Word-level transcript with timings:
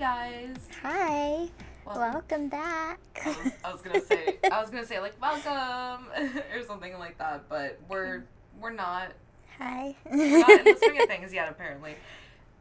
guys. 0.00 0.56
Hi. 0.80 1.46
Well- 1.84 1.98
Welcome 1.98 2.48
back. 2.48 2.98
I 3.22 3.28
was, 3.28 3.52
I 3.62 3.70
was 3.72 3.82
gonna 3.82 4.00
say 4.00 4.38
I 4.50 4.58
was 4.58 4.70
gonna 4.70 4.86
say 4.86 4.98
like 4.98 5.12
welcome 5.20 6.06
or 6.54 6.62
something 6.66 6.98
like 6.98 7.18
that, 7.18 7.50
but 7.50 7.78
we're 7.86 8.24
we're 8.58 8.72
not 8.72 9.12
Hi. 9.58 9.94
we're 10.10 10.38
not 10.38 10.50
in 10.50 10.64
the 10.64 10.76
swing 10.82 11.02
of 11.02 11.06
things 11.06 11.34
yet. 11.34 11.50
Apparently, 11.50 11.96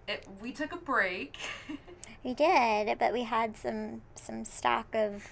it 0.05 0.27
we 0.41 0.51
took 0.51 0.73
a 0.73 0.77
break. 0.77 1.37
we 2.25 2.33
did, 2.33 2.99
but 2.99 3.13
we 3.13 3.23
had 3.23 3.55
some 3.55 4.01
some 4.15 4.43
stock 4.43 4.87
of 4.93 5.25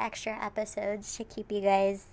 extra 0.00 0.36
episodes 0.44 1.16
to 1.16 1.22
keep 1.22 1.52
you 1.52 1.60
guys 1.60 2.06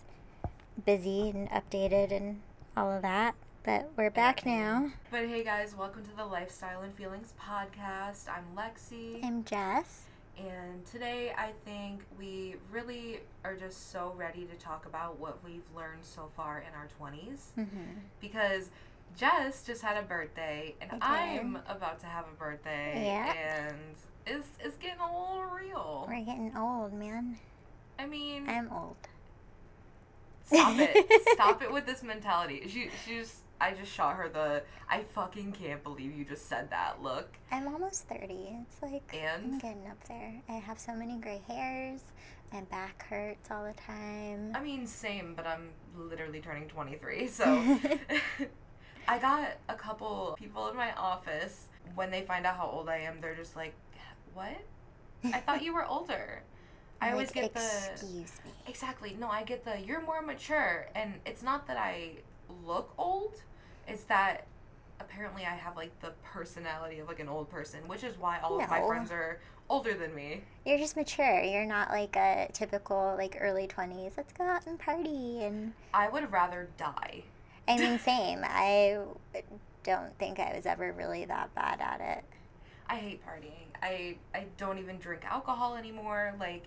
busy 0.86 1.32
and 1.32 1.50
updated 1.50 2.12
and 2.16 2.40
all 2.78 2.92
of 2.92 3.02
that. 3.02 3.34
But 3.64 3.90
we're 3.96 4.10
back 4.12 4.46
now. 4.46 4.92
But 5.10 5.28
hey 5.28 5.44
guys, 5.44 5.76
welcome 5.76 6.04
to 6.04 6.16
the 6.18 6.26
Lifestyle 6.26 6.82
and 6.82 6.94
Feelings 6.96 7.34
podcast. 7.42 8.28
I'm 8.28 8.44
Lexi, 8.58 9.24
I'm 9.24 9.44
Jess. 9.46 10.02
and 10.38 10.86
today 10.86 11.34
I 11.38 11.52
think 11.66 12.02
we 12.20 12.56
really 12.72 13.20
are 13.46 13.56
just 13.56 13.92
so 13.92 14.14
ready 14.18 14.46
to 14.46 14.56
talk 14.56 14.86
about 14.86 15.18
what 15.20 15.40
we've 15.46 15.64
learned 15.76 16.04
so 16.04 16.30
far 16.36 16.60
in 16.68 16.74
our 16.76 16.88
20s. 17.00 17.40
Mm-hmm. 17.58 18.00
because 18.20 18.70
Jess 19.18 19.64
just 19.64 19.82
had 19.82 19.96
a 19.98 20.02
birthday 20.02 20.76
and. 20.82 21.02
I'm 21.02 21.60
about 21.70 22.00
to 22.02 22.06
have 22.08 22.26
a 22.26 22.36
birthday 22.38 23.02
Yeah. 23.06 23.34
and 23.68 23.78
it's 24.26 24.48
it's 24.60 24.76
getting 24.78 25.00
a 25.00 25.06
little 25.06 25.44
real. 25.58 26.06
We're 26.10 26.26
getting 26.26 26.52
old, 26.58 26.94
man. 26.94 27.38
I 28.00 28.08
mean, 28.08 28.50
I'm 28.50 28.70
old. 28.74 28.96
stop 30.46 30.76
it. 30.80 31.22
stop 31.34 31.62
it 31.62 31.72
with 31.72 31.86
this 31.86 32.04
mentality. 32.04 32.64
She 32.68 32.90
she's 33.06 33.42
I 33.64 33.72
just 33.72 33.94
shot 33.94 34.18
her 34.18 34.28
the 34.28 34.62
I 34.90 35.04
fucking 35.04 35.54
can't 35.54 35.82
believe 35.84 36.14
you 36.14 36.26
just 36.26 36.50
said 36.50 36.70
that 36.72 37.02
look. 37.02 37.38
I'm 37.50 37.66
almost 37.70 38.10
30. 38.10 38.58
It's 38.62 38.82
like 38.82 39.16
I'm 39.16 39.58
getting 39.58 39.88
up 39.88 40.04
there. 40.08 40.34
I 40.50 40.54
have 40.54 40.78
so 40.78 40.94
many 40.94 41.16
gray 41.16 41.42
hairs. 41.48 42.02
My 42.52 42.62
back 42.62 43.08
hurts 43.08 43.50
all 43.50 43.64
the 43.64 43.74
time. 43.74 44.52
I 44.54 44.62
mean 44.62 44.86
same, 44.86 45.34
but 45.34 45.48
I'm 45.48 45.70
literally 45.98 46.42
turning 46.42 46.68
23. 46.68 47.28
So 47.30 47.46
I 49.08 49.18
got 49.18 49.52
a 49.70 49.76
couple 49.76 50.36
people 50.38 50.68
in 50.68 50.76
my 50.76 50.92
office 50.94 51.68
when 51.96 52.12
they 52.12 52.24
find 52.24 52.46
out 52.46 52.58
how 52.58 52.68
old 52.68 52.90
I 52.90 52.98
am, 52.98 53.20
they're 53.22 53.36
just 53.36 53.56
like, 53.56 53.74
"What? 54.34 54.58
I 55.26 55.40
thought 55.40 55.64
you 55.64 55.74
were 55.74 55.86
older." 55.86 56.42
I 57.02 57.08
I'm 57.08 57.14
always 57.14 57.36
like, 57.36 57.54
get 57.54 57.54
the 57.54 57.92
Excuse 57.92 58.40
me. 58.46 58.52
Exactly. 58.68 59.18
No, 59.20 59.28
I 59.30 59.44
get 59.44 59.64
the 59.66 59.80
you're 59.80 60.02
more 60.02 60.22
mature 60.22 60.88
and 60.96 61.16
it's 61.26 61.44
not 61.44 61.68
that 61.68 61.78
I 61.78 62.12
look 62.66 62.94
old, 62.98 63.42
it's 63.88 64.04
that 64.06 64.48
apparently 65.00 65.44
I 65.44 65.56
have 65.56 65.76
like 65.76 65.98
the 66.02 66.12
personality 66.24 67.00
of 67.00 67.08
like 67.08 67.20
an 67.20 67.30
old 67.30 67.50
person, 67.50 67.88
which 67.88 68.04
is 68.04 68.18
why 68.18 68.40
all 68.40 68.60
of 68.60 68.70
my 68.70 68.86
friends 68.86 69.12
are 69.12 69.40
older 69.70 69.94
than 69.94 70.14
me. 70.16 70.44
You're 70.66 70.78
just 70.78 70.96
mature. 70.96 71.42
You're 71.42 71.66
not 71.66 71.90
like 71.90 72.16
a 72.16 72.50
typical 72.54 73.16
like 73.18 73.38
early 73.40 73.68
20s. 73.68 74.14
Let's 74.18 74.34
go 74.34 74.44
out 74.44 74.66
and 74.68 74.80
party 74.80 75.44
and 75.44 75.74
I 75.94 76.10
would 76.10 76.32
rather 76.32 76.70
die. 76.78 77.24
I 77.68 77.78
mean 77.78 78.00
same. 78.00 78.42
I 78.44 79.00
don't 79.84 80.18
think 80.18 80.40
I 80.40 80.54
was 80.56 80.66
ever 80.66 80.92
really 80.94 81.26
that 81.26 81.54
bad 81.56 81.80
at 81.82 82.02
it. 82.18 82.24
I 82.90 82.96
hate 82.96 83.22
partying. 83.26 83.68
I 83.82 84.18
I 84.34 84.46
don't 84.58 84.78
even 84.80 84.98
drink 84.98 85.26
alcohol 85.26 85.76
anymore. 85.76 86.34
Like 86.40 86.64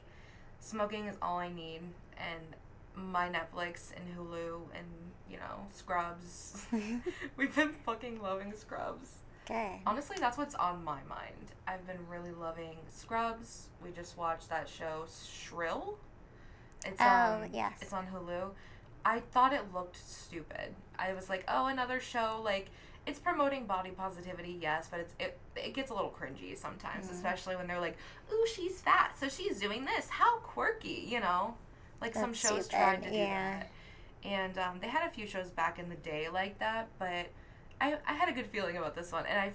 smoking 0.60 1.06
is 1.06 1.16
all 1.20 1.38
I 1.38 1.48
need 1.48 1.80
and 2.18 2.56
my 2.96 3.28
Netflix 3.28 3.92
and 3.94 4.04
Hulu 4.16 4.60
and 4.74 4.86
you 5.30 5.36
know, 5.38 5.66
Scrubs. 5.72 6.66
We've 7.36 7.54
been 7.54 7.72
fucking 7.84 8.20
loving 8.22 8.52
Scrubs. 8.54 9.10
Good. 9.46 9.78
Honestly, 9.86 10.16
that's 10.18 10.38
what's 10.38 10.54
on 10.56 10.82
my 10.84 11.00
mind. 11.08 11.52
I've 11.68 11.86
been 11.86 11.98
really 12.10 12.32
loving 12.32 12.76
Scrubs. 12.88 13.68
We 13.82 13.90
just 13.90 14.16
watched 14.16 14.48
that 14.50 14.68
show 14.68 15.04
Shrill. 15.28 15.98
It's 16.84 17.00
Oh, 17.00 17.40
um, 17.44 17.50
yes. 17.52 17.78
It's 17.80 17.92
on 17.92 18.06
Hulu. 18.06 18.50
I 19.04 19.20
thought 19.20 19.52
it 19.52 19.62
looked 19.72 19.96
stupid. 19.96 20.74
I 20.98 21.12
was 21.12 21.28
like, 21.28 21.44
oh, 21.48 21.66
another 21.66 22.00
show. 22.00 22.40
Like, 22.44 22.70
it's 23.06 23.18
promoting 23.20 23.66
body 23.66 23.90
positivity, 23.90 24.58
yes, 24.60 24.88
but 24.90 24.98
it's 25.00 25.14
it 25.20 25.38
it 25.54 25.74
gets 25.74 25.90
a 25.92 25.94
little 25.94 26.10
cringy 26.10 26.56
sometimes, 26.58 27.06
Mhm. 27.06 27.12
especially 27.12 27.54
when 27.56 27.68
they're 27.68 27.80
like, 27.80 27.96
ooh, 28.32 28.46
she's 28.52 28.80
fat, 28.80 29.16
so 29.18 29.28
she's 29.28 29.60
doing 29.60 29.84
this. 29.84 30.08
How 30.08 30.38
quirky, 30.38 31.04
you 31.06 31.20
know? 31.20 31.54
Like 32.06 32.14
some 32.14 32.32
shows 32.34 32.66
stupid, 32.66 32.70
tried 32.82 33.02
to 33.02 33.10
do 33.10 33.16
yeah. 33.16 33.58
that. 33.60 33.70
And 34.24 34.58
um, 34.58 34.78
they 34.80 34.88
had 34.88 35.06
a 35.06 35.10
few 35.10 35.26
shows 35.26 35.50
back 35.50 35.78
in 35.78 35.88
the 35.88 35.96
day 35.96 36.28
like 36.32 36.58
that, 36.58 36.88
but 36.98 37.26
I, 37.80 37.96
I 38.06 38.12
had 38.14 38.28
a 38.28 38.32
good 38.32 38.46
feeling 38.46 38.76
about 38.76 38.96
this 38.96 39.12
one, 39.12 39.24
and 39.26 39.38
I, 39.38 39.52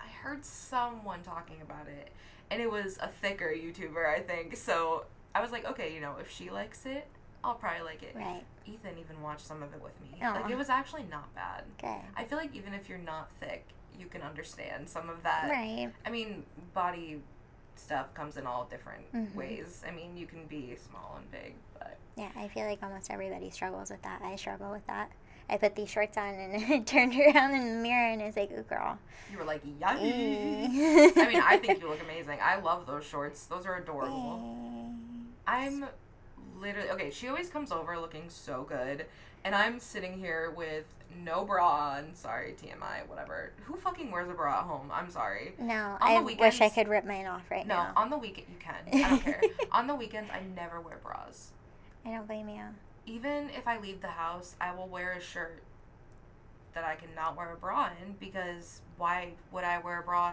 I 0.00 0.08
heard 0.08 0.44
someone 0.44 1.22
talking 1.22 1.62
about 1.62 1.86
it, 1.86 2.10
and 2.50 2.60
it 2.60 2.70
was 2.70 2.98
a 3.00 3.08
thicker 3.08 3.52
YouTuber, 3.54 4.06
I 4.06 4.20
think. 4.20 4.56
So 4.56 5.04
I 5.34 5.40
was 5.40 5.50
like, 5.50 5.64
okay, 5.64 5.94
you 5.94 6.00
know, 6.00 6.16
if 6.20 6.30
she 6.30 6.50
likes 6.50 6.84
it, 6.84 7.06
I'll 7.44 7.54
probably 7.54 7.82
like 7.82 8.02
it. 8.02 8.14
Right. 8.14 8.44
Ethan 8.66 8.98
even 8.98 9.20
watched 9.22 9.46
some 9.46 9.62
of 9.62 9.72
it 9.72 9.82
with 9.82 9.98
me. 10.00 10.18
Aw. 10.22 10.32
Like 10.32 10.50
it 10.50 10.56
was 10.56 10.68
actually 10.68 11.04
not 11.10 11.34
bad. 11.34 11.64
Good. 11.80 12.00
I 12.16 12.24
feel 12.24 12.38
like 12.38 12.54
even 12.54 12.74
if 12.74 12.88
you're 12.88 12.98
not 12.98 13.30
thick, 13.40 13.64
you 13.98 14.06
can 14.06 14.22
understand 14.22 14.88
some 14.88 15.08
of 15.08 15.22
that. 15.22 15.48
Right. 15.50 15.90
I 16.06 16.10
mean, 16.10 16.44
body 16.74 17.20
stuff 17.74 18.12
comes 18.14 18.36
in 18.36 18.46
all 18.46 18.64
different 18.70 19.12
Mhm. 19.12 19.34
ways. 19.34 19.82
I 19.86 19.90
mean, 19.90 20.16
you 20.16 20.26
can 20.26 20.46
be 20.46 20.76
small 20.76 21.16
and 21.16 21.30
big, 21.30 21.54
Yeah, 22.16 22.28
I 22.36 22.48
feel 22.48 22.64
like 22.64 22.82
almost 22.82 23.10
everybody 23.10 23.50
struggles 23.50 23.90
with 23.90 24.02
that. 24.02 24.20
I 24.22 24.36
struggle 24.36 24.70
with 24.70 24.86
that. 24.86 25.10
I 25.48 25.56
put 25.56 25.74
these 25.74 25.90
shorts 25.90 26.16
on 26.16 26.34
and 26.34 26.64
I 26.72 26.78
turned 26.80 27.14
around 27.14 27.54
in 27.54 27.76
the 27.76 27.82
mirror 27.82 28.10
and 28.12 28.22
it's 28.22 28.36
like, 28.36 28.50
ooh, 28.52 28.62
girl. 28.62 28.98
you 29.30 29.38
were 29.38 29.44
like, 29.44 29.62
yummy. 29.80 30.68
Mm. 30.70 31.16
I 31.16 31.28
mean, 31.28 31.42
I 31.44 31.56
think 31.58 31.80
you 31.80 31.88
look 31.88 32.02
amazing. 32.10 32.38
I 32.42 32.60
love 32.60 32.86
those 32.86 33.04
shorts. 33.04 33.46
Those 33.46 33.66
are 33.66 33.76
adorable. 33.76 34.90
I'm 35.46 35.86
literally 36.60 36.90
okay. 36.90 37.10
She 37.10 37.28
always 37.28 37.48
comes 37.48 37.72
over 37.72 37.98
looking 37.98 38.24
so 38.28 38.64
good, 38.68 39.06
and 39.44 39.54
I'm 39.54 39.80
sitting 39.80 40.18
here 40.18 40.52
with 40.56 40.84
no 41.24 41.44
bra 41.44 41.96
on. 41.96 42.14
Sorry, 42.14 42.54
TMI, 42.62 43.06
whatever. 43.08 43.52
Who 43.64 43.76
fucking 43.76 44.10
wears 44.10 44.30
a 44.30 44.34
bra 44.34 44.60
at 44.60 44.64
home? 44.64 44.90
I'm 44.92 45.10
sorry. 45.10 45.54
No, 45.58 45.96
On 46.00 46.02
I 46.02 46.20
wish 46.20 46.60
I 46.60 46.68
could 46.68 46.88
rip 46.88 47.04
mine 47.04 47.26
off 47.26 47.50
right 47.50 47.66
No, 47.66 47.74
now. 47.74 47.92
No, 47.94 48.00
on 48.00 48.10
the 48.10 48.18
weekend 48.18 48.46
you 48.48 48.56
can. 48.58 49.04
I 49.04 49.08
don't 49.10 49.20
care. 49.22 49.42
on 49.72 49.86
the 49.86 49.94
weekends, 49.94 50.30
I 50.32 50.40
never 50.54 50.80
wear 50.80 50.98
bras. 51.02 51.50
I 52.04 52.10
don't 52.10 52.26
blame 52.26 52.48
you. 52.48 52.62
Even 53.06 53.50
if 53.50 53.66
I 53.66 53.78
leave 53.78 54.00
the 54.00 54.08
house, 54.08 54.56
I 54.60 54.74
will 54.74 54.88
wear 54.88 55.12
a 55.12 55.20
shirt 55.20 55.62
that 56.74 56.84
I 56.84 56.94
cannot 56.94 57.36
wear 57.36 57.52
a 57.52 57.56
bra 57.56 57.90
in 58.02 58.14
because 58.18 58.80
why 58.96 59.32
would 59.50 59.64
I 59.64 59.78
wear 59.78 60.00
a 60.00 60.02
bra? 60.02 60.32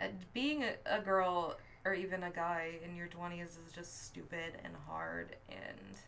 Uh, 0.00 0.06
being 0.32 0.64
a, 0.64 0.74
a 0.86 1.00
girl 1.00 1.56
or 1.84 1.94
even 1.94 2.22
a 2.22 2.30
guy 2.30 2.78
in 2.84 2.96
your 2.96 3.08
20s 3.08 3.42
is 3.42 3.72
just 3.74 4.06
stupid 4.06 4.54
and 4.64 4.72
hard 4.86 5.36
and 5.50 5.98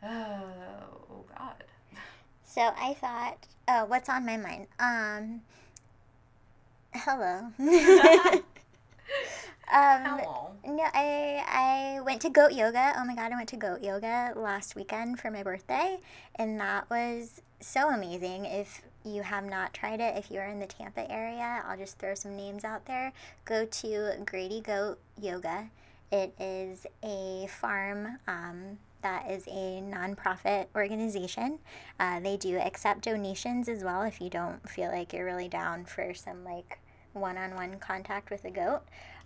oh 0.02 1.24
god. 1.36 1.64
So 2.44 2.72
I 2.78 2.94
thought, 2.94 3.46
oh, 3.68 3.84
what's 3.86 4.08
on 4.08 4.24
my 4.24 4.36
mind? 4.36 4.68
Um, 4.78 5.42
hello. 6.94 7.48
um, 7.58 8.44
Hello. 10.04 10.47
No, 10.68 10.84
I 10.92 11.42
I 11.46 12.00
went 12.02 12.20
to 12.22 12.30
goat 12.30 12.52
yoga. 12.52 12.92
Oh 12.96 13.04
my 13.04 13.14
god, 13.14 13.32
I 13.32 13.36
went 13.36 13.48
to 13.50 13.56
goat 13.56 13.82
yoga 13.82 14.32
last 14.36 14.76
weekend 14.76 15.18
for 15.18 15.30
my 15.30 15.42
birthday, 15.42 15.98
and 16.36 16.60
that 16.60 16.88
was 16.90 17.40
so 17.60 17.88
amazing. 17.88 18.44
If 18.44 18.82
you 19.04 19.22
have 19.22 19.44
not 19.44 19.72
tried 19.72 20.00
it, 20.00 20.16
if 20.16 20.30
you're 20.30 20.44
in 20.44 20.60
the 20.60 20.66
Tampa 20.66 21.10
area, 21.10 21.62
I'll 21.66 21.78
just 21.78 21.98
throw 21.98 22.14
some 22.14 22.36
names 22.36 22.64
out 22.64 22.84
there. 22.84 23.12
Go 23.46 23.64
to 23.64 24.12
Grady 24.26 24.60
Goat 24.60 24.98
Yoga. 25.20 25.70
It 26.12 26.34
is 26.38 26.86
a 27.02 27.46
farm 27.48 28.18
um, 28.26 28.78
that 29.02 29.30
is 29.30 29.46
a 29.46 29.82
nonprofit 29.82 30.66
organization. 30.74 31.58
Uh, 31.98 32.20
they 32.20 32.36
do 32.36 32.58
accept 32.58 33.02
donations 33.02 33.68
as 33.68 33.82
well 33.82 34.02
if 34.02 34.20
you 34.20 34.28
don't 34.28 34.68
feel 34.68 34.90
like 34.90 35.12
you're 35.12 35.24
really 35.24 35.48
down 35.48 35.84
for 35.84 36.12
some 36.12 36.44
like 36.44 36.78
one-on-one 37.14 37.78
contact 37.78 38.30
with 38.30 38.44
a 38.44 38.50
goat. 38.50 38.82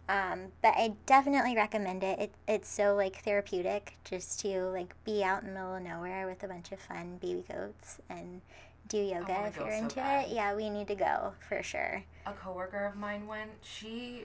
Um, 0.08 0.48
but 0.62 0.74
I 0.76 0.94
definitely 1.06 1.54
recommend 1.54 2.02
it. 2.02 2.18
it. 2.18 2.34
It's 2.48 2.68
so 2.68 2.94
like 2.94 3.22
therapeutic 3.22 3.96
just 4.04 4.40
to 4.40 4.64
like 4.70 4.94
be 5.04 5.22
out 5.22 5.42
in 5.42 5.48
the 5.48 5.54
middle 5.54 5.76
of 5.76 5.82
nowhere 5.82 6.26
with 6.26 6.42
a 6.42 6.48
bunch 6.48 6.72
of 6.72 6.80
fun 6.80 7.18
baby 7.20 7.44
goats 7.48 7.98
and 8.10 8.40
do 8.88 8.98
yoga 8.98 9.32
wanna 9.32 9.48
if 9.48 9.56
you're 9.56 9.68
into 9.68 10.00
it. 10.00 10.28
Yeah, 10.28 10.54
we 10.54 10.68
need 10.70 10.88
to 10.88 10.94
go 10.94 11.32
for 11.48 11.62
sure. 11.62 12.02
A 12.26 12.32
coworker 12.32 12.84
of 12.84 12.96
mine 12.96 13.26
went. 13.26 13.50
She, 13.62 14.24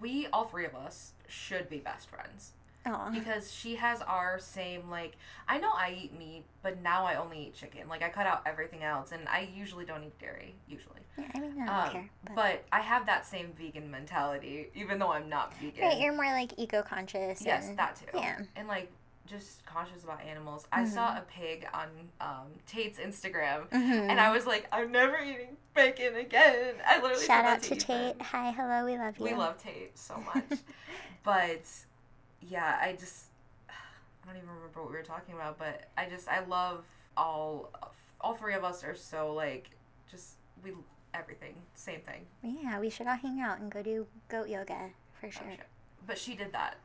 we 0.00 0.26
all 0.32 0.46
three 0.46 0.66
of 0.66 0.74
us 0.74 1.12
should 1.28 1.68
be 1.70 1.78
best 1.78 2.08
friends. 2.08 2.52
Oh, 2.86 3.08
because 3.12 3.50
she 3.52 3.76
has 3.76 4.02
our 4.02 4.38
same 4.38 4.90
like 4.90 5.16
I 5.48 5.58
know 5.58 5.70
I 5.74 5.96
eat 6.02 6.18
meat, 6.18 6.44
but 6.62 6.82
now 6.82 7.04
I 7.06 7.14
only 7.16 7.46
eat 7.46 7.54
chicken. 7.54 7.88
Like 7.88 8.02
I 8.02 8.08
cut 8.10 8.26
out 8.26 8.42
everything 8.46 8.82
else, 8.82 9.12
and 9.12 9.26
I 9.28 9.48
usually 9.54 9.84
don't 9.86 10.04
eat 10.04 10.18
dairy 10.18 10.54
usually. 10.68 11.00
yeah, 11.16 11.24
I 11.34 11.40
mean 11.40 11.52
I 11.62 11.66
don't 11.66 11.86
Um, 11.86 11.90
care. 11.92 12.10
But, 12.24 12.34
But 12.34 12.64
I 12.72 12.80
have 12.80 13.06
that 13.06 13.24
same 13.26 13.52
vegan 13.58 13.90
mentality, 13.90 14.68
even 14.74 14.98
though 14.98 15.12
I'm 15.12 15.28
not 15.28 15.54
vegan. 15.58 15.82
right, 15.82 15.98
you're 16.00 16.12
more 16.14 16.26
like 16.26 16.52
eco-conscious. 16.58 17.40
yes, 17.42 17.68
and, 17.68 17.78
that 17.78 17.96
too. 17.96 18.06
Yeah. 18.18 18.40
And 18.56 18.68
like 18.68 18.90
just 19.26 19.64
conscious 19.64 20.04
about 20.04 20.20
animals. 20.22 20.66
I 20.70 20.84
saw 20.84 21.08
Mm-hmm. 21.08 21.16
a 21.18 21.22
pig 21.22 21.66
on 21.72 21.88
um, 22.20 22.46
Tate's 22.66 22.98
Instagram, 22.98 23.66
Mhm. 23.70 24.10
and 24.10 24.20
I 24.20 24.30
was 24.30 24.46
like, 24.46 24.66
I'm 24.70 24.92
never 24.92 25.18
eating 25.18 25.56
bacon 25.74 26.16
again. 26.16 26.74
I 26.86 27.00
literally 27.00 27.24
Shout 27.24 27.46
out 27.46 27.62
to. 27.62 27.76
Tate. 27.76 28.20
Hi, 28.20 28.50
hello, 28.50 28.84
we 28.84 28.98
love 28.98 29.16
you. 29.18 29.24
We 29.24 29.34
love 29.34 29.56
Tate 29.56 29.96
so 29.98 30.18
much, 30.34 30.58
but 31.24 31.62
yeah, 32.48 32.78
I 32.80 32.92
just 32.92 33.26
I 33.68 34.26
don't 34.26 34.36
even 34.36 34.48
remember 34.48 34.80
what 34.80 34.90
we 34.90 34.96
were 34.96 35.02
talking 35.02 35.34
about, 35.34 35.58
but 35.58 35.88
I 35.96 36.06
just 36.08 36.28
I 36.28 36.44
love 36.44 36.84
all 37.16 37.70
all 38.20 38.34
three 38.34 38.54
of 38.54 38.64
us 38.64 38.84
are 38.84 38.94
so 38.94 39.32
like 39.32 39.70
just 40.10 40.36
we 40.62 40.72
everything 41.12 41.54
same 41.74 42.00
thing. 42.00 42.26
Yeah, 42.42 42.78
we 42.80 42.90
should 42.90 43.06
all 43.06 43.16
hang 43.16 43.40
out 43.40 43.60
and 43.60 43.70
go 43.70 43.82
do 43.82 44.06
goat 44.28 44.48
yoga 44.48 44.90
for 45.20 45.26
oh, 45.26 45.30
sure. 45.30 45.56
But 46.06 46.18
she 46.18 46.34
did 46.34 46.52
that. 46.52 46.76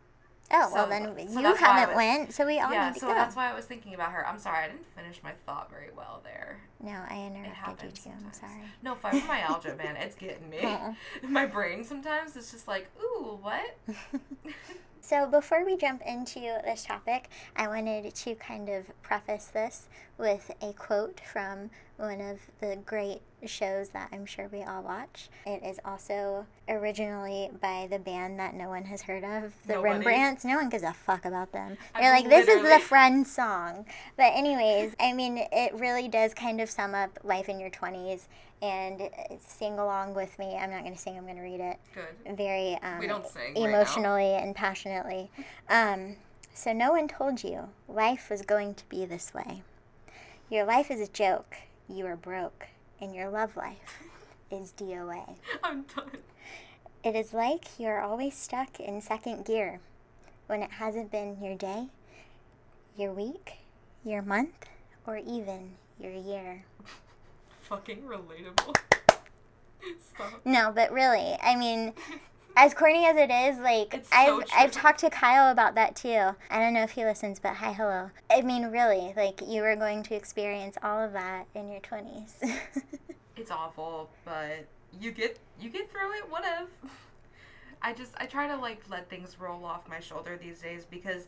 Oh 0.51 0.72
well, 0.74 0.88
then 0.88 1.16
so 1.30 1.38
you 1.40 1.44
that's 1.44 1.62
why 1.62 1.68
I 1.68 1.80
haven't 1.80 1.96
was- 1.96 2.06
went, 2.06 2.34
so 2.34 2.46
we 2.46 2.60
all 2.60 2.72
yeah, 2.72 2.88
need 2.88 2.96
to 2.96 3.00
so 3.01 3.07
go. 3.07 3.13
that's 3.13 3.36
why 3.36 3.51
I 3.51 3.54
was 3.54 3.66
thinking 3.66 3.94
about 3.94 4.12
her. 4.12 4.28
I'm 4.28 4.40
sorry, 4.40 4.66
I 4.66 4.68
didn't 4.69 4.86
finish 4.96 5.22
my 5.24 5.31
thought 5.46 5.69
very 5.69 5.90
well 5.96 6.22
there. 6.24 6.60
No, 6.81 6.92
I 7.10 7.25
interrupted 7.28 7.92
you 7.92 7.92
too. 7.92 8.10
I'm 8.10 8.31
sometimes. 8.31 8.38
sorry. 8.40 8.63
No, 8.81 8.96
fibromyalgia, 8.96 9.78
man, 9.78 9.96
it's 9.98 10.16
getting 10.16 10.50
me. 10.50 10.60
Aw. 10.63 10.68
Uh-uh. 11.24 11.28
My 11.30 11.46
brain 11.46 11.84
sometimes 11.84 12.36
is 12.36 12.51
just 12.51 12.68
like, 12.68 12.88
ooh, 13.04 13.38
what? 13.42 13.78
So, 15.01 15.25
before 15.25 15.66
we 15.66 15.75
jump 15.75 16.04
into 16.06 16.40
this 16.63 16.84
topic, 16.86 17.30
I 17.56 17.68
wanted 17.68 18.13
to 18.13 18.36
kind 18.36 18.69
of 18.69 18.86
preface 19.01 19.46
this 19.46 19.88
with 20.19 20.51
a 20.62 20.72
quote 20.74 21.19
from 21.22 21.72
one 21.98 22.22
of 22.22 22.40
the 22.60 22.78
great 22.86 23.22
shows 23.45 23.89
that 23.89 24.09
I'm 24.12 24.25
sure 24.25 24.50
we 24.51 24.63
all 24.63 24.81
watch. 24.81 25.30
It 25.45 25.63
is 25.63 25.80
also 25.86 26.45
originally 26.68 27.50
by 27.62 27.88
the 27.89 28.00
band 28.00 28.39
that 28.39 28.53
no 28.53 28.69
one 28.69 28.86
has 28.86 29.01
heard 29.03 29.24
of, 29.24 29.53
the 29.65 29.74
Nobody. 29.75 29.94
Rembrandts. 29.95 30.44
No 30.45 30.56
one 30.56 30.69
gives 30.69 30.83
a 30.83 30.94
fuck 30.94 31.25
about 31.25 31.51
them. 31.51 31.77
I 31.95 32.01
They're 32.01 32.12
like, 32.12 32.30
this 32.30 32.47
is 32.47 32.56
the 32.57 32.62
literally- 32.63 32.81
friend 32.81 33.27
song. 33.27 33.86
But, 34.18 34.33
anyways, 34.36 34.95
I 35.00 35.13
mean, 35.13 35.38
it 35.51 35.74
really 35.75 36.07
does 36.07 36.33
kind 36.33 36.59
of 36.62 36.69
sum 36.69 36.94
up 36.95 37.19
life 37.24 37.50
in 37.50 37.59
your 37.59 37.69
20s. 37.69 38.24
And 38.62 39.09
sing 39.39 39.80
along 39.80 40.15
with 40.15 40.38
me. 40.38 40.57
I'm 40.57 40.69
not 40.69 40.81
going 40.81 40.94
to 40.94 41.00
sing, 41.00 41.18
I'm 41.18 41.24
going 41.24 41.38
to 41.38 41.41
read 41.41 41.62
it 41.62 41.77
Good. 41.95 42.36
very 42.38 42.77
um, 42.83 43.00
We 43.00 43.07
don't 43.07 43.25
sing 43.25 43.53
right 43.56 43.56
emotionally 43.56 44.33
and 44.33 44.53
passionately. 44.53 45.31
Um, 45.69 46.18
so 46.53 46.74
no 46.74 46.91
one 46.91 47.07
told 47.07 47.41
you 47.41 47.69
life 47.88 48.30
was 48.30 48.41
going 48.41 48.74
to 48.74 48.83
be 48.89 49.06
this 49.06 49.33
way. 49.33 49.63
Your 50.50 50.65
life 50.65 50.91
is 50.91 51.00
a 51.00 51.07
joke. 51.09 51.56
You 51.88 52.06
are 52.07 52.18
broke, 52.18 52.68
and 53.01 53.16
your 53.16 53.30
love 53.30 53.56
life 53.56 54.00
is 54.51 54.74
DOA. 54.78 55.36
I'm 55.63 55.84
done. 55.96 56.12
It 57.04 57.16
is 57.16 57.34
like 57.34 57.80
you 57.80 57.88
are 57.88 58.01
always 58.01 58.36
stuck 58.36 58.80
in 58.80 59.01
second 59.01 59.46
gear 59.46 59.80
when 60.48 60.62
it 60.62 60.72
hasn't 60.72 61.12
been 61.12 61.38
your 61.42 61.56
day, 61.56 61.88
your 62.98 63.13
week, 63.13 63.54
your 64.04 64.22
month, 64.22 64.66
or 65.06 65.18
even 65.18 65.72
your 66.00 66.12
year. 66.12 66.66
Fucking 67.62 68.01
relatable. 68.01 68.75
Stop. 70.13 70.42
No, 70.44 70.72
but 70.74 70.92
really, 70.92 71.38
I 71.42 71.56
mean, 71.56 71.94
as 72.56 72.74
corny 72.74 73.06
as 73.06 73.16
it 73.16 73.31
is, 73.31 73.60
like 73.60 74.04
I've 74.12 74.44
I've 74.56 74.72
talked 74.72 75.00
to 75.01 75.10
Kyle 75.10 75.51
about 75.51 75.75
that 75.75 75.96
too. 75.96 76.36
I 76.50 76.60
don't 76.60 76.74
know 76.74 76.84
if 76.84 76.92
he 76.92 77.06
listens, 77.06 77.40
but 77.40 77.54
hi, 77.56 77.74
hello. 77.74 78.10
I 78.31 78.42
mean, 78.42 78.66
really, 78.68 79.13
like 79.16 79.42
you 79.48 79.63
are 79.63 79.75
going 79.75 80.04
to 80.04 80.16
experience 80.16 80.78
all 80.84 81.00
of 81.00 81.13
that 81.13 81.46
in 81.56 81.69
your 81.69 81.81
twenties. 81.81 82.36
It's 83.40 83.51
awful, 83.51 84.10
but 84.25 84.66
you 85.00 85.12
get 85.12 85.40
you 85.62 85.69
get 85.69 85.90
through 85.90 86.13
it. 86.18 86.30
Whatever. 86.30 86.68
I 87.81 87.94
just 87.94 88.12
I 88.18 88.25
try 88.25 88.48
to 88.48 88.57
like 88.57 88.81
let 88.90 89.10
things 89.10 89.40
roll 89.40 89.63
off 89.63 89.88
my 89.88 90.01
shoulder 90.01 90.38
these 90.38 90.60
days 90.60 90.86
because 90.86 91.28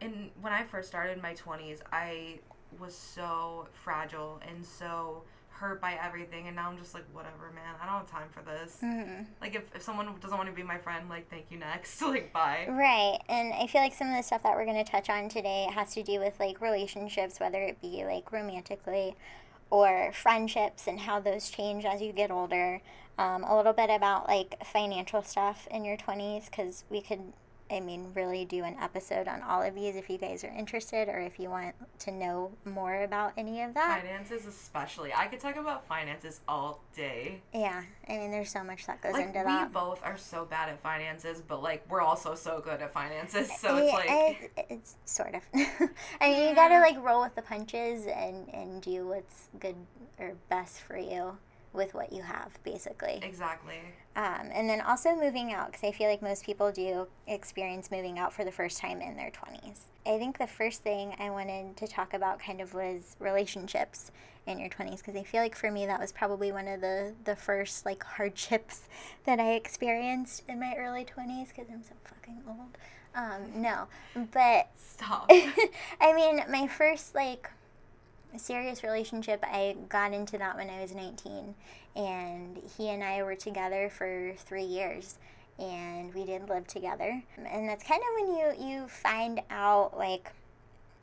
in 0.00 0.30
when 0.40 0.52
I 0.52 0.62
first 0.62 0.86
started 0.86 1.20
my 1.20 1.34
twenties, 1.34 1.82
I 1.92 2.38
was 2.78 2.94
so 2.94 3.66
fragile 3.72 4.40
and 4.48 4.64
so 4.64 5.24
hurt 5.62 5.80
by 5.80 5.94
everything, 6.02 6.48
and 6.48 6.56
now 6.56 6.68
I'm 6.68 6.76
just 6.76 6.92
like 6.92 7.04
whatever, 7.12 7.50
man. 7.54 7.74
I 7.80 7.86
don't 7.86 7.98
have 7.98 8.10
time 8.10 8.28
for 8.30 8.42
this. 8.42 8.78
Mhm. 8.82 9.26
Like 9.40 9.54
if, 9.54 9.62
if 9.74 9.80
someone 9.82 10.12
doesn't 10.20 10.36
want 10.36 10.50
to 10.50 10.54
be 10.54 10.62
my 10.64 10.76
friend, 10.76 11.08
like 11.08 11.30
thank 11.30 11.46
you 11.50 11.58
next, 11.58 12.02
like 12.02 12.32
bye. 12.32 12.66
Right, 12.68 13.18
and 13.28 13.54
I 13.54 13.66
feel 13.68 13.80
like 13.80 13.94
some 13.94 14.10
of 14.10 14.16
the 14.16 14.22
stuff 14.22 14.42
that 14.42 14.56
we're 14.56 14.64
going 14.64 14.84
to 14.84 14.90
touch 14.90 15.08
on 15.08 15.28
today 15.28 15.68
has 15.72 15.94
to 15.94 16.02
do 16.02 16.18
with 16.18 16.38
like 16.40 16.60
relationships, 16.60 17.38
whether 17.38 17.62
it 17.62 17.80
be 17.80 18.04
like 18.04 18.32
romantically 18.32 19.14
or 19.70 20.12
friendships 20.12 20.86
and 20.86 21.00
how 21.00 21.20
those 21.20 21.48
change 21.48 21.84
as 21.84 22.02
you 22.02 22.12
get 22.12 22.30
older. 22.30 22.80
Um, 23.18 23.44
a 23.44 23.56
little 23.56 23.72
bit 23.74 23.88
about 23.90 24.26
like 24.26 24.64
financial 24.64 25.22
stuff 25.22 25.68
in 25.70 25.84
your 25.84 25.96
20s 25.96 26.46
because 26.46 26.84
we 26.90 27.00
could, 27.02 27.20
I 27.72 27.80
mean, 27.80 28.12
really 28.14 28.44
do 28.44 28.64
an 28.64 28.76
episode 28.80 29.26
on 29.26 29.40
all 29.42 29.62
of 29.62 29.74
these 29.74 29.96
if 29.96 30.10
you 30.10 30.18
guys 30.18 30.44
are 30.44 30.52
interested 30.56 31.08
or 31.08 31.18
if 31.18 31.40
you 31.40 31.48
want 31.48 31.74
to 32.00 32.10
know 32.10 32.52
more 32.66 33.02
about 33.02 33.32
any 33.38 33.62
of 33.62 33.72
that. 33.74 34.02
Finances, 34.02 34.44
especially. 34.46 35.12
I 35.14 35.26
could 35.26 35.40
talk 35.40 35.56
about 35.56 35.86
finances 35.86 36.42
all 36.46 36.82
day. 36.94 37.40
Yeah, 37.54 37.82
I 38.08 38.12
mean, 38.18 38.30
there's 38.30 38.50
so 38.50 38.62
much 38.62 38.86
that 38.86 39.00
goes 39.00 39.14
Like 39.14 39.28
into 39.28 39.38
we 39.38 39.44
that. 39.46 39.68
We 39.68 39.72
both 39.72 40.00
are 40.04 40.18
so 40.18 40.44
bad 40.44 40.68
at 40.68 40.82
finances, 40.82 41.40
but 41.46 41.62
like 41.62 41.82
we're 41.88 42.02
also 42.02 42.34
so 42.34 42.60
good 42.62 42.82
at 42.82 42.92
finances. 42.92 43.50
So 43.58 43.76
eh, 43.76 43.80
it's 43.80 43.90
Yeah, 43.92 43.94
like 43.96 44.52
it- 44.56 44.66
it's 44.68 44.96
sort 45.06 45.34
of. 45.34 45.42
I 46.20 46.28
mean, 46.28 46.48
you 46.50 46.54
gotta 46.54 46.78
like 46.80 47.02
roll 47.02 47.22
with 47.22 47.34
the 47.34 47.42
punches 47.42 48.06
and 48.06 48.48
and 48.52 48.82
do 48.82 49.06
what's 49.06 49.48
good 49.58 49.76
or 50.18 50.34
best 50.50 50.80
for 50.80 50.98
you 50.98 51.38
with 51.72 51.94
what 51.94 52.12
you 52.12 52.22
have, 52.22 52.58
basically. 52.64 53.20
exactly. 53.22 53.80
Um, 54.14 54.50
and 54.52 54.68
then 54.68 54.80
also 54.82 55.14
moving 55.14 55.52
out, 55.52 55.68
because 55.68 55.84
I 55.84 55.92
feel 55.92 56.08
like 56.08 56.20
most 56.20 56.44
people 56.44 56.70
do 56.70 57.06
experience 57.26 57.90
moving 57.90 58.18
out 58.18 58.32
for 58.32 58.44
the 58.44 58.52
first 58.52 58.78
time 58.78 59.00
in 59.00 59.16
their 59.16 59.30
twenties. 59.30 59.86
I 60.04 60.18
think 60.18 60.38
the 60.38 60.46
first 60.46 60.82
thing 60.82 61.14
I 61.18 61.30
wanted 61.30 61.76
to 61.78 61.86
talk 61.86 62.12
about 62.12 62.38
kind 62.38 62.60
of 62.60 62.74
was 62.74 63.16
relationships 63.20 64.10
in 64.46 64.58
your 64.58 64.68
20s 64.68 64.98
because 64.98 65.14
I 65.14 65.22
feel 65.22 65.40
like 65.40 65.54
for 65.54 65.70
me 65.70 65.86
that 65.86 66.00
was 66.00 66.10
probably 66.10 66.50
one 66.50 66.66
of 66.66 66.80
the 66.80 67.14
the 67.24 67.36
first 67.36 67.86
like 67.86 68.02
hardships 68.02 68.88
that 69.24 69.38
I 69.38 69.52
experienced 69.52 70.42
in 70.48 70.58
my 70.58 70.74
early 70.76 71.04
20s 71.04 71.48
because 71.48 71.66
I'm 71.72 71.82
so 71.82 71.94
fucking 72.04 72.42
old. 72.48 72.76
Um, 73.14 73.62
no, 73.62 73.86
but 74.32 74.70
Stop. 74.74 75.26
I 76.00 76.12
mean, 76.14 76.42
my 76.48 76.66
first 76.66 77.14
like 77.14 77.50
serious 78.38 78.82
relationship, 78.82 79.42
I 79.42 79.76
got 79.88 80.12
into 80.12 80.38
that 80.38 80.56
when 80.56 80.70
I 80.70 80.80
was 80.80 80.94
19, 80.94 81.54
and 81.96 82.62
he 82.76 82.88
and 82.88 83.02
I 83.02 83.22
were 83.22 83.34
together 83.34 83.90
for 83.90 84.32
three 84.38 84.64
years, 84.64 85.18
and 85.58 86.12
we 86.14 86.24
did 86.24 86.48
live 86.48 86.66
together, 86.66 87.22
and 87.36 87.68
that's 87.68 87.84
kind 87.84 88.00
of 88.00 88.26
when 88.26 88.36
you 88.36 88.68
you 88.68 88.88
find 88.88 89.40
out 89.50 89.96
like. 89.96 90.32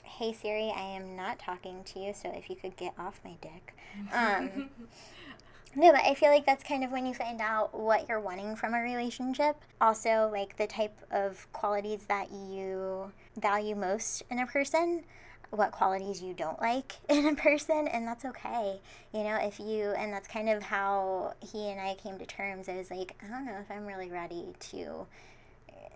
Hey 0.04 0.34
Siri, 0.34 0.74
I 0.76 0.82
am 0.82 1.16
not 1.16 1.40
talking 1.40 1.84
to 1.86 2.00
you, 2.00 2.14
so 2.14 2.30
if 2.36 2.50
you 2.50 2.56
could 2.56 2.76
get 2.76 2.94
off 2.98 3.22
my 3.24 3.36
dick. 3.42 3.74
Um, 4.12 4.70
no, 5.76 5.92
but 5.92 6.02
I 6.02 6.14
feel 6.16 6.30
like 6.30 6.46
that's 6.46 6.64
kind 6.64 6.84
of 6.84 6.92
when 6.92 7.06
you 7.06 7.14
find 7.14 7.40
out 7.40 7.78
what 7.78 8.10
you're 8.10 8.20
wanting 8.20 8.56
from 8.56 8.74
a 8.74 8.80
relationship. 8.82 9.56
Also, 9.80 10.30
like 10.32 10.58
the 10.58 10.68
type 10.68 10.98
of 11.12 11.48
qualities 11.54 12.06
that 12.08 12.32
you 12.32 13.12
value 13.38 13.76
most 13.76 14.24
in 14.30 14.40
a 14.40 14.48
person, 14.48 15.04
what 15.52 15.72
qualities 15.72 16.22
you 16.22 16.34
don't 16.34 16.60
like 16.62 16.94
in 17.10 17.26
a 17.28 17.36
person, 17.36 17.88
and 17.88 18.08
that's 18.08 18.26
okay. 18.26 18.80
You 19.14 19.24
know, 19.24 19.38
if 19.42 19.60
you, 19.60 19.92
and 19.98 20.14
that's 20.14 20.28
kind 20.28 20.50
of 20.50 20.64
how 20.64 21.34
he 21.40 21.70
and 21.70 21.80
I 21.80 21.96
came 21.96 22.18
to 22.20 22.26
terms. 22.26 22.70
I 22.70 22.78
was 22.78 22.92
like, 22.92 23.16
I 23.24 23.28
don't 23.28 23.46
know 23.46 23.58
if 23.60 23.70
I'm 23.72 23.86
really 23.86 24.10
ready 24.10 24.46
to 24.72 25.08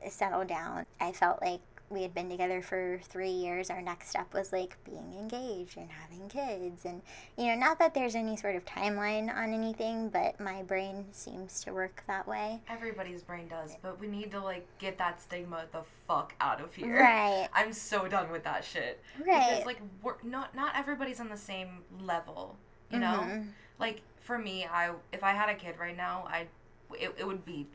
settle 0.09 0.43
down. 0.43 0.85
I 0.99 1.11
felt 1.11 1.41
like 1.41 1.61
we 1.93 2.01
had 2.01 2.13
been 2.13 2.29
together 2.29 2.61
for 2.61 2.99
three 3.03 3.29
years. 3.29 3.69
Our 3.69 3.81
next 3.81 4.09
step 4.09 4.33
was 4.33 4.51
like 4.51 4.75
being 4.83 5.13
engaged 5.13 5.77
and 5.77 5.89
having 5.89 6.27
kids. 6.27 6.85
And, 6.85 7.01
you 7.37 7.45
know, 7.45 7.55
not 7.55 7.79
that 7.79 7.93
there's 7.93 8.15
any 8.15 8.35
sort 8.35 8.55
of 8.55 8.65
timeline 8.65 9.33
on 9.33 9.53
anything, 9.53 10.09
but 10.09 10.39
my 10.39 10.63
brain 10.63 11.05
seems 11.11 11.63
to 11.63 11.71
work 11.71 12.03
that 12.07 12.27
way. 12.27 12.59
Everybody's 12.67 13.21
brain 13.21 13.47
does, 13.47 13.77
but 13.81 13.99
we 13.99 14.07
need 14.07 14.31
to 14.31 14.39
like 14.39 14.65
get 14.79 14.97
that 14.97 15.21
stigma 15.21 15.65
the 15.71 15.83
fuck 16.07 16.33
out 16.41 16.59
of 16.59 16.73
here. 16.73 16.99
Right. 16.99 17.47
I'm 17.53 17.71
so 17.71 18.07
done 18.07 18.31
with 18.31 18.43
that 18.43 18.63
shit. 18.65 19.01
Right. 19.25 19.49
Because 19.51 19.65
like 19.65 19.81
we're 20.01 20.15
not 20.23 20.55
not 20.55 20.73
everybody's 20.75 21.19
on 21.19 21.29
the 21.29 21.37
same 21.37 21.83
level, 22.01 22.57
you 22.89 22.99
know? 22.99 23.19
Mhm. 23.23 23.47
Like 23.79 24.01
for 24.21 24.37
me, 24.37 24.65
I 24.65 24.91
if 25.11 25.23
I 25.23 25.31
had 25.31 25.49
a 25.49 25.55
kid 25.55 25.75
right 25.79 25.95
now, 25.95 26.25
I 26.27 26.47
it, 26.93 27.13
it 27.17 27.27
would 27.27 27.45
be 27.45 27.67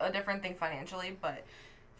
a 0.00 0.10
different 0.12 0.42
thing 0.42 0.54
financially, 0.54 1.16
but 1.20 1.44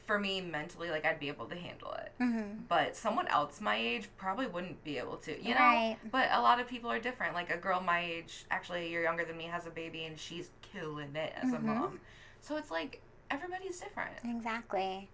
for 0.08 0.18
me 0.18 0.40
mentally 0.40 0.88
like 0.90 1.04
I'd 1.04 1.20
be 1.20 1.28
able 1.28 1.44
to 1.46 1.54
handle 1.54 1.92
it. 1.92 2.12
Mhm. 2.18 2.66
But 2.66 2.96
someone 2.96 3.28
else 3.28 3.60
my 3.60 3.76
age 3.76 4.08
probably 4.16 4.46
wouldn't 4.46 4.82
be 4.82 4.96
able 4.98 5.18
to, 5.18 5.40
you 5.40 5.54
know? 5.54 5.60
Right. 5.60 5.98
But 6.10 6.30
a 6.32 6.40
lot 6.40 6.58
of 6.58 6.66
people 6.66 6.90
are 6.90 6.98
different. 6.98 7.34
Like 7.34 7.50
a 7.50 7.58
girl 7.58 7.80
my 7.82 8.00
age, 8.00 8.46
actually 8.50 8.86
a 8.86 8.88
year 8.88 9.02
younger 9.02 9.26
than 9.26 9.36
me, 9.36 9.44
has 9.44 9.66
a 9.66 9.70
baby 9.70 10.06
and 10.06 10.18
she's 10.18 10.48
killing 10.62 11.14
it 11.14 11.32
as 11.36 11.52
a 11.52 11.58
Mhm. 11.58 11.62
mom. 11.64 12.00
So 12.40 12.56
it's 12.56 12.70
like 12.70 13.02
everybody's 13.30 13.78
different. 13.78 14.16
Exactly. 14.24 15.10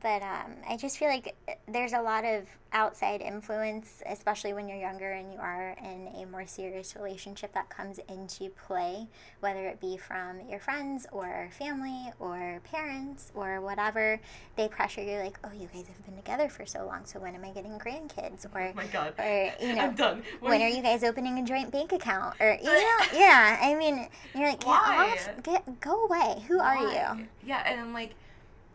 But 0.00 0.22
um, 0.22 0.52
I 0.68 0.76
just 0.76 0.98
feel 0.98 1.08
like 1.08 1.34
uh, 1.48 1.52
there's 1.68 1.92
a 1.92 2.00
lot 2.00 2.24
of 2.24 2.46
outside 2.72 3.20
influence, 3.20 4.02
especially 4.06 4.52
when 4.54 4.68
you're 4.68 4.78
younger 4.78 5.10
and 5.10 5.32
you 5.32 5.38
are 5.38 5.76
in 5.82 6.08
a 6.16 6.26
more 6.26 6.46
serious 6.46 6.96
relationship 6.96 7.52
that 7.52 7.68
comes 7.68 7.98
into 8.08 8.48
play, 8.50 9.06
whether 9.40 9.66
it 9.66 9.80
be 9.80 9.96
from 9.96 10.40
your 10.48 10.58
friends 10.58 11.06
or 11.12 11.50
family 11.58 12.10
or 12.18 12.60
parents 12.70 13.30
or 13.34 13.60
whatever. 13.60 14.20
They 14.56 14.68
pressure 14.68 15.02
you, 15.02 15.18
like, 15.18 15.38
oh, 15.44 15.50
you 15.52 15.68
guys 15.72 15.86
have 15.86 16.06
been 16.06 16.16
together 16.16 16.48
for 16.48 16.64
so 16.64 16.86
long, 16.86 17.04
so 17.04 17.18
when 17.20 17.34
am 17.34 17.44
I 17.44 17.50
getting 17.50 17.78
grandkids? 17.78 18.46
Or, 18.54 18.60
oh 18.60 18.72
my 18.74 18.86
God. 18.86 19.14
or 19.18 19.52
you 19.60 19.72
know, 19.74 19.82
I'm 19.82 19.94
done. 19.94 20.22
when 20.40 20.62
are 20.62 20.68
you 20.68 20.82
guys 20.82 21.04
opening 21.04 21.38
a 21.38 21.44
joint 21.44 21.70
bank 21.70 21.92
account? 21.92 22.36
Or, 22.40 22.56
you 22.60 22.64
know, 22.72 22.98
yeah, 23.14 23.58
I 23.60 23.74
mean, 23.74 24.08
you're 24.34 24.48
like, 24.48 24.60
get 24.60 24.66
Why? 24.66 25.12
off, 25.12 25.42
get, 25.42 25.80
go 25.80 26.04
away. 26.04 26.42
Who 26.48 26.60
are 26.60 26.76
you? 26.76 27.26
Yeah, 27.44 27.62
and 27.66 27.80
I'm 27.80 27.92
like, 27.92 28.14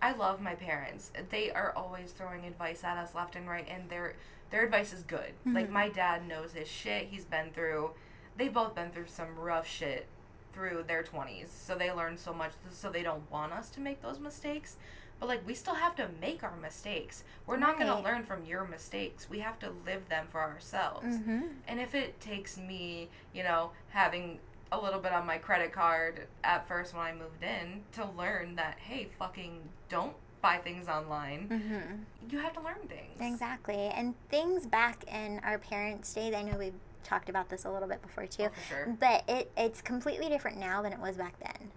I 0.01 0.11
love 0.13 0.41
my 0.41 0.55
parents. 0.55 1.11
They 1.29 1.51
are 1.51 1.73
always 1.75 2.11
throwing 2.11 2.45
advice 2.45 2.83
at 2.83 2.97
us 2.97 3.15
left 3.15 3.35
and 3.35 3.47
right, 3.49 3.67
and 3.69 3.89
their 3.89 4.13
their 4.49 4.63
advice 4.63 4.93
is 4.93 5.03
good. 5.03 5.33
Like 5.45 5.67
Mhm. 5.67 5.71
my 5.71 5.89
dad 5.89 6.25
knows 6.25 6.53
his 6.53 6.69
shit. 6.69 7.07
He's 7.07 7.25
been 7.25 7.51
through. 7.51 7.91
They've 8.37 8.53
both 8.53 8.75
been 8.75 8.91
through 8.91 9.07
some 9.07 9.37
rough 9.37 9.67
shit 9.67 10.07
through 10.53 10.83
their 10.87 11.03
20s, 11.03 11.51
so 11.51 11.75
they 11.75 11.91
learn 11.91 12.17
so 12.17 12.33
much. 12.33 12.53
So 12.71 12.89
they 12.89 13.03
don't 13.03 13.29
want 13.29 13.51
us 13.51 13.69
to 13.71 13.81
make 13.81 14.01
those 14.01 14.19
mistakes. 14.19 14.77
But 15.19 15.27
like 15.27 15.45
we 15.45 15.53
still 15.55 15.73
have 15.75 15.95
to 15.95 16.07
make 16.21 16.43
our 16.43 16.55
mistakes. 16.55 17.23
We're 17.45 17.57
not 17.57 17.77
gonna 17.77 17.99
learn 17.99 18.23
from 18.23 18.45
your 18.45 18.63
mistakes. 18.65 19.29
We 19.29 19.39
have 19.39 19.59
to 19.59 19.71
live 19.85 20.07
them 20.09 20.27
for 20.31 20.39
ourselves. 20.41 21.07
Mm-hmm. 21.17 21.41
And 21.67 21.79
if 21.81 21.93
it 21.95 22.21
takes 22.21 22.57
me, 22.57 23.09
you 23.33 23.43
know, 23.43 23.71
having 23.89 24.39
a 24.71 24.79
little 24.79 24.99
bit 24.99 25.11
on 25.13 25.25
my 25.25 25.37
credit 25.37 25.71
card 25.71 26.27
at 26.43 26.67
first 26.67 26.93
when 26.93 27.03
I 27.05 27.13
moved 27.13 27.43
in 27.43 27.83
to 27.93 28.07
learn 28.17 28.55
that, 28.55 28.77
hey, 28.79 29.07
fucking 29.17 29.61
don't 29.89 30.13
buy 30.41 30.57
things 30.57 30.87
online, 30.87 31.47
Mm-hmm. 31.49 32.29
you 32.31 32.39
have 32.39 32.53
to 32.53 32.61
learn 32.61 32.77
things. 32.87 33.19
Exactly. 33.19 33.75
And 33.95 34.13
things 34.29 34.65
back 34.67 35.03
in 35.11 35.39
our 35.43 35.57
parents' 35.57 36.13
days, 36.13 36.33
I 36.35 36.43
know 36.43 36.57
we've 36.57 36.73
talked 37.03 37.29
about 37.29 37.49
this 37.49 37.65
a 37.65 37.71
little 37.71 37.87
bit 37.87 38.01
before 38.01 38.27
too, 38.27 38.43
Oh, 38.43 38.49
for 38.49 38.61
sure. 38.67 38.97
but 38.99 39.23
it, 39.27 39.51
it's 39.57 39.81
completely 39.81 40.27
different 40.29 40.57
now 40.57 40.81
than 40.81 40.93
it 40.93 40.99
was 40.99 41.15
back 41.15 41.33
then. 41.39 41.71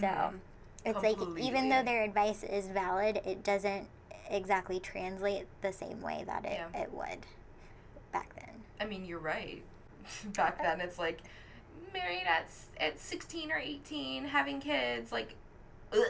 So 0.00 0.06
Mhm. 0.06 0.38
it's 0.84 1.02
like 1.02 1.16
even 1.40 1.68
though 1.68 1.82
their 1.82 2.02
advice 2.02 2.42
is 2.42 2.66
valid, 2.68 3.20
it 3.24 3.42
doesn't 3.42 3.88
exactly 4.28 4.78
translate 4.80 5.46
the 5.62 5.72
same 5.72 6.00
way 6.02 6.24
that 6.26 6.44
it, 6.44 6.52
Yeah. 6.74 6.82
it 6.82 6.92
would 6.92 7.26
back 8.12 8.34
then. 8.36 8.62
I 8.80 8.84
mean, 8.84 9.04
you're 9.04 9.18
right. 9.18 9.62
back 10.36 10.60
then, 10.62 10.80
it's 10.80 10.98
like 10.98 11.20
married 11.94 12.24
at 12.26 12.50
at 12.78 13.00
16 13.00 13.50
or 13.50 13.56
18, 13.56 14.26
having 14.26 14.60
kids, 14.60 15.10
like, 15.12 15.34
ugh. 15.92 16.00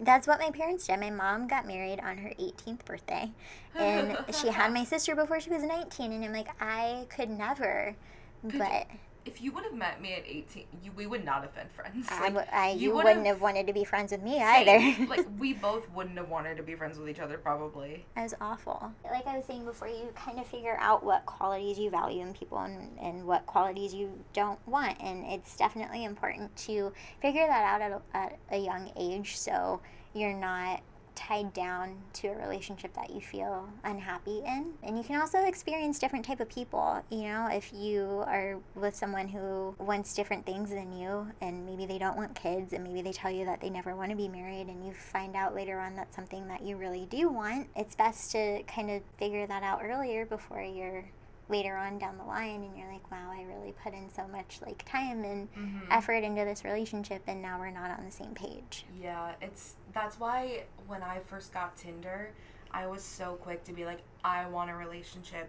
That's 0.00 0.26
what 0.26 0.40
my 0.40 0.50
parents 0.50 0.88
did. 0.88 0.98
My 0.98 1.10
mom 1.10 1.46
got 1.46 1.68
married 1.68 2.00
on 2.00 2.18
her 2.18 2.30
18th 2.40 2.84
birthday, 2.84 3.30
and 3.76 4.18
she 4.34 4.48
had 4.48 4.72
my 4.72 4.82
sister 4.82 5.14
before 5.14 5.38
she 5.38 5.50
was 5.50 5.62
19, 5.62 6.10
and 6.10 6.24
I'm 6.24 6.32
like, 6.32 6.48
I 6.60 7.06
could 7.10 7.30
never. 7.30 7.94
Could 8.42 8.54
you- 8.54 8.58
but 8.58 8.86
If 9.24 9.40
you 9.40 9.52
would 9.52 9.64
have 9.64 9.74
met 9.74 10.02
me 10.02 10.12
at 10.14 10.24
18, 10.26 10.66
you, 10.82 10.92
we 10.92 11.06
would 11.06 11.24
not 11.24 11.42
have 11.42 11.54
been 11.54 11.68
friends. 11.68 12.08
Like, 12.10 12.52
I, 12.52 12.72
you 12.72 12.90
you, 12.90 12.94
wouldn't 12.94 13.26
have 13.26 13.40
wanted 13.40 13.66
to 13.66 13.72
be 13.72 13.84
friends 13.84 14.12
with 14.12 14.22
me 14.22 14.38
same. 14.38 14.68
either. 14.68 15.06
like, 15.08 15.26
we 15.38 15.54
both 15.54 15.88
wouldn't 15.90 16.18
have 16.18 16.28
wanted 16.28 16.56
to 16.58 16.62
be 16.62 16.74
friends 16.74 16.98
with 16.98 17.08
each 17.08 17.20
other, 17.20 17.38
probably. 17.38 18.04
That 18.16 18.24
was 18.24 18.34
awful. 18.40 18.92
Like 19.10 19.26
I 19.26 19.36
was 19.36 19.46
saying 19.46 19.64
before, 19.64 19.88
you 19.88 20.12
kind 20.14 20.38
of 20.38 20.46
figure 20.46 20.76
out 20.78 21.04
what 21.04 21.24
qualities 21.24 21.78
you 21.78 21.90
value 21.90 22.22
in 22.22 22.34
people 22.34 22.58
and, 22.58 22.98
and 23.00 23.24
what 23.24 23.46
qualities 23.46 23.94
you 23.94 24.12
don't 24.34 24.58
want. 24.68 25.00
And 25.00 25.24
it's 25.24 25.56
definitely 25.56 26.04
important 26.04 26.54
to 26.56 26.92
figure 27.22 27.46
that 27.46 27.64
out 27.64 27.80
at 27.80 27.92
a, 27.92 28.16
at 28.16 28.38
a 28.50 28.58
young 28.58 28.92
age 28.96 29.36
so 29.38 29.80
you're 30.14 30.32
not 30.32 30.82
tied 31.14 31.52
down 31.52 31.96
to 32.14 32.28
a 32.28 32.36
relationship 32.36 32.92
that 32.94 33.10
you 33.10 33.20
feel 33.20 33.68
unhappy 33.84 34.42
in. 34.46 34.72
And 34.82 34.96
you 34.96 35.04
can 35.04 35.20
also 35.20 35.44
experience 35.44 35.98
different 35.98 36.24
type 36.24 36.40
of 36.40 36.48
people 36.48 37.02
you 37.10 37.22
know 37.22 37.48
if 37.50 37.72
you 37.72 38.22
are 38.26 38.58
with 38.74 38.94
someone 38.94 39.28
who 39.28 39.74
wants 39.78 40.14
different 40.14 40.44
things 40.46 40.70
than 40.70 40.92
you 40.92 41.26
and 41.40 41.64
maybe 41.64 41.86
they 41.86 41.98
don't 41.98 42.16
want 42.16 42.34
kids 42.34 42.72
and 42.72 42.84
maybe 42.84 43.02
they 43.02 43.12
tell 43.12 43.30
you 43.30 43.44
that 43.44 43.60
they 43.60 43.70
never 43.70 43.94
want 43.94 44.10
to 44.10 44.16
be 44.16 44.28
married 44.28 44.68
and 44.68 44.84
you 44.86 44.92
find 44.92 45.36
out 45.36 45.54
later 45.54 45.78
on 45.78 45.94
that's 45.96 46.14
something 46.14 46.46
that 46.48 46.62
you 46.62 46.76
really 46.76 47.06
do 47.06 47.28
want 47.28 47.66
it's 47.76 47.94
best 47.94 48.30
to 48.32 48.62
kind 48.64 48.90
of 48.90 49.02
figure 49.18 49.46
that 49.46 49.62
out 49.62 49.80
earlier 49.82 50.26
before 50.26 50.62
you're 50.62 51.04
later 51.48 51.76
on 51.76 51.98
down 51.98 52.16
the 52.16 52.24
line 52.24 52.62
and 52.62 52.76
you're 52.78 52.90
like 52.92 53.10
wow 53.10 53.30
i 53.30 53.42
really 53.42 53.72
put 53.82 53.92
in 53.92 54.08
so 54.10 54.26
much 54.28 54.58
like 54.64 54.82
time 54.88 55.24
and 55.24 55.48
Mm-hmm. 55.58 55.86
effort 55.90 56.24
into 56.24 56.44
this 56.44 56.64
relationship 56.64 57.22
and 57.26 57.42
now 57.42 57.58
we're 57.58 57.70
not 57.70 57.90
on 57.90 58.04
the 58.04 58.10
same 58.10 58.32
page 58.34 58.84
Yeah, 59.00 59.32
it's 59.42 59.74
that's 59.92 60.18
why 60.18 60.64
when 60.86 61.02
I 61.02 61.20
first 61.26 61.52
got 61.52 61.76
Tinder, 61.76 62.30
I 62.70 62.86
was 62.86 63.02
so 63.02 63.34
quick 63.34 63.62
to 63.64 63.72
be 63.72 63.84
like, 63.84 64.00
I 64.24 64.46
want 64.46 64.70
a 64.70 64.74
relationship 64.74 65.48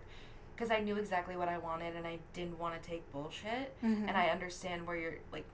because 0.55 0.69
I 0.71 0.79
knew 0.81 0.97
exactly 0.97 1.35
what 1.35 1.47
I 1.47 1.57
wanted 1.57 1.95
and 1.95 2.05
I 2.05 2.19
didn't 2.33 2.59
want 2.59 2.79
to 2.81 2.89
take 2.89 3.09
bullshit. 3.11 3.73
Mhm. 3.83 4.07
And 4.07 4.11
I 4.17 4.27
understand 4.27 4.85
where 4.85 4.95
you're 4.97 5.15
like, 5.31 5.45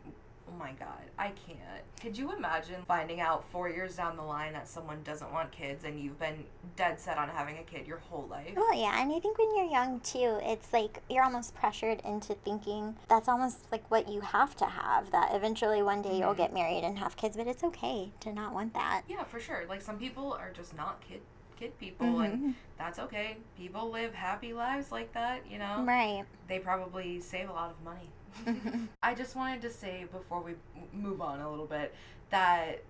oh 0.52 0.58
my 0.60 0.72
god, 0.74 1.02
I 1.18 1.28
can't. 1.30 1.60
Could 2.02 2.18
you 2.18 2.36
imagine 2.36 2.82
finding 2.88 3.22
out 3.22 3.44
four 3.52 3.70
years 3.70 3.96
down 3.96 4.18
the 4.18 4.24
line 4.24 4.54
that 4.54 4.68
someone 4.68 5.02
doesn't 5.04 5.32
want 5.32 5.52
kids 5.52 5.84
and 5.84 6.00
you've 6.00 6.20
been 6.20 6.44
dead 6.76 7.00
set 7.00 7.18
on 7.18 7.30
having 7.30 7.58
a 7.58 7.64
kid 7.64 7.88
your 7.88 7.98
whole 7.98 8.28
life? 8.30 8.54
Well, 8.56 8.74
yeah, 8.76 9.02
and 9.02 9.12
I 9.12 9.20
think 9.20 9.38
when 9.38 9.56
you're 9.56 9.66
young 9.72 10.00
too, 10.02 10.40
it's 10.42 10.74
like 10.74 11.02
you're 11.10 11.24
almost 11.24 11.54
pressured 11.56 12.02
into 12.06 12.34
thinking 12.34 12.96
that's 13.08 13.28
almost 13.28 13.60
like 13.72 13.90
what 13.90 14.10
you 14.10 14.22
have 14.22 14.56
to 14.58 14.66
have. 14.66 15.12
That 15.12 15.30
eventually 15.34 15.82
one 15.82 16.02
day 16.02 16.18
you'll 16.18 16.34
Mhm. 16.34 16.38
get 16.38 16.54
married 16.54 16.84
and 16.84 16.98
have 17.00 17.16
kids, 17.16 17.38
but 17.38 17.48
it's 17.48 17.64
okay 17.64 18.12
to 18.22 18.34
not 18.34 18.54
want 18.54 18.74
that. 18.74 19.04
Yeah, 19.08 19.24
for 19.24 19.40
sure. 19.40 19.66
Like 19.70 19.82
some 19.82 19.98
people 19.98 20.34
are 20.34 20.52
just 20.52 20.76
not 20.76 21.02
kid 21.02 21.22
kid 21.58 21.78
people 21.78 22.22
and 22.22 22.34
Mhm. 22.44 22.54
that's 22.80 22.98
okay. 22.98 23.38
People 23.56 23.92
live 23.92 24.16
happy 24.16 24.52
lives 24.52 24.92
like 24.92 25.14
that, 25.14 25.46
you 25.46 25.60
know? 25.60 25.84
Right. 25.86 26.26
they 26.48 26.58
probably 26.60 27.20
save 27.22 27.50
a 27.50 27.54
lot 27.54 27.70
of 27.70 27.82
money. 27.82 28.10
I 29.04 29.14
just 29.14 29.36
wanted 29.36 29.62
to 29.64 29.70
say 29.70 30.06
before 30.12 30.42
we 30.42 30.54
move 30.94 31.22
on 31.22 31.42
a 31.42 31.50
little 31.50 31.66
bit 31.66 31.94
that 32.30 32.82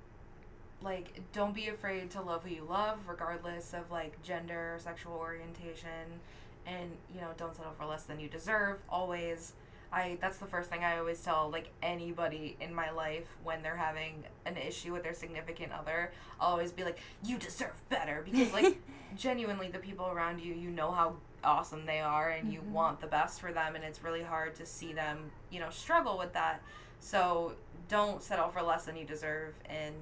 like 0.82 1.22
don't 1.34 1.54
be 1.54 1.68
afraid 1.68 2.10
to 2.12 2.22
love 2.22 2.44
who 2.44 2.54
you 2.54 2.66
love 2.68 3.00
regardless 3.08 3.74
of 3.74 3.90
like 3.92 4.22
gender, 4.24 4.78
sexual 4.80 5.14
orientation 5.14 6.20
and 6.66 6.92
you 7.14 7.22
know 7.22 7.30
don't 7.38 7.56
settle 7.56 7.74
for 7.78 7.86
less 7.86 8.04
than 8.04 8.20
you 8.20 8.28
deserve 8.28 8.80
always. 8.90 9.54
I 9.94 10.18
that's 10.22 10.38
the 10.38 10.46
first 10.46 10.70
thing 10.70 10.84
I 10.84 10.98
always 11.00 11.22
tell 11.22 11.50
like 11.52 11.72
anybody 11.84 12.56
in 12.62 12.74
my 12.74 12.92
life 12.92 13.28
when 13.44 13.62
they're 13.62 13.76
having 13.76 14.24
an 14.46 14.56
issue 14.58 14.94
with 14.94 15.04
their 15.04 15.14
significant 15.14 15.72
other. 15.74 16.12
I'll 16.40 16.52
always 16.52 16.72
be 16.72 16.84
like 16.84 17.00
you 17.24 17.38
deserve 17.38 17.74
better 17.90 18.24
because 18.24 18.54
like 18.54 18.82
genuinely 19.18 19.68
the 19.68 19.80
people 19.80 20.08
around 20.08 20.40
you 20.40 20.54
you 20.54 20.70
know 20.70 20.92
how 20.92 21.16
awesome 21.44 21.86
they 21.86 22.00
are 22.00 22.30
and 22.30 22.52
you 22.54 22.62
Mhm. 22.62 22.72
want 22.72 23.00
the 23.02 23.08
best 23.08 23.42
for 23.42 23.52
them 23.52 23.76
and 23.76 23.84
it's 23.84 24.04
really 24.04 24.24
hard 24.24 24.56
to 24.56 24.66
see 24.66 24.94
them 24.94 25.32
you 25.50 25.60
know 25.60 25.70
struggle 25.70 26.18
with 26.18 26.34
that 26.34 26.62
so 27.00 27.54
don't 27.88 28.22
settle 28.22 28.50
for 28.50 28.62
less 28.62 28.86
than 28.86 28.96
you 28.96 29.06
deserve 29.06 29.54
and 29.66 29.96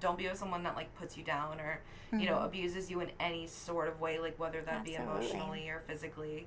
don't 0.00 0.18
be 0.18 0.28
with 0.28 0.36
someone 0.38 0.62
that 0.64 0.74
like 0.76 0.92
puts 0.96 1.16
you 1.16 1.24
down 1.24 1.60
or 1.60 1.80
you 2.12 2.26
know 2.26 2.36
Mhm. 2.36 2.44
abuses 2.46 2.90
you 2.90 3.00
in 3.00 3.10
any 3.20 3.46
sort 3.46 3.88
of 3.88 4.00
way 4.00 4.18
like 4.18 4.38
whether 4.38 4.60
that 4.62 4.84
be 4.84 4.94
emotionally 4.94 5.68
or 5.68 5.80
physically 5.86 6.46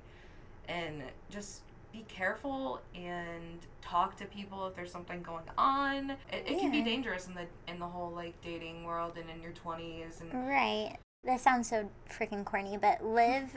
and 0.68 1.02
just 1.30 1.62
be 1.92 2.04
careful 2.08 2.80
and 2.94 3.66
talk 3.82 4.16
to 4.16 4.24
people 4.26 4.66
if 4.68 4.76
there's 4.76 4.92
something 4.92 5.22
going 5.22 5.44
on 5.58 6.10
it, 6.10 6.44
it 6.46 6.58
can 6.60 6.70
be 6.70 6.82
dangerous 6.82 7.26
in 7.26 7.34
the 7.34 7.46
in 7.66 7.80
the 7.80 7.86
whole 7.86 8.10
like 8.10 8.40
dating 8.42 8.84
world 8.84 9.16
and 9.18 9.28
in 9.28 9.42
your 9.42 9.52
20s 9.52 10.20
and 10.20 10.32
Right. 10.48 10.96
That 11.24 11.40
sounds 11.40 11.68
so 11.68 11.90
freaking 12.08 12.44
corny, 12.46 12.78
but 12.78 13.04
live 13.04 13.50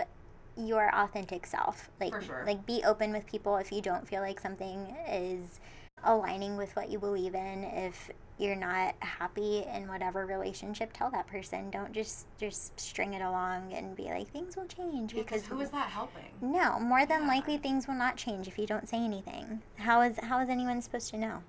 your 0.58 0.94
authentic 0.96 1.46
self. 1.46 1.90
Like 2.00 2.20
sure. 2.22 2.44
like 2.46 2.66
be 2.66 2.84
open 2.86 3.12
with 3.12 3.26
people 3.26 3.58
if 3.58 3.72
you 3.72 3.82
don't 3.82 4.08
feel 4.08 4.22
like 4.22 4.40
something 4.40 4.96
is 5.10 5.60
aligning 6.04 6.58
with 6.58 6.76
what 6.76 6.90
you 6.90 7.00
believe 7.00 7.36
in. 7.36 7.64
If 7.64 8.10
you're 8.38 8.56
not 8.56 8.96
happy 9.00 9.64
in 9.74 9.88
whatever 9.88 10.26
relationship, 10.26 10.92
tell 10.94 11.10
that 11.12 11.28
person. 11.28 11.70
Don't 11.70 11.92
just 11.94 12.26
just 12.38 12.80
string 12.80 13.14
it 13.14 13.22
along 13.22 13.74
and 13.74 13.96
be 13.96 14.04
like 14.04 14.28
things 14.30 14.56
will 14.56 14.66
change 14.66 15.14
because 15.14 15.26
because 15.26 15.46
who 15.46 15.60
is 15.62 15.70
that 15.72 15.90
helping 15.90 16.32
No, 16.42 16.80
more 16.80 17.06
than 17.06 17.22
Yeah. 17.22 17.28
likely 17.28 17.58
things 17.58 17.88
will 17.88 17.96
not 17.96 18.18
change 18.18 18.48
if 18.48 18.58
you 18.58 18.68
don't 18.68 18.90
say 18.90 18.98
anything. 18.98 19.62
How 19.78 20.02
is 20.02 20.20
how 20.20 20.40
is 20.40 20.50
anyone 20.50 20.82
supposed 20.82 21.10
to 21.12 21.18
know? 21.18 21.44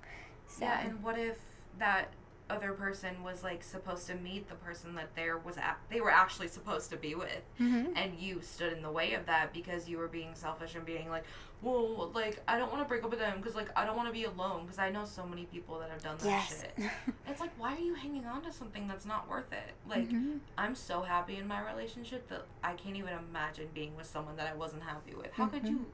So 0.47 0.65
Yeah, 0.65 0.81
and 0.87 1.03
what 1.03 1.17
if 1.17 1.37
that 1.79 2.09
other 2.49 2.73
person 2.73 3.23
was 3.23 3.43
like 3.43 3.63
supposed 3.63 4.05
to 4.07 4.13
meet 4.15 4.47
the 4.47 4.55
person 4.55 4.93
that 4.95 5.15
there 5.15 5.37
was 5.39 5.57
at, 5.57 5.77
they 5.89 5.99
were 5.99 6.11
actually 6.11 6.47
supposed 6.47 6.89
to 6.91 6.97
be 6.97 7.15
with, 7.15 7.41
Mhm. 7.59 7.93
and 7.95 8.19
you 8.19 8.41
stood 8.41 8.71
in 8.73 8.81
the 8.83 8.91
way 8.91 9.13
of 9.13 9.25
that 9.25 9.51
because 9.51 9.89
you 9.89 9.97
were 9.97 10.07
being 10.07 10.35
selfish 10.35 10.75
and 10.75 10.85
being 10.85 11.09
like, 11.09 11.23
well, 11.63 12.11
like 12.13 12.41
I 12.47 12.59
don't 12.59 12.71
want 12.71 12.83
to 12.83 12.87
break 12.87 13.03
up 13.03 13.09
with 13.09 13.17
them 13.19 13.37
because 13.37 13.55
like 13.55 13.69
I 13.75 13.83
don't 13.85 13.95
want 13.97 14.07
to 14.09 14.13
be 14.13 14.25
alone 14.25 14.63
because 14.63 14.77
I 14.77 14.91
know 14.91 15.05
so 15.05 15.25
many 15.25 15.45
people 15.45 15.79
that 15.79 15.89
have 15.89 16.03
done 16.03 16.17
that 16.19 16.25
yes. 16.25 16.61
shit. 16.77 16.89
It's 17.27 17.39
like 17.39 17.51
why 17.57 17.73
are 17.73 17.79
you 17.79 17.95
hanging 17.95 18.25
on 18.27 18.43
to 18.43 18.51
something 18.51 18.87
that's 18.87 19.05
not 19.05 19.27
worth 19.27 19.51
it? 19.51 19.73
Like 19.87 20.09
Mhm. 20.09 20.39
I'm 20.57 20.75
so 20.75 21.01
happy 21.01 21.37
in 21.37 21.47
my 21.47 21.61
relationship 21.61 22.27
that 22.29 22.45
I 22.63 22.73
can't 22.73 22.95
even 22.95 23.13
imagine 23.29 23.69
being 23.73 23.95
with 23.95 24.05
someone 24.05 24.35
that 24.35 24.47
I 24.47 24.53
wasn't 24.55 24.83
happy 24.83 25.15
with. 25.15 25.33
How 25.33 25.47
could 25.47 25.63
Mhm. 25.63 25.69
you? 25.69 25.85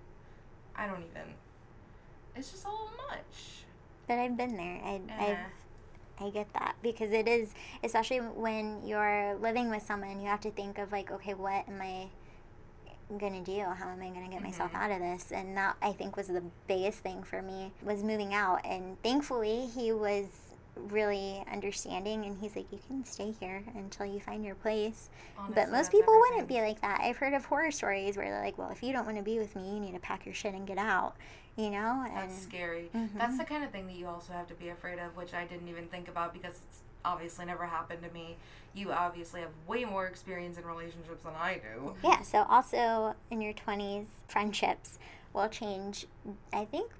I 0.75 0.87
don't 0.87 1.03
even. 1.03 1.35
It's 2.35 2.51
just 2.51 2.65
a 2.65 2.69
little 2.69 2.91
much. 3.09 3.63
But 4.07 4.19
I've 4.19 4.35
been 4.35 4.57
there. 4.57 4.81
I, 4.83 5.01
Eh. 5.09 5.31
I've 5.31 5.37
I 6.21 6.29
get 6.29 6.51
that 6.53 6.75
because 6.81 7.11
it 7.11 7.27
is, 7.27 7.53
especially 7.83 8.19
when 8.19 8.85
you're 8.85 9.35
living 9.41 9.69
with 9.69 9.83
someone, 9.83 10.19
you 10.19 10.27
have 10.27 10.41
to 10.41 10.51
think 10.51 10.77
of 10.77 10.91
like, 10.91 11.11
okay, 11.11 11.33
what 11.33 11.67
am 11.67 11.81
I 11.81 12.07
gonna 13.17 13.41
do? 13.41 13.59
How 13.61 13.89
am 13.89 14.01
I 14.01 14.09
gonna 14.09 14.29
get 14.29 14.41
myself 14.41 14.71
Mhm. 14.71 14.81
out 14.81 14.91
of 14.91 14.99
this? 14.99 15.31
And 15.31 15.57
that 15.57 15.75
I 15.81 15.91
think 15.93 16.15
was 16.15 16.27
the 16.27 16.43
biggest 16.67 16.99
thing 16.99 17.23
for 17.23 17.41
me 17.41 17.71
was 17.83 18.03
moving 18.03 18.33
out. 18.33 18.65
And 18.65 19.01
thankfully, 19.03 19.67
he 19.67 19.91
was 19.91 20.27
really 20.75 21.43
understanding 21.51 22.25
and 22.25 22.37
he's 22.37 22.55
like 22.55 22.71
you 22.71 22.79
can 22.87 23.03
stay 23.03 23.31
here 23.39 23.63
until 23.75 24.05
you 24.05 24.19
find 24.19 24.45
your 24.45 24.55
place 24.55 25.09
Honestly, 25.37 25.55
but 25.55 25.71
most 25.71 25.91
people 25.91 26.13
wouldn't 26.17 26.47
be 26.47 26.61
like 26.61 26.79
that 26.81 27.01
i've 27.03 27.17
heard 27.17 27.33
of 27.33 27.43
horror 27.45 27.71
stories 27.71 28.15
where 28.15 28.29
they're 28.29 28.43
like 28.43 28.57
well 28.57 28.69
if 28.69 28.81
you 28.81 28.93
don't 28.93 29.05
want 29.05 29.17
to 29.17 29.23
be 29.23 29.37
with 29.37 29.55
me 29.55 29.73
you 29.73 29.79
need 29.79 29.93
to 29.93 29.99
pack 29.99 30.25
your 30.25 30.33
shit 30.33 30.53
and 30.53 30.65
get 30.65 30.77
out 30.77 31.15
you 31.57 31.69
know 31.69 32.05
and 32.07 32.29
That's 32.29 32.41
scary. 32.43 32.89
Mhm. 32.95 33.17
That's 33.17 33.37
the 33.37 33.43
kind 33.43 33.63
of 33.63 33.71
thing 33.71 33.85
that 33.87 33.95
you 33.95 34.07
also 34.07 34.31
have 34.33 34.47
to 34.47 34.53
be 34.53 34.69
afraid 34.69 34.99
of, 34.99 35.15
which 35.17 35.33
I 35.33 35.45
didn't 35.45 35.67
even 35.67 35.87
think 35.87 36.07
about 36.07 36.33
because 36.33 36.61
it's 36.65 36.79
obviously 37.03 37.45
never 37.45 37.65
happened 37.65 38.01
to 38.03 38.09
me. 38.13 38.37
You 38.73 38.91
obviously 38.93 39.41
have 39.41 39.49
way 39.67 39.83
more 39.83 40.07
experience 40.07 40.57
in 40.57 40.65
relationships 40.65 41.23
than 41.23 41.33
I 41.35 41.55
do. 41.55 41.93
Yeah, 42.03 42.21
so 42.21 42.45
also 42.49 43.15
in 43.29 43.41
your 43.41 43.53
20s, 43.53 44.05
friendships 44.29 44.97
will 45.33 45.49
change, 45.49 46.05
I 46.53 46.63
think, 46.65 46.91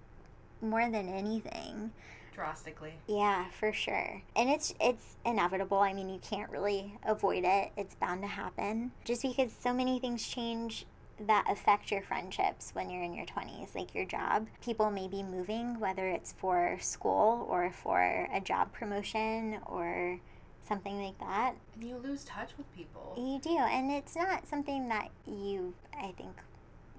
more 0.62 0.90
than 0.90 1.08
anything. 1.08 1.92
Drastically. 2.34 2.94
Yeah, 3.08 3.46
for 3.50 3.74
sure. 3.74 4.22
And 4.36 4.50
it's 4.50 4.74
it's 4.80 5.18
inevitable. 5.26 5.80
I 5.80 5.94
mean, 5.94 6.10
you 6.10 6.20
can't 6.20 6.50
really 6.50 6.98
avoid 7.06 7.44
it. 7.44 7.72
It's 7.76 7.96
bound 7.96 8.22
to 8.22 8.28
happen. 8.28 8.92
Just 9.04 9.22
because 9.22 9.52
so 9.60 9.74
many 9.74 10.00
things 10.00 10.28
change 10.28 10.86
that 11.28 11.46
affect 11.50 11.92
your 11.92 12.02
friendships 12.02 12.72
when 12.74 12.90
you're 12.90 13.04
in 13.04 13.14
your 13.14 13.26
20s, 13.26 13.76
like 13.76 13.94
your 13.94 14.06
job. 14.06 14.48
People 14.64 14.90
may 14.90 15.08
be 15.08 15.24
moving, 15.24 15.80
whether 15.80 16.08
it's 16.08 16.34
for 16.34 16.78
school 16.80 17.46
or 17.50 17.72
for 17.72 18.28
a 18.34 18.42
job 18.42 18.72
promotion 18.74 19.60
or 19.66 20.20
something 20.68 21.04
like 21.04 21.20
that. 21.20 21.54
And 21.76 21.84
you 21.84 21.98
lose 21.98 22.24
touch 22.24 22.52
with 22.58 22.74
people. 22.76 23.14
You 23.18 23.40
do, 23.40 23.58
and 23.58 23.92
it's 23.92 24.16
not 24.16 24.48
something 24.48 24.90
that 24.90 25.10
you, 25.26 25.74
I 25.98 26.12
think, 26.18 26.42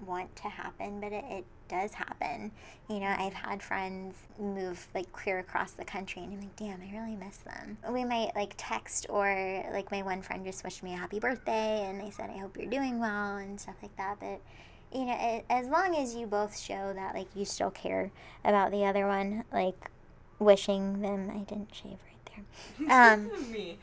want 0.05 0.35
to 0.37 0.49
happen, 0.49 0.99
but 0.99 1.11
it, 1.11 1.23
it 1.27 1.45
does 1.67 1.93
happen. 1.93 2.51
You 2.89 2.99
know, 2.99 3.15
I've 3.17 3.33
had 3.33 3.61
friends 3.61 4.15
move 4.39 4.87
like 4.93 5.11
clear 5.11 5.39
across 5.39 5.71
the 5.71 5.85
country, 5.85 6.23
and 6.23 6.33
I'm 6.33 6.39
like, 6.39 6.55
damn, 6.55 6.81
I 6.81 6.91
really 6.99 7.15
miss 7.15 7.37
them. 7.37 7.77
We 7.89 8.03
might 8.03 8.35
like 8.35 8.53
text, 8.57 9.07
or 9.09 9.63
like 9.71 9.91
my 9.91 10.01
one 10.01 10.21
friend 10.21 10.45
just 10.45 10.63
wished 10.63 10.83
me 10.83 10.93
a 10.93 10.97
happy 10.97 11.19
birthday, 11.19 11.85
and 11.87 11.99
they 11.99 12.11
said, 12.11 12.29
I 12.29 12.37
hope 12.37 12.57
you're 12.57 12.69
doing 12.69 12.99
well, 12.99 13.37
and 13.37 13.59
stuff 13.59 13.75
like 13.81 13.95
that. 13.97 14.17
But 14.19 14.41
you 14.93 15.05
know, 15.05 15.17
it, 15.19 15.45
as 15.49 15.67
long 15.67 15.95
as 15.95 16.15
you 16.15 16.27
both 16.27 16.57
show 16.57 16.93
that 16.93 17.15
like 17.15 17.27
you 17.35 17.45
still 17.45 17.71
care 17.71 18.11
about 18.45 18.71
the 18.71 18.85
other 18.85 19.07
one, 19.07 19.43
like 19.51 19.89
wishing 20.39 21.01
them, 21.01 21.29
I 21.31 21.39
didn't 21.39 21.73
shave 21.73 21.91
right 21.91 21.99
there. 22.25 22.43
Um, 22.89 23.31
me. 23.51 23.79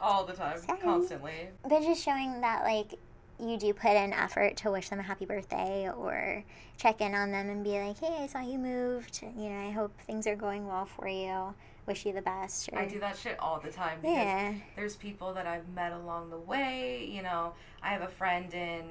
All 0.00 0.24
the 0.24 0.32
time. 0.32 0.58
Sorry. 0.58 0.78
Constantly. 0.80 1.48
but 1.62 1.82
just 1.82 2.02
showing 2.02 2.40
that 2.40 2.62
like 2.64 2.94
you 3.40 3.56
do 3.56 3.72
put 3.72 3.92
in 3.92 4.12
effort 4.12 4.56
to 4.58 4.70
wish 4.70 4.88
them 4.88 4.98
a 4.98 5.02
happy 5.02 5.24
birthday 5.24 5.88
or 5.88 6.44
check 6.76 7.00
in 7.00 7.14
on 7.14 7.30
them 7.30 7.48
and 7.48 7.64
be 7.64 7.70
like 7.70 7.98
hey 7.98 8.16
i 8.20 8.26
saw 8.26 8.40
you 8.40 8.58
moved. 8.58 9.22
You 9.22 9.50
know 9.50 9.68
i 9.68 9.70
hope 9.70 9.92
things 10.00 10.26
are 10.26 10.36
going 10.36 10.66
well 10.66 10.86
for 10.86 11.08
you. 11.08 11.54
Wish 11.86 12.04
you 12.04 12.12
the 12.12 12.20
best 12.20 12.68
or 12.70 12.80
I 12.80 12.86
do 12.86 13.00
that 13.00 13.16
shit 13.16 13.38
all 13.40 13.60
the 13.60 13.70
time 13.70 14.00
because 14.02 14.14
yeah. 14.14 14.54
there's 14.76 14.94
people 14.94 15.32
that 15.32 15.46
I've 15.46 15.66
met 15.70 15.92
along 15.92 16.28
the 16.28 16.36
way. 16.36 17.08
You 17.10 17.22
know, 17.22 17.54
I 17.82 17.88
have 17.88 18.02
a 18.02 18.08
friend 18.08 18.52
in 18.52 18.84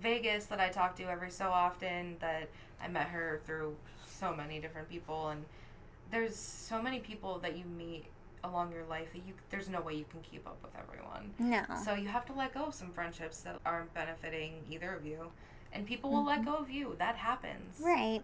Vegas 0.00 0.46
that 0.46 0.60
I 0.60 0.68
talk 0.68 0.94
to 0.98 1.02
every 1.04 1.32
so 1.32 1.48
often 1.48 2.14
that 2.20 2.48
I 2.80 2.86
met 2.86 3.08
her 3.08 3.40
through 3.44 3.74
so 4.06 4.32
many 4.32 4.60
different 4.60 4.88
people. 4.88 5.30
And 5.30 5.44
there's 6.10 6.36
so 6.36 6.80
many 6.80 7.00
people 7.00 7.38
that 7.40 7.56
you 7.56 7.64
meet 7.64 8.04
along 8.44 8.72
your 8.72 8.84
life 8.84 9.12
that 9.12 9.26
you 9.26 9.34
there's 9.50 9.68
no 9.68 9.80
way 9.80 9.94
you 9.94 10.04
can 10.10 10.20
keep 10.20 10.46
up 10.46 10.58
with 10.62 10.72
everyone. 10.78 11.32
no 11.38 11.62
So 11.84 11.94
you 11.94 12.08
have 12.08 12.24
to 12.26 12.32
let 12.32 12.54
go 12.54 12.64
of 12.66 12.74
some 12.74 12.90
friendships 12.90 13.40
that 13.40 13.58
aren't 13.64 13.92
benefiting 13.94 14.54
either 14.70 14.94
of 14.94 15.04
you. 15.04 15.30
And 15.72 15.84
people 15.84 16.12
will 16.12 16.24
let 16.24 16.42
mm-hmm. 16.42 16.50
go 16.50 16.56
of 16.56 16.70
you. 16.70 16.94
That 16.98 17.16
happens. 17.16 17.80
Right. 17.80 18.22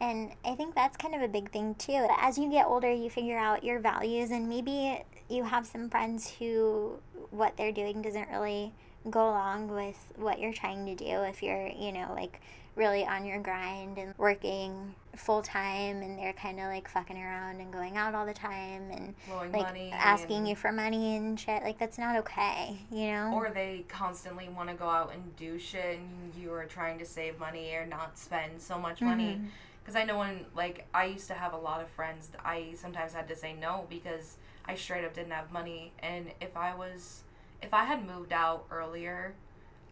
And 0.00 0.32
I 0.44 0.54
think 0.54 0.74
that's 0.74 0.96
kind 0.96 1.14
of 1.14 1.22
a 1.22 1.28
big 1.28 1.50
thing 1.50 1.74
too. 1.76 2.06
As 2.18 2.38
you 2.38 2.50
get 2.50 2.66
older, 2.66 2.92
you 2.92 3.10
figure 3.10 3.38
out 3.38 3.64
your 3.64 3.80
values, 3.80 4.30
and 4.30 4.48
maybe 4.48 5.02
you 5.28 5.44
have 5.44 5.66
some 5.66 5.90
friends 5.90 6.32
who 6.38 6.98
what 7.30 7.56
they're 7.56 7.72
doing 7.72 8.00
doesn't 8.00 8.28
really 8.30 8.72
go 9.10 9.28
along 9.28 9.68
with 9.68 10.12
what 10.16 10.38
you're 10.38 10.52
trying 10.52 10.86
to 10.86 10.94
do. 10.94 11.22
If 11.22 11.42
you're, 11.42 11.68
you 11.68 11.92
know, 11.92 12.12
like 12.14 12.40
really 12.76 13.04
on 13.04 13.24
your 13.24 13.40
grind 13.40 13.98
and 13.98 14.14
working 14.18 14.94
full 15.18 15.42
time, 15.42 16.02
and 16.02 16.18
they're 16.18 16.32
kind 16.32 16.58
of 16.58 16.66
like 16.66 16.88
fucking 16.88 17.16
around 17.16 17.60
and 17.60 17.72
going 17.72 17.96
out 17.96 18.14
all 18.14 18.24
the 18.26 18.34
time 18.34 18.90
and 18.90 19.14
Blowing 19.26 19.52
like 19.52 19.62
money. 19.62 19.90
asking 19.92 20.38
and- 20.38 20.48
you 20.48 20.54
for 20.56 20.72
money 20.72 21.16
and 21.16 21.38
shit, 21.38 21.62
like 21.62 21.78
that's 21.78 21.98
not 21.98 22.16
okay, 22.16 22.78
you 22.90 23.08
know? 23.12 23.32
Or 23.34 23.50
they 23.50 23.84
constantly 23.88 24.48
want 24.48 24.68
to 24.68 24.74
go 24.74 24.88
out 24.88 25.12
and 25.12 25.34
do 25.36 25.58
shit, 25.58 25.98
and 25.98 26.32
you 26.34 26.52
are 26.52 26.64
trying 26.64 26.98
to 26.98 27.04
save 27.04 27.38
money 27.38 27.74
or 27.74 27.86
not 27.86 28.18
spend 28.18 28.60
so 28.60 28.78
much 28.78 29.00
money. 29.00 29.36
Mhm. 29.36 29.48
Because 29.80 29.96
I 29.96 30.04
know 30.04 30.18
when, 30.18 30.44
like, 30.54 30.86
I 30.92 31.04
used 31.06 31.28
to 31.28 31.34
have 31.34 31.54
a 31.54 31.56
lot 31.58 31.80
of 31.80 31.88
friends, 31.88 32.28
that 32.28 32.40
I 32.44 32.74
sometimes 32.74 33.14
had 33.14 33.26
to 33.28 33.36
say 33.36 33.54
no 33.54 33.86
because 33.88 34.36
I 34.66 34.74
straight 34.74 35.04
up 35.04 35.14
didn't 35.14 35.32
have 35.32 35.50
money. 35.50 35.92
And 36.00 36.30
if 36.42 36.56
I 36.58 36.74
was, 36.74 37.22
if 37.62 37.72
I 37.72 37.84
had 37.84 38.06
moved 38.06 38.32
out 38.32 38.66
earlier, 38.70 39.32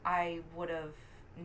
I 0.05 0.40
would 0.55 0.68
have 0.68 0.92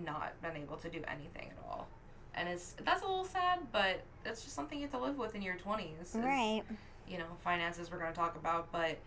not 0.05 0.39
been 0.41 0.57
able 0.57 0.75
to 0.77 0.89
do 0.89 1.01
anything 1.07 1.49
at 1.49 1.63
all. 1.65 1.87
And 2.33 2.47
it's 2.47 2.75
that's 2.83 3.01
a 3.03 3.05
little 3.05 3.25
sad, 3.25 3.59
but 3.71 4.01
that's 4.23 4.43
just 4.43 4.55
something 4.55 4.77
you 4.77 4.85
have 4.85 4.91
to 4.91 4.99
live 4.99 5.17
with 5.17 5.35
in 5.35 5.41
your 5.41 5.55
twenties. 5.55 6.15
Right. 6.15 6.63
You 7.07 7.17
know, 7.17 7.25
finances 7.43 7.91
we're 7.91 7.99
gonna 7.99 8.13
talk 8.13 8.35
about, 8.37 8.71
but 8.71 8.97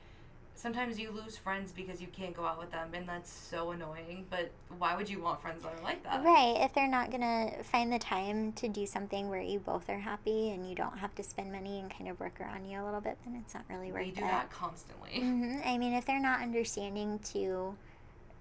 sometimes 0.54 0.98
you 0.98 1.10
lose 1.10 1.36
friends 1.36 1.72
because 1.72 2.00
you 2.00 2.06
can't 2.08 2.34
go 2.34 2.44
out 2.44 2.58
with 2.58 2.70
them, 2.70 2.90
and 2.94 3.08
that's 3.08 3.30
so 3.32 3.72
annoying. 3.72 4.26
But 4.30 4.50
why 4.78 4.96
would 4.96 5.08
you 5.08 5.20
want 5.20 5.42
friends 5.42 5.62
that 5.62 5.72
are 5.78 5.82
like 5.82 6.02
that? 6.04 6.24
Right. 6.24 6.56
If 6.60 6.72
they're 6.74 6.88
not 6.88 7.10
going 7.10 7.22
to 7.22 7.62
find 7.64 7.92
the 7.92 7.98
time 7.98 8.52
to 8.52 8.68
do 8.68 8.86
something 8.86 9.28
where 9.28 9.40
you 9.40 9.58
both 9.58 9.88
are 9.90 9.98
happy 9.98 10.50
and 10.50 10.68
you 10.68 10.74
don't 10.74 10.98
have 10.98 11.14
to 11.16 11.22
spend 11.22 11.52
money 11.52 11.80
and 11.80 11.90
kind 11.90 12.08
of 12.08 12.20
work 12.20 12.40
around 12.40 12.66
you 12.66 12.80
a 12.80 12.84
little 12.84 13.00
bit, 13.00 13.18
then 13.24 13.40
it's 13.44 13.54
not 13.54 13.64
really 13.68 13.90
worth 13.90 14.02
We 14.02 14.08
it. 14.10 14.14
do 14.14 14.20
that 14.20 14.50
constantly. 14.50 15.20
Mm-hmm. 15.20 15.68
I 15.68 15.76
mean, 15.76 15.92
if 15.92 16.04
they're 16.06 16.20
not 16.20 16.40
understanding 16.40 17.18
to 17.32 17.74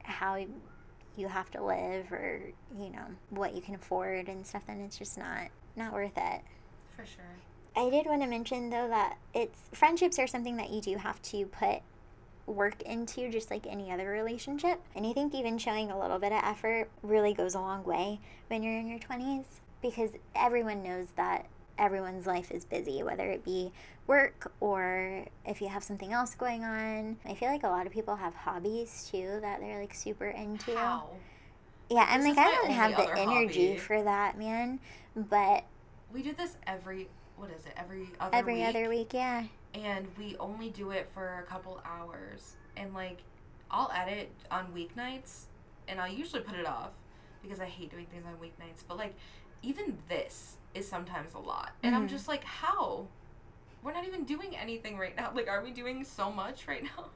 how 0.04 0.38
you 1.16 1.28
have 1.28 1.52
to 1.52 1.64
live 1.64 2.12
or, 2.12 2.42
you 2.78 2.90
know, 2.90 3.06
what 3.30 3.54
you 3.54 3.62
can 3.62 3.76
afford 3.76 4.28
and 4.28 4.46
stuff, 4.46 4.64
then 4.68 4.82
it's 4.82 4.98
just 4.98 5.18
not 5.18 5.50
not 5.76 5.94
worth 5.94 6.18
it. 6.18 6.42
For 6.96 7.06
sure. 7.06 7.24
I 7.76 7.90
did 7.90 8.06
want 8.06 8.22
to 8.22 8.28
mention 8.28 8.70
though 8.70 8.88
that 8.88 9.18
it's 9.34 9.60
friendships 9.72 10.20
are 10.20 10.28
something 10.28 10.58
that 10.58 10.70
you 10.70 10.82
do 10.82 10.98
have 10.98 11.22
to 11.24 11.46
put 11.48 11.82
work 12.46 12.82
into 12.84 13.30
just 13.30 13.50
like 13.50 13.66
any 13.68 13.92
other 13.92 14.10
relationship. 14.10 14.80
And 14.96 15.06
I 15.06 15.14
think 15.14 15.34
even 15.34 15.58
showing 15.58 15.92
a 15.92 16.00
little 16.00 16.20
bit 16.20 16.32
of 16.32 16.44
effort 16.44 16.90
really 17.02 17.34
goes 17.34 17.56
a 17.56 17.60
long 17.60 17.84
way 17.84 18.20
when 18.48 18.64
you're 18.64 18.78
in 18.78 18.88
your 18.88 19.00
20s 19.00 19.46
because 19.82 20.12
everyone 20.36 20.84
knows 20.84 21.08
that 21.16 21.46
everyone's 21.78 22.26
life 22.28 22.52
is 22.52 22.66
busy, 22.66 23.04
whether 23.04 23.30
it 23.30 23.44
be 23.44 23.72
work 24.08 24.52
or 24.60 25.26
if 25.46 25.62
you 25.62 25.68
have 25.68 25.84
something 25.84 26.12
else 26.14 26.36
going 26.36 26.64
on. 26.64 27.18
I 27.26 27.34
feel 27.34 27.50
like 27.50 27.64
a 27.64 27.70
lot 27.70 27.86
of 27.88 27.94
people 27.94 28.16
have 28.16 28.34
hobbies 28.36 29.10
too 29.12 29.40
that 29.42 29.60
they're 29.60 29.80
like 29.80 29.94
super 29.94 30.28
into. 30.28 30.76
How? 30.76 31.10
Yeah, 31.90 32.06
I'm 32.10 32.22
This 32.22 32.36
like, 32.38 32.48
I 32.48 32.52
don't 32.52 32.72
have 32.72 32.96
the 32.96 33.18
energy 33.18 33.68
hobby. 33.70 33.80
for 33.80 34.04
that, 34.04 34.38
man. 34.38 34.80
But 35.16 35.64
We 36.12 36.22
do 36.24 36.34
this 36.34 36.56
every 36.68 37.10
what 37.36 37.50
is 37.50 37.66
it? 37.66 37.74
Every 37.76 38.10
other 38.20 38.36
every 38.36 38.56
week, 38.56 38.66
other 38.66 38.90
week, 38.90 39.14
yeah. 39.14 39.44
and 39.74 40.08
we 40.18 40.36
only 40.40 40.70
do 40.70 40.92
it 40.92 41.10
for 41.14 41.40
a 41.40 41.44
couple 41.44 41.82
hours. 41.86 42.56
And 42.78 42.94
like, 42.94 43.20
I'll 43.72 43.92
edit 43.94 44.32
on 44.52 44.68
weeknights, 44.68 45.46
and 45.88 46.00
I'll 46.00 46.12
usually 46.12 46.42
put 46.42 46.56
it 46.56 46.66
off 46.68 46.92
because 47.42 47.60
I 47.60 47.66
hate 47.66 47.92
doing 47.92 48.06
things 48.06 48.24
on 48.26 48.34
weeknights. 48.36 48.84
But 48.88 48.98
like, 48.98 49.16
even 49.62 49.98
this 50.08 50.58
is 50.74 50.88
sometimes 50.88 51.34
a 51.34 51.40
lot, 51.40 51.72
and 51.84 51.96
I'm 51.96 52.08
Mhm. 52.08 52.12
just 52.12 52.28
like, 52.28 52.44
how? 52.44 53.08
We're 53.82 53.94
not 53.94 54.06
even 54.06 54.24
doing 54.24 54.56
anything 54.56 54.98
right 54.98 55.16
now. 55.16 55.32
Like, 55.36 55.48
are 55.50 55.62
we 55.64 55.72
doing 55.72 56.04
so 56.04 56.32
much 56.32 56.68
right 56.68 56.84
now? 56.84 57.10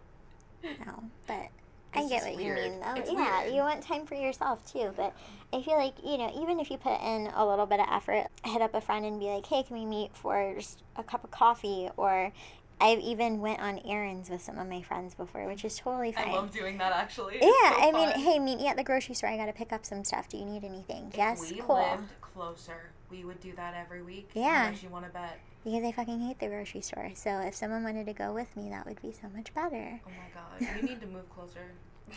No, 0.85 1.03
but 1.27 1.47
I 1.93 2.07
get 2.07 2.23
what 2.23 2.33
you 2.41 2.53
mean, 2.53 2.79
though. 2.79 2.95
It's 2.95 3.09
yeah, 3.11 3.41
weird. 3.43 3.53
you 3.55 3.61
want 3.61 3.81
time 3.81 4.05
for 4.05 4.15
yourself 4.15 4.65
too. 4.71 4.93
But 4.95 5.13
I 5.53 5.61
feel 5.61 5.77
like 5.77 5.93
you 6.03 6.17
know, 6.17 6.31
even 6.41 6.59
if 6.59 6.69
you 6.69 6.77
put 6.77 6.99
in 7.01 7.27
a 7.33 7.45
little 7.47 7.65
bit 7.65 7.79
of 7.79 7.87
effort, 7.89 8.27
hit 8.43 8.61
up 8.61 8.73
a 8.75 8.81
friend 8.81 9.05
and 9.05 9.19
be 9.19 9.27
like, 9.27 9.45
"Hey, 9.45 9.63
can 9.63 9.77
we 9.77 9.85
meet 9.85 10.15
for 10.15 10.53
just 10.55 10.83
a 10.95 11.03
cup 11.03 11.23
of 11.23 11.31
coffee?" 11.31 11.89
Or 11.95 12.31
I've 12.79 12.99
even 12.99 13.39
went 13.39 13.59
on 13.61 13.79
errands 13.79 14.29
with 14.29 14.41
some 14.41 14.59
of 14.59 14.67
my 14.67 14.81
friends 14.83 15.15
before, 15.15 15.47
which 15.47 15.63
is 15.65 15.77
totally 15.77 16.11
fine. 16.11 16.27
I 16.29 16.33
love 16.33 16.51
doing 16.51 16.77
that 16.77 16.91
actually. 16.91 17.37
yeah, 17.41 17.71
so 17.71 17.75
I 17.79 17.91
mean, 17.91 18.11
hey, 18.11 18.37
meet 18.37 18.57
me 18.59 18.67
at 18.67 18.77
the 18.77 18.83
grocery 18.83 19.15
store. 19.15 19.29
I 19.29 19.37
gotta 19.37 19.53
pick 19.53 19.71
up 19.73 19.85
some 19.85 20.03
stuff. 20.03 20.27
Do 20.29 20.37
you 20.37 20.45
need 20.45 20.63
anything? 20.65 21.07
If 21.11 21.17
yes, 21.17 21.51
we 21.51 21.57
cool. 21.59 21.77
lived 21.77 22.11
closer, 22.21 22.91
we 23.09 23.23
would 23.23 23.39
do 23.39 23.53
that 23.55 23.73
every 23.73 24.01
week. 24.01 24.29
Yeah. 24.33 24.69
Much 24.71 24.83
you 24.83 24.89
want 24.89 25.05
to 25.05 25.11
bet? 25.11 25.39
Because 25.63 25.83
I 25.83 25.91
fucking 25.91 26.21
hate 26.21 26.39
the 26.39 26.47
grocery 26.47 26.81
store. 26.81 27.11
So 27.15 27.39
if 27.39 27.55
someone 27.55 27.83
wanted 27.83 28.05
to 28.05 28.13
go 28.13 28.33
with 28.33 28.55
me, 28.55 28.69
that 28.69 28.85
would 28.85 29.01
be 29.01 29.11
so 29.11 29.27
much 29.35 29.53
better. 29.53 30.01
Oh 30.05 30.11
my 30.11 30.29
god, 30.33 30.75
we 30.75 30.81
need 30.87 31.01
to 31.01 31.07
move 31.07 31.29
closer. 31.29 31.71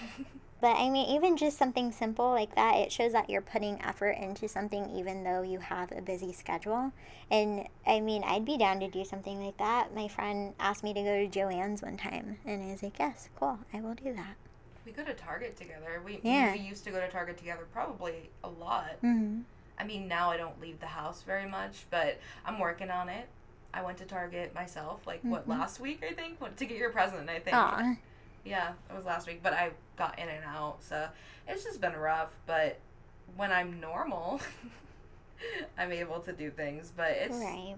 But 0.60 0.76
I 0.76 0.90
mean, 0.90 1.08
even 1.16 1.38
just 1.38 1.56
something 1.56 1.90
simple 1.90 2.30
like 2.32 2.54
that, 2.54 2.76
it 2.76 2.92
shows 2.92 3.12
that 3.12 3.30
you're 3.30 3.40
putting 3.40 3.80
effort 3.82 4.10
into 4.10 4.46
something 4.46 4.90
even 4.90 5.24
though 5.24 5.40
you 5.40 5.58
have 5.58 5.90
a 5.90 6.02
busy 6.02 6.34
schedule. 6.34 6.92
And 7.30 7.66
I 7.86 8.00
mean, 8.00 8.22
I'd 8.24 8.44
be 8.44 8.58
down 8.58 8.78
to 8.80 8.88
do 8.88 9.02
something 9.04 9.42
like 9.42 9.56
that. 9.56 9.94
My 9.94 10.06
friend 10.06 10.52
asked 10.60 10.84
me 10.84 10.92
to 10.92 11.02
go 11.02 11.26
to 11.26 11.28
Joann's 11.28 11.80
one 11.80 11.96
time, 11.96 12.36
and 12.44 12.62
I 12.62 12.72
was 12.72 12.82
like, 12.82 12.98
yes, 12.98 13.30
cool, 13.36 13.58
I 13.72 13.80
will 13.80 13.94
do 13.94 14.12
that. 14.12 14.36
We 14.84 14.92
go 14.92 15.02
to 15.02 15.14
Target 15.14 15.56
together. 15.56 16.02
We 16.04 16.20
Yeah. 16.22 16.52
we 16.52 16.60
used 16.60 16.84
to 16.84 16.90
go 16.90 17.00
to 17.00 17.08
Target 17.08 17.38
together 17.38 17.66
probably 17.72 18.28
a 18.44 18.48
lot. 18.48 18.96
hmm 19.00 19.40
I 19.80 19.84
mean, 19.84 20.06
now 20.06 20.30
I 20.30 20.36
don't 20.36 20.60
leave 20.60 20.78
the 20.78 20.86
house 20.86 21.22
very 21.22 21.48
much, 21.48 21.86
but 21.90 22.18
I'm 22.44 22.58
working 22.58 22.90
on 22.90 23.08
it. 23.08 23.26
I 23.72 23.82
went 23.82 23.96
to 23.98 24.04
Target 24.04 24.54
myself, 24.54 25.06
like 25.06 25.20
what 25.22 25.46
Mhm. 25.46 25.58
last 25.58 25.80
week 25.80 26.04
I 26.08 26.12
think, 26.12 26.40
what, 26.40 26.56
to 26.58 26.66
get 26.66 26.76
your 26.76 26.90
present. 26.90 27.30
I 27.30 27.38
think. 27.40 27.56
Aw. 27.56 27.94
Yeah, 28.44 28.72
it 28.90 28.94
was 28.96 29.04
last 29.06 29.26
week, 29.26 29.42
but 29.42 29.52
I 29.54 29.70
got 29.96 30.18
in 30.18 30.28
and 30.28 30.44
out, 30.44 30.82
so 30.82 31.08
it's 31.48 31.64
just 31.64 31.80
been 31.80 31.96
rough. 31.96 32.30
But 32.46 32.78
when 33.36 33.52
I'm 33.52 33.80
normal, 33.80 34.40
I'm 35.78 35.92
able 35.92 36.20
to 36.20 36.32
do 36.32 36.50
things. 36.50 36.92
But 36.94 37.12
it's 37.12 37.36
Right. 37.36 37.76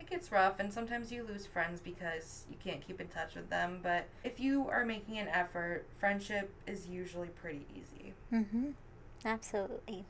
it 0.00 0.10
gets 0.10 0.32
rough, 0.32 0.58
and 0.58 0.72
sometimes 0.72 1.12
you 1.12 1.22
lose 1.24 1.46
friends 1.46 1.80
because 1.80 2.44
you 2.50 2.56
can't 2.62 2.80
keep 2.80 3.00
in 3.00 3.08
touch 3.08 3.34
with 3.36 3.48
them. 3.50 3.78
But 3.82 4.06
if 4.24 4.40
you 4.40 4.68
are 4.70 4.84
making 4.84 5.18
an 5.18 5.28
effort, 5.28 5.84
friendship 6.00 6.52
is 6.66 6.86
usually 6.88 7.28
pretty 7.28 7.64
easy. 7.74 8.12
Mm-hmm. 8.32 8.70
Absolutely. 9.24 10.04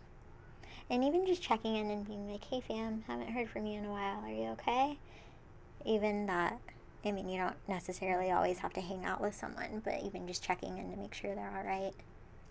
And 0.91 1.03
even 1.03 1.27
just 1.27 1.43
checking 1.43 1.77
in 1.77 1.91
and 1.91 2.07
being 2.07 2.31
like, 2.31 2.45
hey 2.45 2.61
fam, 2.61 3.05
haven't 3.07 3.31
heard 3.31 3.49
from 3.49 3.67
you 3.67 3.79
in 3.79 3.87
a 3.87 3.91
while. 3.91 4.21
Are 4.21 4.31
you 4.31 4.49
okay? 4.51 4.99
Even 5.85 6.27
that, 6.27 6.59
I 7.05 7.11
mean, 7.11 7.29
you 7.29 7.39
don't 7.39 7.57
necessarily 7.69 8.31
always 8.31 8.59
have 8.59 8.73
to 8.75 8.81
hang 8.81 9.05
out 9.05 9.21
with 9.21 9.35
someone, 9.35 9.83
but 9.85 10.03
even 10.05 10.27
just 10.27 10.43
checking 10.43 10.79
in 10.79 10.91
to 10.91 10.97
make 10.97 11.15
sure 11.15 11.35
they're 11.35 11.53
all 11.57 11.65
right. 11.65 11.93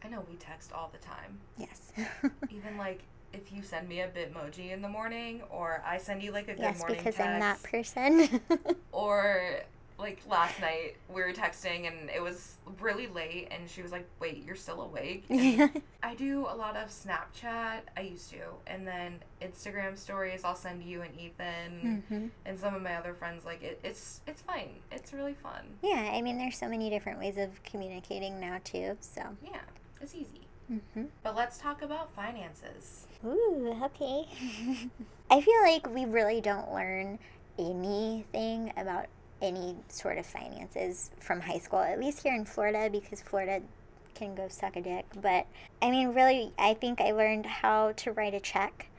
I 0.03 0.09
know 0.09 0.23
we 0.29 0.35
text 0.35 0.73
all 0.73 0.91
the 0.91 0.99
time. 0.99 1.39
Yes. 1.57 1.93
Even 2.49 2.77
like 2.77 3.03
if 3.31 3.51
you 3.51 3.63
send 3.63 3.87
me 3.89 4.01
a 4.01 4.07
Bitmoji 4.07 4.71
in 4.71 4.81
the 4.81 4.89
morning, 4.89 5.41
or 5.49 5.81
I 5.85 5.97
send 5.97 6.21
you 6.21 6.31
like 6.31 6.47
a 6.47 6.53
good 6.53 6.59
yes, 6.59 6.79
morning 6.79 6.97
because 6.97 7.15
text, 7.15 7.29
I'm 7.29 7.39
that 7.39 7.63
person. 7.63 8.41
or 8.91 9.61
like 9.97 10.21
last 10.29 10.59
night 10.59 10.95
we 11.07 11.21
were 11.21 11.33
texting 11.33 11.87
and 11.87 12.09
it 12.09 12.21
was 12.21 12.55
really 12.79 13.07
late, 13.07 13.47
and 13.51 13.69
she 13.69 13.81
was 13.81 13.91
like, 13.91 14.07
"Wait, 14.19 14.43
you're 14.45 14.55
still 14.55 14.81
awake?" 14.81 15.25
I 16.03 16.15
do 16.15 16.41
a 16.49 16.55
lot 16.55 16.75
of 16.75 16.89
Snapchat. 16.89 17.81
I 17.95 18.01
used 18.01 18.29
to, 18.31 18.39
and 18.67 18.85
then 18.87 19.19
Instagram 19.41 19.97
stories. 19.97 20.43
I'll 20.43 20.55
send 20.55 20.83
you 20.83 21.01
and 21.01 21.17
Ethan 21.19 22.03
hmm 22.09 22.27
and 22.45 22.59
some 22.59 22.75
of 22.75 22.81
my 22.81 22.95
other 22.95 23.13
friends. 23.13 23.45
Like 23.45 23.63
it, 23.63 23.79
it's 23.83 24.21
it's 24.27 24.41
fine. 24.41 24.69
It's 24.91 25.13
really 25.13 25.33
fun. 25.35 25.65
Yeah, 25.81 26.11
I 26.13 26.21
mean, 26.21 26.37
there's 26.37 26.57
so 26.57 26.67
many 26.67 26.89
different 26.89 27.19
ways 27.19 27.37
of 27.37 27.61
communicating 27.63 28.39
now, 28.39 28.59
too, 28.63 28.97
so. 28.99 29.21
Yeah, 29.43 29.61
it's 30.01 30.13
easy. 30.15 30.47
hmm 30.67 31.03
But 31.23 31.35
let's 31.35 31.57
talk 31.57 31.81
about 31.81 32.13
finances. 32.13 33.07
Ooh, 33.25 33.77
okay. 33.83 34.25
I 35.31 35.41
feel 35.41 35.61
like 35.63 35.89
we 35.89 36.05
really 36.05 36.41
don't 36.41 36.73
learn 36.73 37.19
anything 37.57 38.73
about 38.77 39.05
any 39.41 39.75
sort 39.89 40.17
of 40.17 40.25
finances 40.25 41.11
from 41.19 41.41
high 41.41 41.59
school, 41.59 41.79
at 41.79 41.99
least 41.99 42.23
here 42.23 42.35
in 42.35 42.45
Florida, 42.45 42.89
because 42.89 43.21
Florida 43.21 43.61
can 44.15 44.35
go 44.35 44.47
suck 44.47 44.75
a 44.75 44.81
dick. 44.81 45.05
But 45.21 45.47
I 45.81 45.91
mean, 45.91 46.09
really, 46.09 46.53
I 46.57 46.73
think 46.73 47.01
I 47.01 47.11
learned 47.11 47.45
how 47.45 47.93
to 47.93 48.11
write 48.11 48.33
a 48.33 48.39
check, 48.39 48.89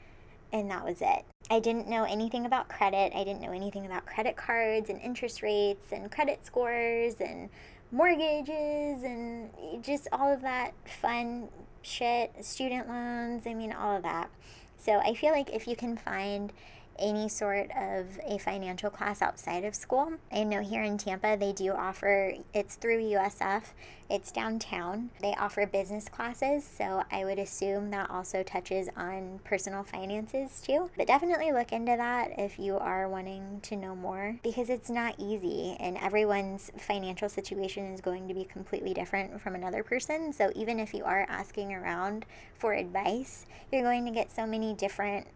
and 0.51 0.69
that 0.71 0.85
was 0.85 1.01
it. 1.01 1.25
I 1.49 1.59
didn't 1.59 1.87
know 1.87 2.03
anything 2.03 2.45
about 2.45 2.69
credit. 2.69 3.13
I 3.15 3.23
didn't 3.23 3.41
know 3.41 3.51
anything 3.51 3.85
about 3.85 4.05
credit 4.05 4.35
cards 4.35 4.89
and 4.89 4.99
interest 5.01 5.41
rates 5.41 5.91
and 5.91 6.11
credit 6.11 6.45
scores 6.45 7.15
and 7.19 7.49
mortgages 7.91 9.03
and 9.03 9.49
just 9.83 10.07
all 10.11 10.33
of 10.33 10.41
that 10.41 10.73
fun 11.01 11.49
shit, 11.81 12.33
student 12.43 12.87
loans, 12.89 13.45
I 13.45 13.53
mean, 13.53 13.71
all 13.71 13.95
of 13.95 14.03
that. 14.03 14.29
So 14.77 14.99
I 14.99 15.13
feel 15.13 15.31
like 15.31 15.51
if 15.51 15.67
you 15.67 15.75
can 15.75 15.97
find 15.97 16.51
any 16.99 17.29
sort 17.29 17.69
of 17.71 18.19
a 18.25 18.37
financial 18.37 18.89
class 18.89 19.21
outside 19.21 19.63
of 19.63 19.75
school, 19.75 20.13
I 20.31 20.43
know 20.43 20.61
here 20.61 20.83
in 20.83 20.97
Tampa 20.97 21.37
they 21.39 21.53
do 21.53 21.71
offer, 21.71 22.33
it's 22.53 22.75
through 22.75 23.01
USF, 23.01 23.63
it's 24.09 24.31
downtown. 24.31 25.09
They 25.21 25.33
offer 25.33 25.65
business 25.65 26.07
classes, 26.07 26.63
so 26.63 27.03
I 27.11 27.25
would 27.25 27.39
assume 27.39 27.89
that 27.91 28.09
also 28.09 28.43
touches 28.43 28.87
on 28.95 29.39
personal 29.43 29.83
finances 29.83 30.61
too. 30.61 30.91
But 30.95 31.07
definitely 31.07 31.51
look 31.51 31.71
into 31.71 31.95
that 31.97 32.37
if 32.37 32.59
you 32.59 32.77
are 32.77 33.09
wanting 33.09 33.61
to 33.63 33.75
know 33.75 33.95
more 33.95 34.37
because 34.43 34.69
it's 34.69 34.89
not 34.89 35.15
easy 35.17 35.75
and 35.79 35.97
everyone's 35.97 36.71
financial 36.77 37.29
situation 37.29 37.85
is 37.93 38.01
going 38.01 38.27
to 38.27 38.33
be 38.33 38.43
completely 38.43 38.93
different 38.93 39.41
from 39.41 39.55
another 39.55 39.83
person. 39.83 40.31
So 40.31 40.51
even 40.55 40.79
if 40.79 40.93
you 40.93 41.03
are 41.03 41.25
asking 41.27 41.73
around 41.73 42.25
for 42.53 42.73
advice, 42.73 43.45
you're 43.71 43.81
going 43.81 44.05
to 44.05 44.11
get 44.11 44.31
so 44.31 44.45
many 44.45 44.73
different 44.73 45.27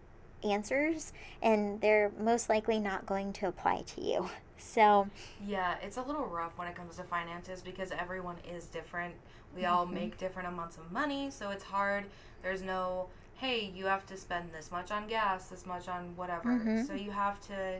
answers 0.43 1.13
and 1.41 1.79
they're 1.81 2.11
most 2.19 2.49
likely 2.49 2.79
not 2.79 3.05
going 3.05 3.33
to 3.33 3.47
apply 3.47 3.81
to 3.83 4.01
you. 4.01 4.29
So, 4.57 5.07
Yeah, 5.45 5.75
it's 5.81 5.95
a 5.97 6.01
little 6.01 6.25
rough 6.25 6.57
when 6.57 6.67
it 6.67 6.75
comes 6.75 6.97
to 6.97 7.03
finances 7.03 7.61
because 7.61 7.91
everyone 7.91 8.35
is 8.39 8.65
different. 8.65 9.15
We 9.55 9.65
all 9.65 9.87
Mhm. 9.87 9.93
make 9.93 10.17
different 10.17 10.49
amounts 10.49 10.77
of 10.77 10.91
money, 10.91 11.31
so 11.31 11.49
it's 11.51 11.63
hard. 11.63 12.05
There's 12.41 12.61
no, 12.61 13.07
hey, 13.35 13.71
you 13.73 13.85
have 13.85 14.05
to 14.07 14.17
spend 14.17 14.51
this 14.53 14.69
much 14.69 14.91
on 14.91 15.07
gas, 15.07 15.47
this 15.47 15.65
much 15.65 15.87
on 15.87 16.13
whatever. 16.17 16.49
Mhm. 16.49 16.85
So 16.85 16.93
you 16.93 17.11
have 17.11 17.39
to 17.47 17.79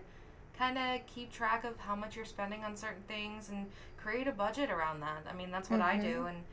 kind 0.57 0.77
of 0.77 1.05
keep 1.05 1.31
track 1.31 1.63
of 1.65 1.77
how 1.79 1.95
much 1.95 2.15
you're 2.15 2.25
spending 2.25 2.63
on 2.63 2.75
certain 2.77 3.03
things 3.07 3.49
and 3.49 3.69
create 3.97 4.27
a 4.27 4.31
budget 4.31 4.69
around 4.71 5.01
that. 5.01 5.25
I 5.29 5.33
mean, 5.33 5.51
that's 5.51 5.69
what 5.69 5.81
I 5.81 5.97
do 5.97 6.25
and 6.27 6.43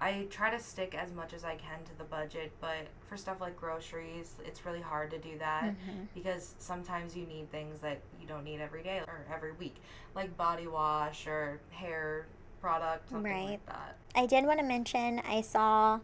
I 0.00 0.26
try 0.30 0.50
to 0.50 0.58
stick 0.58 0.94
as 0.94 1.12
much 1.12 1.32
as 1.32 1.44
I 1.44 1.54
can 1.54 1.82
to 1.84 1.98
the 1.98 2.04
budget, 2.04 2.52
but 2.60 2.88
for 3.08 3.16
stuff 3.16 3.40
like 3.40 3.56
groceries, 3.56 4.34
it's 4.44 4.66
really 4.66 4.80
hard 4.80 5.10
to 5.12 5.18
do 5.18 5.38
that 5.38 5.64
mhm. 5.70 6.08
because 6.14 6.54
sometimes 6.58 7.16
you 7.16 7.26
need 7.26 7.50
things 7.50 7.80
that 7.80 8.00
you 8.20 8.26
don't 8.26 8.44
need 8.44 8.60
every 8.60 8.82
day 8.82 8.98
or 9.06 9.24
every 9.32 9.52
week, 9.52 9.76
like 10.14 10.36
body 10.36 10.66
wash 10.66 11.26
or 11.26 11.60
hair 11.70 12.26
product, 12.60 13.08
something 13.10 13.32
Right. 13.32 13.50
like 13.50 13.66
that. 13.66 13.96
I 14.14 14.26
did 14.26 14.44
want 14.46 14.58
to 14.58 14.64
mention 14.64 15.20
I 15.20 15.40
saw 15.42 16.00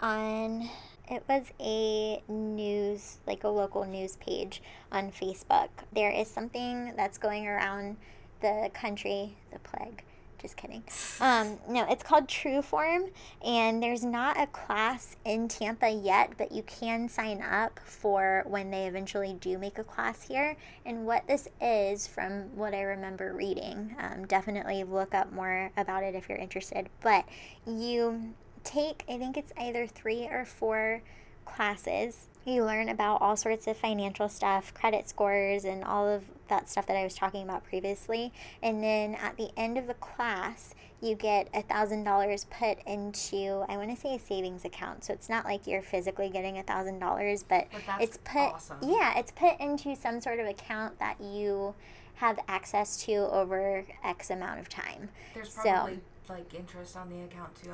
on 0.00 0.68
it 1.08 1.22
was 1.28 1.44
a 1.60 2.22
news 2.28 3.18
like 3.26 3.44
a 3.44 3.48
local 3.48 3.84
news 3.84 4.16
page 4.16 4.62
on 4.90 5.10
Facebook. 5.10 5.68
There 5.92 6.10
is 6.10 6.28
something 6.28 6.94
that's 6.96 7.18
going 7.18 7.46
around 7.46 7.98
the 8.40 8.70
country, 8.72 9.36
the 9.52 9.58
plague. 9.58 10.02
Just 10.44 10.58
kidding. 10.58 10.82
Um, 11.22 11.58
no, 11.70 11.86
it's 11.88 12.02
called 12.02 12.28
True 12.28 12.60
Form, 12.60 13.04
and 13.42 13.82
there's 13.82 14.04
not 14.04 14.38
a 14.38 14.46
class 14.46 15.16
in 15.24 15.48
Tampa 15.48 15.88
yet, 15.88 16.32
but 16.36 16.52
you 16.52 16.62
can 16.64 17.08
sign 17.08 17.40
up 17.40 17.80
for 17.82 18.44
when 18.46 18.70
they 18.70 18.86
eventually 18.86 19.32
do 19.40 19.56
make 19.56 19.78
a 19.78 19.84
class 19.84 20.20
here. 20.20 20.54
And 20.84 21.06
what 21.06 21.26
this 21.26 21.48
is, 21.62 22.06
from 22.06 22.54
what 22.54 22.74
I 22.74 22.82
remember 22.82 23.32
reading, 23.32 23.96
um, 23.98 24.26
definitely 24.26 24.84
look 24.84 25.14
up 25.14 25.32
more 25.32 25.70
about 25.78 26.02
it 26.02 26.14
if 26.14 26.28
you're 26.28 26.36
interested. 26.36 26.90
But 27.00 27.24
you 27.66 28.34
take, 28.64 29.02
I 29.08 29.16
think 29.16 29.38
it's 29.38 29.52
either 29.56 29.86
three 29.86 30.26
or 30.26 30.44
four 30.44 31.00
classes. 31.46 32.28
You 32.44 32.64
learn 32.64 32.88
about 32.90 33.22
all 33.22 33.36
sorts 33.36 33.66
of 33.66 33.76
financial 33.76 34.28
stuff, 34.28 34.74
credit 34.74 35.08
scores, 35.08 35.64
and 35.64 35.82
all 35.82 36.06
of 36.08 36.24
that 36.48 36.68
stuff 36.68 36.86
that 36.86 36.96
I 36.96 37.02
was 37.04 37.14
talking 37.14 37.42
about 37.42 37.64
previously. 37.64 38.32
And 38.62 38.82
then 38.82 39.14
at 39.14 39.36
the 39.38 39.48
end 39.56 39.78
of 39.78 39.86
the 39.86 39.94
class, 39.94 40.74
you 41.00 41.14
get 41.14 41.48
a 41.54 41.62
thousand 41.62 42.04
dollars 42.04 42.44
put 42.50 42.78
into 42.86 43.64
I 43.68 43.76
want 43.76 43.90
to 43.90 43.96
say 43.96 44.14
a 44.14 44.18
savings 44.18 44.64
account. 44.64 45.04
So 45.04 45.12
it's 45.14 45.28
not 45.28 45.44
like 45.46 45.66
you're 45.66 45.82
physically 45.82 46.28
getting 46.28 46.58
a 46.58 46.62
thousand 46.62 46.98
dollars, 46.98 47.42
but 47.42 47.66
it's 48.00 48.18
put 48.18 48.38
awesome. 48.54 48.78
yeah, 48.82 49.18
it's 49.18 49.30
put 49.30 49.58
into 49.58 49.96
some 49.96 50.20
sort 50.20 50.38
of 50.38 50.46
account 50.46 50.98
that 50.98 51.20
you 51.20 51.74
have 52.16 52.38
access 52.46 53.02
to 53.04 53.12
over 53.14 53.84
X 54.04 54.30
amount 54.30 54.60
of 54.60 54.68
time. 54.68 55.08
There's 55.34 55.52
So- 55.52 55.62
probably 55.62 56.00
like 56.28 56.54
interest 56.54 56.96
on 56.96 57.08
the 57.10 57.22
account 57.22 57.54
too. 57.62 57.70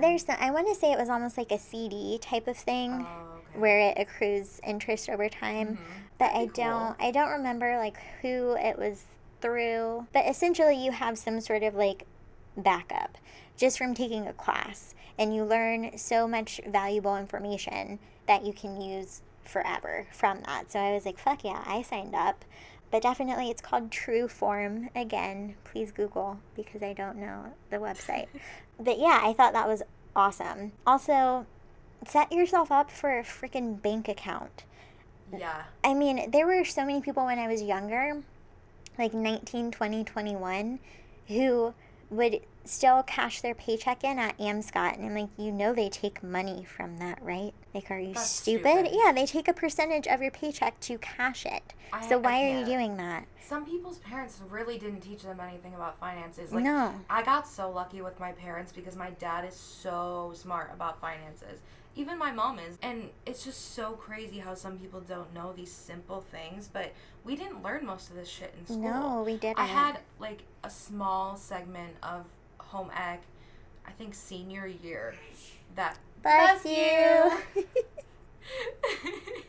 There's 0.00 0.24
the, 0.24 0.42
I 0.42 0.50
want 0.50 0.68
to 0.68 0.74
say 0.74 0.92
it 0.92 0.98
was 0.98 1.08
almost 1.08 1.36
like 1.38 1.50
a 1.50 1.58
CD 1.58 2.18
type 2.20 2.46
of 2.46 2.56
thing 2.56 2.92
Oh, 3.08 3.36
okay. 3.50 3.58
where 3.58 3.80
it 3.80 3.98
accrues 3.98 4.60
interest 4.66 5.08
over 5.08 5.28
time. 5.28 5.76
Mhm. 5.76 5.80
But 6.18 6.30
I 6.32 6.46
be 6.46 6.50
cool. 6.52 6.64
don't 6.64 6.96
I 7.00 7.10
don't 7.10 7.30
remember 7.30 7.78
like 7.78 7.98
who 8.22 8.56
it 8.58 8.78
was 8.78 9.04
through. 9.40 10.06
But 10.12 10.26
essentially 10.26 10.76
you 10.82 10.92
have 10.92 11.18
some 11.18 11.40
sort 11.40 11.62
of 11.62 11.74
like 11.74 12.04
backup 12.56 13.18
just 13.56 13.78
from 13.78 13.94
taking 13.94 14.26
a 14.26 14.32
class 14.32 14.94
and 15.18 15.34
you 15.34 15.44
learn 15.44 15.96
so 15.96 16.26
much 16.28 16.60
valuable 16.66 17.16
information 17.16 17.98
that 18.26 18.44
you 18.44 18.52
can 18.52 18.80
use 18.80 19.22
forever 19.44 20.06
from 20.12 20.42
that. 20.42 20.70
So 20.72 20.78
I 20.80 20.92
was 20.92 21.06
like, 21.06 21.18
fuck 21.18 21.44
yeah, 21.44 21.62
I 21.66 21.82
signed 21.82 22.14
up. 22.14 22.44
But 22.90 23.02
definitely 23.02 23.50
it's 23.50 23.60
called 23.60 23.90
True 23.90 24.28
Form. 24.28 24.90
Again, 24.94 25.56
please 25.64 25.90
Google 25.90 26.38
because 26.54 26.82
I 26.82 26.92
don't 26.92 27.16
know 27.16 27.52
the 27.70 27.76
website. 27.76 28.28
but 28.80 28.98
yeah, 28.98 29.20
I 29.22 29.32
thought 29.32 29.52
that 29.52 29.68
was 29.68 29.82
awesome. 30.14 30.72
Also, 30.86 31.46
set 32.06 32.32
yourself 32.32 32.70
up 32.70 32.90
for 32.90 33.18
a 33.18 33.22
freaking 33.22 33.80
bank 33.80 34.08
account. 34.08 34.64
Yeah. 35.36 35.64
I 35.82 35.94
mean, 35.94 36.30
there 36.30 36.46
were 36.46 36.64
so 36.64 36.84
many 36.84 37.00
people 37.00 37.24
when 37.24 37.38
I 37.38 37.48
was 37.48 37.62
younger, 37.62 38.22
like 38.98 39.12
19, 39.12 39.72
20, 39.72 40.04
21, 40.04 40.78
who 41.28 41.74
would 42.10 42.40
still 42.68 43.02
cash 43.02 43.40
their 43.40 43.54
paycheck 43.54 44.04
in 44.04 44.18
at 44.18 44.36
Amscot, 44.38 44.96
and 44.96 45.04
I'm 45.06 45.14
like, 45.14 45.30
you 45.36 45.52
know, 45.52 45.74
they 45.74 45.88
take 45.88 46.22
money 46.22 46.64
from 46.64 46.98
that, 46.98 47.18
right? 47.22 47.52
Like, 47.74 47.90
are 47.90 47.98
you 47.98 48.14
stupid? 48.14 48.66
stupid. 48.66 48.88
Yeah, 48.92 49.12
they 49.12 49.26
take 49.26 49.48
a 49.48 49.52
percentage 49.52 50.06
of 50.06 50.22
your 50.22 50.30
paycheck 50.30 50.78
to 50.80 50.98
cash 50.98 51.46
it. 51.46 51.74
I- 51.92 52.08
so 52.08 52.16
I 52.16 52.20
why 52.20 52.44
are 52.44 52.58
you 52.58 52.64
doing 52.64 52.96
that? 52.96 53.26
Some 53.40 53.64
people's 53.64 53.98
parents 53.98 54.40
really 54.50 54.76
didn't 54.76 55.00
teach 55.02 55.22
them 55.22 55.38
anything 55.38 55.74
about 55.74 56.00
finances. 56.00 56.52
Like 56.52 56.64
no. 56.64 56.92
I 57.08 57.22
got 57.22 57.46
so 57.46 57.70
lucky 57.70 58.00
with 58.02 58.18
my 58.18 58.32
parents 58.32 58.72
because 58.72 58.96
my 58.96 59.10
dad 59.10 59.44
is 59.44 59.54
so 59.54 60.32
smart 60.34 60.72
about 60.74 61.00
finances. 61.00 61.60
Even 61.94 62.18
my 62.18 62.32
mom 62.32 62.58
is. 62.58 62.76
And 62.82 63.08
it's 63.24 63.44
just 63.44 63.74
so 63.74 63.92
crazy 63.92 64.38
how 64.40 64.54
some 64.54 64.78
people 64.78 65.00
don't 65.00 65.32
know 65.32 65.52
these 65.52 65.70
simple 65.70 66.24
things, 66.32 66.68
but 66.70 66.92
we 67.24 67.36
didn't 67.36 67.62
learn 67.62 67.86
most 67.86 68.10
of 68.10 68.16
this 68.16 68.28
shit 68.28 68.52
in 68.58 68.66
school. 68.66 68.80
No, 68.80 69.22
we 69.24 69.36
didn't. 69.36 69.60
I 69.60 69.66
had 69.66 70.00
like 70.18 70.42
a 70.64 70.68
small 70.70 71.36
segment 71.36 71.94
of 72.02 72.24
home 72.68 72.90
ec, 72.90 73.22
I 73.86 73.90
think 73.92 74.14
senior 74.14 74.66
year, 74.66 75.14
that 75.74 75.98
Bless 76.22 76.62
Bless 76.62 76.76
you. 77.56 77.64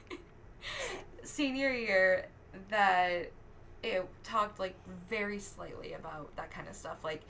senior 1.24 1.72
year 1.72 2.26
that 2.70 3.32
it 3.84 4.06
talked 4.24 4.60
like 4.60 4.76
very 5.10 5.40
slightly 5.40 5.94
about 5.94 6.36
that 6.36 6.52
kind 6.52 6.68
of 6.68 6.76
stuff, 6.76 6.98
like 7.04 7.22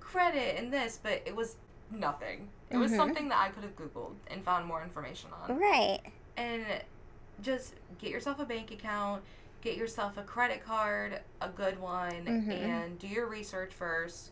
credit 0.00 0.56
and 0.58 0.72
this, 0.72 0.98
but 1.02 1.22
it 1.26 1.34
was 1.34 1.56
nothing. 1.90 2.48
It 2.70 2.76
was 2.76 2.90
Mhm. 2.92 2.96
something 2.96 3.28
that 3.28 3.38
I 3.38 3.48
could 3.50 3.62
have 3.62 3.76
Googled 3.76 4.14
and 4.28 4.44
found 4.44 4.66
more 4.66 4.82
information 4.82 5.30
on. 5.32 5.56
right. 5.58 6.00
And 6.36 6.64
just 7.40 7.74
get 7.98 8.10
yourself 8.10 8.38
a 8.40 8.44
bank 8.44 8.70
account, 8.70 9.22
get 9.60 9.76
yourself 9.76 10.16
a 10.16 10.22
credit 10.22 10.64
card, 10.64 11.20
a 11.40 11.48
good 11.48 11.78
one, 11.78 12.24
Mhm. 12.26 12.50
and 12.50 12.98
do 12.98 13.06
your 13.06 13.26
research 13.26 13.72
first. 13.72 14.31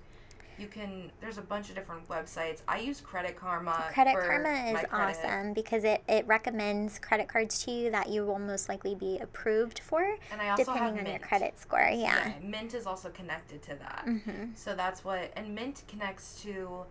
You 0.61 0.66
can. 0.66 1.11
There's 1.20 1.38
a 1.38 1.42
bunch 1.42 1.70
of 1.70 1.75
different 1.75 2.07
websites. 2.09 2.61
I 2.68 2.81
use 2.81 3.01
Credit 3.01 3.35
Karma. 3.35 3.87
Credit 3.92 4.14
Karma 4.14 4.79
is 4.79 4.85
awesome 4.92 5.55
because 5.55 5.85
it, 5.85 6.03
it 6.07 6.27
recommends 6.27 6.99
credit 6.99 7.29
cards 7.29 7.64
to 7.64 7.70
you 7.70 7.90
that 7.90 8.11
you 8.11 8.27
will 8.27 8.38
most 8.38 8.68
likely 8.68 8.94
be 8.94 9.18
approved 9.20 9.79
for, 9.79 10.03
And 10.31 10.40
I 10.40 10.51
also 10.51 10.64
depending 10.64 10.96
have 10.96 11.07
on 11.07 11.11
your 11.12 11.18
credit 11.20 11.59
score. 11.59 11.88
Yeah. 11.92 12.33
Mint 12.42 12.75
is 12.75 12.87
also 12.87 13.09
connected 13.09 13.62
to 13.62 13.75
that. 13.77 14.05
Mm-hmm. 14.07 14.53
So 14.55 14.75
that's 14.75 15.03
what, 15.05 15.33
and 15.35 15.55
Mint 15.55 15.83
connects 15.88 16.42
to 16.42 16.85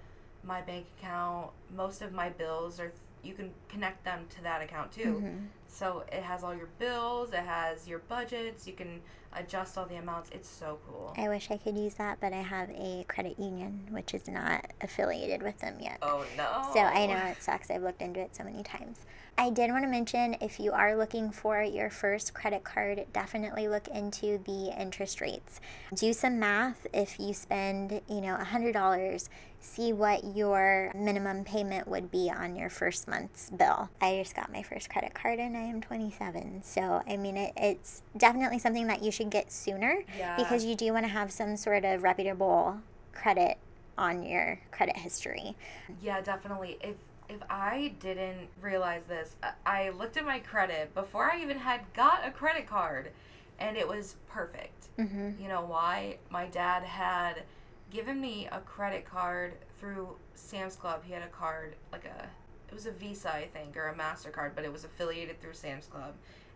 my 0.43 0.61
bank 0.61 0.87
account. 0.97 1.51
Most 1.75 2.01
of 2.01 2.11
my 2.11 2.29
bills 2.29 2.79
are, 2.79 2.91
you 3.23 3.33
can 3.33 3.51
connect 3.67 4.03
them 4.03 4.25
to 4.35 4.41
that 4.43 4.61
account 4.63 4.91
too. 4.91 5.21
Mhm. 5.23 5.45
So 5.69 6.03
it 6.11 6.23
has 6.23 6.43
all 6.43 6.55
your 6.55 6.69
bills, 6.79 7.31
it 7.31 7.39
has 7.39 7.87
your 7.87 7.99
budgets, 7.99 8.67
you 8.67 8.73
can 8.73 9.01
adjust 9.33 9.77
all 9.77 9.85
the 9.85 9.95
amounts. 9.97 10.29
It's 10.31 10.49
so 10.49 10.79
cool. 10.87 11.13
I 11.15 11.29
wish 11.29 11.51
I 11.51 11.57
could 11.57 11.77
use 11.77 11.93
that, 11.95 12.19
but 12.19 12.33
I 12.33 12.41
have 12.41 12.69
a 12.71 13.05
credit 13.07 13.39
union 13.39 13.87
which 13.91 14.13
is 14.13 14.27
not 14.27 14.65
affiliated 14.81 15.43
with 15.43 15.59
them 15.59 15.77
yet. 15.79 15.99
Oh 16.01 16.25
no. 16.35 16.69
So 16.73 16.79
I 16.79 17.05
know 17.05 17.17
it 17.17 17.41
sucks. 17.41 17.69
I've 17.69 17.83
looked 17.83 18.01
into 18.01 18.19
it 18.19 18.35
so 18.35 18.43
many 18.43 18.63
times. 18.63 18.97
I 19.37 19.49
did 19.51 19.71
want 19.71 19.85
to 19.85 19.89
mention 19.89 20.35
if 20.41 20.59
you 20.59 20.73
are 20.73 20.97
looking 20.97 21.31
for 21.31 21.61
your 21.61 21.89
first 21.89 22.33
credit 22.33 22.65
card, 22.65 23.05
definitely 23.13 23.69
look 23.69 23.87
into 23.87 24.39
the 24.45 24.73
interest 24.77 25.21
rates. 25.21 25.61
Do 25.95 26.11
some 26.11 26.39
math. 26.39 26.85
If 26.93 27.17
you 27.19 27.33
spend, 27.33 28.01
you 28.09 28.19
know, 28.19 28.35
$100, 28.35 29.29
see 29.61 29.93
what 29.93 30.35
your 30.35 30.91
minimum 30.93 31.45
payment 31.45 31.87
would 31.87 32.11
be 32.11 32.29
on 32.29 32.57
your 32.57 32.69
first 32.69 33.07
month's 33.07 33.49
bill. 33.49 33.89
I 34.01 34.17
just 34.21 34.35
got 34.35 34.51
my 34.51 34.61
first 34.61 34.89
credit 34.89 35.13
card 35.13 35.39
and 35.39 35.55
I 35.59 35.63
am 35.63 35.81
27. 35.81 36.61
So, 36.63 37.01
I 37.07 37.17
mean, 37.17 37.35
it, 37.37 37.53
it's 37.57 38.01
definitely 38.15 38.59
something 38.59 38.87
that 38.87 39.03
you 39.03 39.11
should 39.11 39.29
get 39.29 39.51
sooner 39.51 40.03
Yeah. 40.17 40.37
because 40.37 40.63
you 40.63 40.73
do 40.75 40.93
want 40.93 41.03
to 41.05 41.09
have 41.11 41.31
some 41.31 41.57
sort 41.57 41.83
of 41.83 42.01
reputable 42.01 42.79
credit 43.13 43.57
on 43.97 44.23
your 44.23 44.59
credit 44.71 44.95
history. 44.97 45.55
Yeah, 46.01 46.21
definitely. 46.21 46.77
If 46.81 46.95
if 47.27 47.37
I 47.47 47.93
didn't 47.99 48.47
realize 48.59 49.03
this, 49.07 49.35
I- 49.43 49.51
I 49.85 49.89
looked 49.89 50.17
at 50.17 50.25
my 50.25 50.39
credit 50.39 50.95
before 50.95 51.31
I 51.31 51.39
even 51.41 51.59
had 51.59 51.81
got 51.93 52.25
a 52.25 52.31
credit 52.31 52.65
card, 52.65 53.11
and 53.59 53.77
it 53.77 53.87
was 53.87 54.15
perfect. 54.27 54.87
Mm-hmm. 54.97 55.39
You 55.39 55.47
know 55.47 55.61
why? 55.61 56.17
My 56.31 56.47
dad 56.47 56.81
had 56.81 57.43
given 57.91 58.19
me 58.19 58.47
a 58.51 58.59
credit 58.61 59.05
card 59.05 59.53
through 59.79 60.15
Sam's 60.33 60.75
Club. 60.75 61.03
He 61.05 61.13
had 61.13 61.21
a 61.21 61.27
card, 61.27 61.75
like 61.91 62.05
a, 62.05 62.27
it 62.69 62.73
was 62.75 62.85
a 62.85 62.91
Visa, 62.91 63.33
I 63.33 63.45
think, 63.47 63.75
or 63.75 63.87
a 63.89 63.93
MasterCard, 63.95 64.51
but 64.55 64.63
it 64.63 64.71
was 64.71 64.83
affiliated 64.83 65.41
through 65.41 65.53
Sam's 65.53 65.87
Club. 65.87 66.13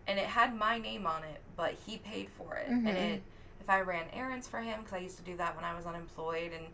And 0.07 0.19
it 0.19 0.25
had 0.25 0.55
my 0.55 0.77
name 0.77 1.07
on 1.07 1.23
it, 1.23 1.41
but 1.55 1.75
he 1.85 1.97
paid 1.97 2.29
for 2.29 2.55
it. 2.55 2.67
And 2.69 2.85
Mhm. 2.87 2.95
it, 3.15 3.23
if 3.61 3.69
I 3.69 3.81
ran 3.81 4.05
errands 4.13 4.47
for 4.47 4.59
him, 4.59 4.79
because 4.79 4.93
I 4.93 4.97
used 4.99 5.17
to 5.17 5.23
do 5.23 5.35
that 5.37 5.55
when 5.55 5.65
I 5.65 5.73
was 5.73 5.85
unemployed, 5.85 6.51
and 6.51 6.65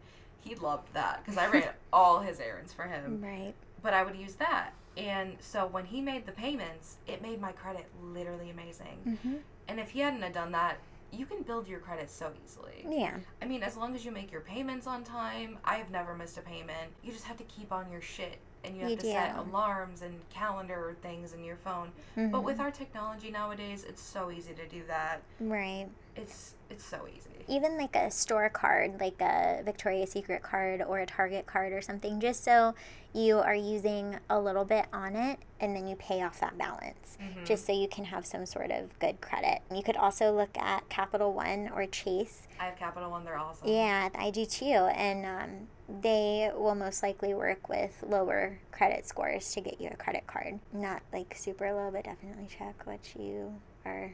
he 0.41 0.55
loved 0.55 0.91
that, 0.93 1.23
because 1.23 1.37
I 1.37 1.47
ran 1.47 1.69
all 1.93 2.19
his 2.21 2.39
errands 2.39 2.73
for 2.73 2.83
him 2.83 3.21
Right. 3.23 3.53
but 3.81 3.93
I 3.93 4.03
would 4.03 4.15
use 4.15 4.35
that. 4.35 4.73
And 4.97 5.37
so 5.39 5.67
when 5.67 5.85
he 5.85 6.01
made 6.01 6.25
the 6.25 6.31
payments, 6.33 6.97
it 7.07 7.21
made 7.21 7.39
my 7.39 7.51
credit 7.53 7.85
literally 8.01 8.49
amazing. 8.49 8.99
Mm-hmm. 9.07 9.35
And 9.67 9.79
if 9.79 9.91
he 9.91 9.99
hadn't 9.99 10.21
have 10.23 10.33
done 10.33 10.51
that, 10.53 10.79
you 11.11 11.25
can 11.25 11.41
build 11.43 11.67
your 11.67 11.79
credit 11.79 12.09
so 12.09 12.31
easily. 12.43 12.85
Yeah. 12.89 13.17
I 13.41 13.45
mean, 13.45 13.63
as 13.63 13.77
long 13.77 13.95
as 13.95 14.03
you 14.03 14.11
make 14.11 14.31
your 14.31 14.41
payments 14.41 14.87
on 14.87 15.03
time, 15.03 15.57
I 15.63 15.75
have 15.75 15.89
never 15.91 16.15
missed 16.15 16.37
a 16.37 16.41
payment. 16.41 16.91
You 17.03 17.11
just 17.11 17.25
have 17.25 17.37
to 17.37 17.43
keep 17.45 17.71
on 17.71 17.91
your 17.91 18.01
shit 18.01 18.39
and 18.63 18.75
you 18.75 18.81
have 18.81 18.91
You 18.91 18.97
to 18.97 19.05
set 19.05 19.35
alarms 19.37 20.01
and 20.01 20.13
calendar 20.29 20.95
things 21.01 21.33
in 21.33 21.43
your 21.43 21.55
phone. 21.57 21.91
Mhm. 22.17 22.31
But 22.31 22.43
with 22.43 22.59
our 22.59 22.71
technology 22.71 23.31
nowadays, 23.31 23.83
it's 23.87 24.01
so 24.01 24.31
easy 24.31 24.53
to 24.53 24.67
do 24.67 24.83
that. 24.87 25.21
right. 25.39 25.87
It's 26.21 26.55
it's 26.69 26.83
so 26.85 27.07
easy. 27.07 27.29
Even 27.47 27.77
like 27.77 27.95
a 27.95 28.11
store 28.11 28.47
card, 28.49 28.99
like 28.99 29.19
a 29.21 29.63
Victoria's 29.65 30.11
Secret 30.11 30.43
card 30.43 30.83
or 30.87 30.99
a 30.99 31.05
Target 31.07 31.47
card 31.47 31.73
or 31.73 31.81
something, 31.81 32.19
just 32.19 32.43
so 32.43 32.75
you 33.11 33.39
are 33.39 33.55
using 33.55 34.19
a 34.29 34.39
little 34.39 34.65
bit 34.65 34.85
on 34.93 35.15
it 35.15 35.39
and 35.59 35.75
then 35.75 35.87
you 35.87 35.95
pay 35.95 36.21
off 36.21 36.39
that 36.41 36.59
balance. 36.59 37.17
Mhm. 37.19 37.43
Just 37.45 37.65
so 37.65 37.73
you 37.73 37.87
can 37.87 38.05
have 38.05 38.23
some 38.23 38.45
sort 38.45 38.69
of 38.69 38.97
good 38.99 39.19
credit. 39.19 39.61
You 39.73 39.81
could 39.81 39.97
also 39.97 40.31
look 40.31 40.55
at 40.59 40.87
Capital 40.89 41.33
One 41.33 41.71
or 41.73 41.87
Chase. 41.87 42.47
I 42.59 42.65
have 42.65 42.75
Capital 42.75 43.09
One, 43.09 43.25
they're 43.25 43.39
awesome. 43.39 43.67
Yeah, 43.67 44.09
I 44.13 44.29
do 44.29 44.45
too. 44.45 44.65
And 44.65 45.25
um, 45.25 45.67
they 46.01 46.51
will 46.55 46.75
most 46.75 47.01
likely 47.01 47.33
work 47.33 47.67
with 47.67 48.03
lower 48.07 48.59
credit 48.71 49.07
scores 49.07 49.51
to 49.53 49.61
get 49.61 49.81
you 49.81 49.89
a 49.91 49.97
credit 49.97 50.27
card. 50.27 50.59
Not 50.71 51.01
like 51.11 51.33
super 51.35 51.73
low, 51.73 51.89
but 51.91 52.03
definitely 52.03 52.45
check 52.45 52.85
what 52.85 53.15
you 53.15 53.59
are. 53.85 54.13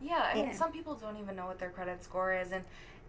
Yeah, 0.00 0.22
I 0.30 0.34
mean, 0.34 0.46
Yeah. 0.46 0.52
some 0.52 0.72
people 0.72 0.94
don't 0.94 1.16
even 1.16 1.34
know 1.36 1.46
what 1.46 1.58
their 1.58 1.70
credit 1.70 2.02
score 2.04 2.32
is, 2.32 2.52
and 2.52 2.64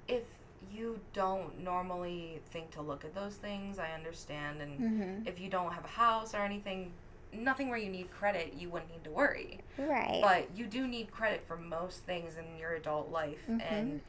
if 0.08 0.24
you 0.72 1.00
don't 1.14 1.60
normally 1.60 2.42
think 2.52 2.72
to 2.72 2.82
look 2.82 3.06
at 3.06 3.14
those 3.16 3.36
things, 3.36 3.80
I 3.80 3.92
understand. 3.92 4.62
And 4.62 4.80
Mm-hmm. 4.80 5.28
if 5.28 5.40
you 5.40 5.50
don't 5.50 5.72
have 5.72 5.86
a 5.86 5.90
house 5.90 6.34
or 6.34 6.40
anything, 6.40 6.92
nothing 7.32 7.70
where 7.70 7.78
you 7.78 7.90
need 7.90 8.12
credit, 8.12 8.54
you 8.54 8.70
wouldn't 8.70 8.92
need 8.92 9.04
to 9.04 9.12
worry. 9.12 9.60
Right. 9.78 10.20
But 10.22 10.48
you 10.58 10.66
do 10.66 10.88
need 10.88 11.12
credit 11.12 11.44
for 11.48 11.56
most 11.58 12.04
things 12.04 12.38
in 12.38 12.58
your 12.58 12.74
adult 12.74 13.10
life, 13.12 13.40
Mhm. 13.48 13.62
and 13.72 14.02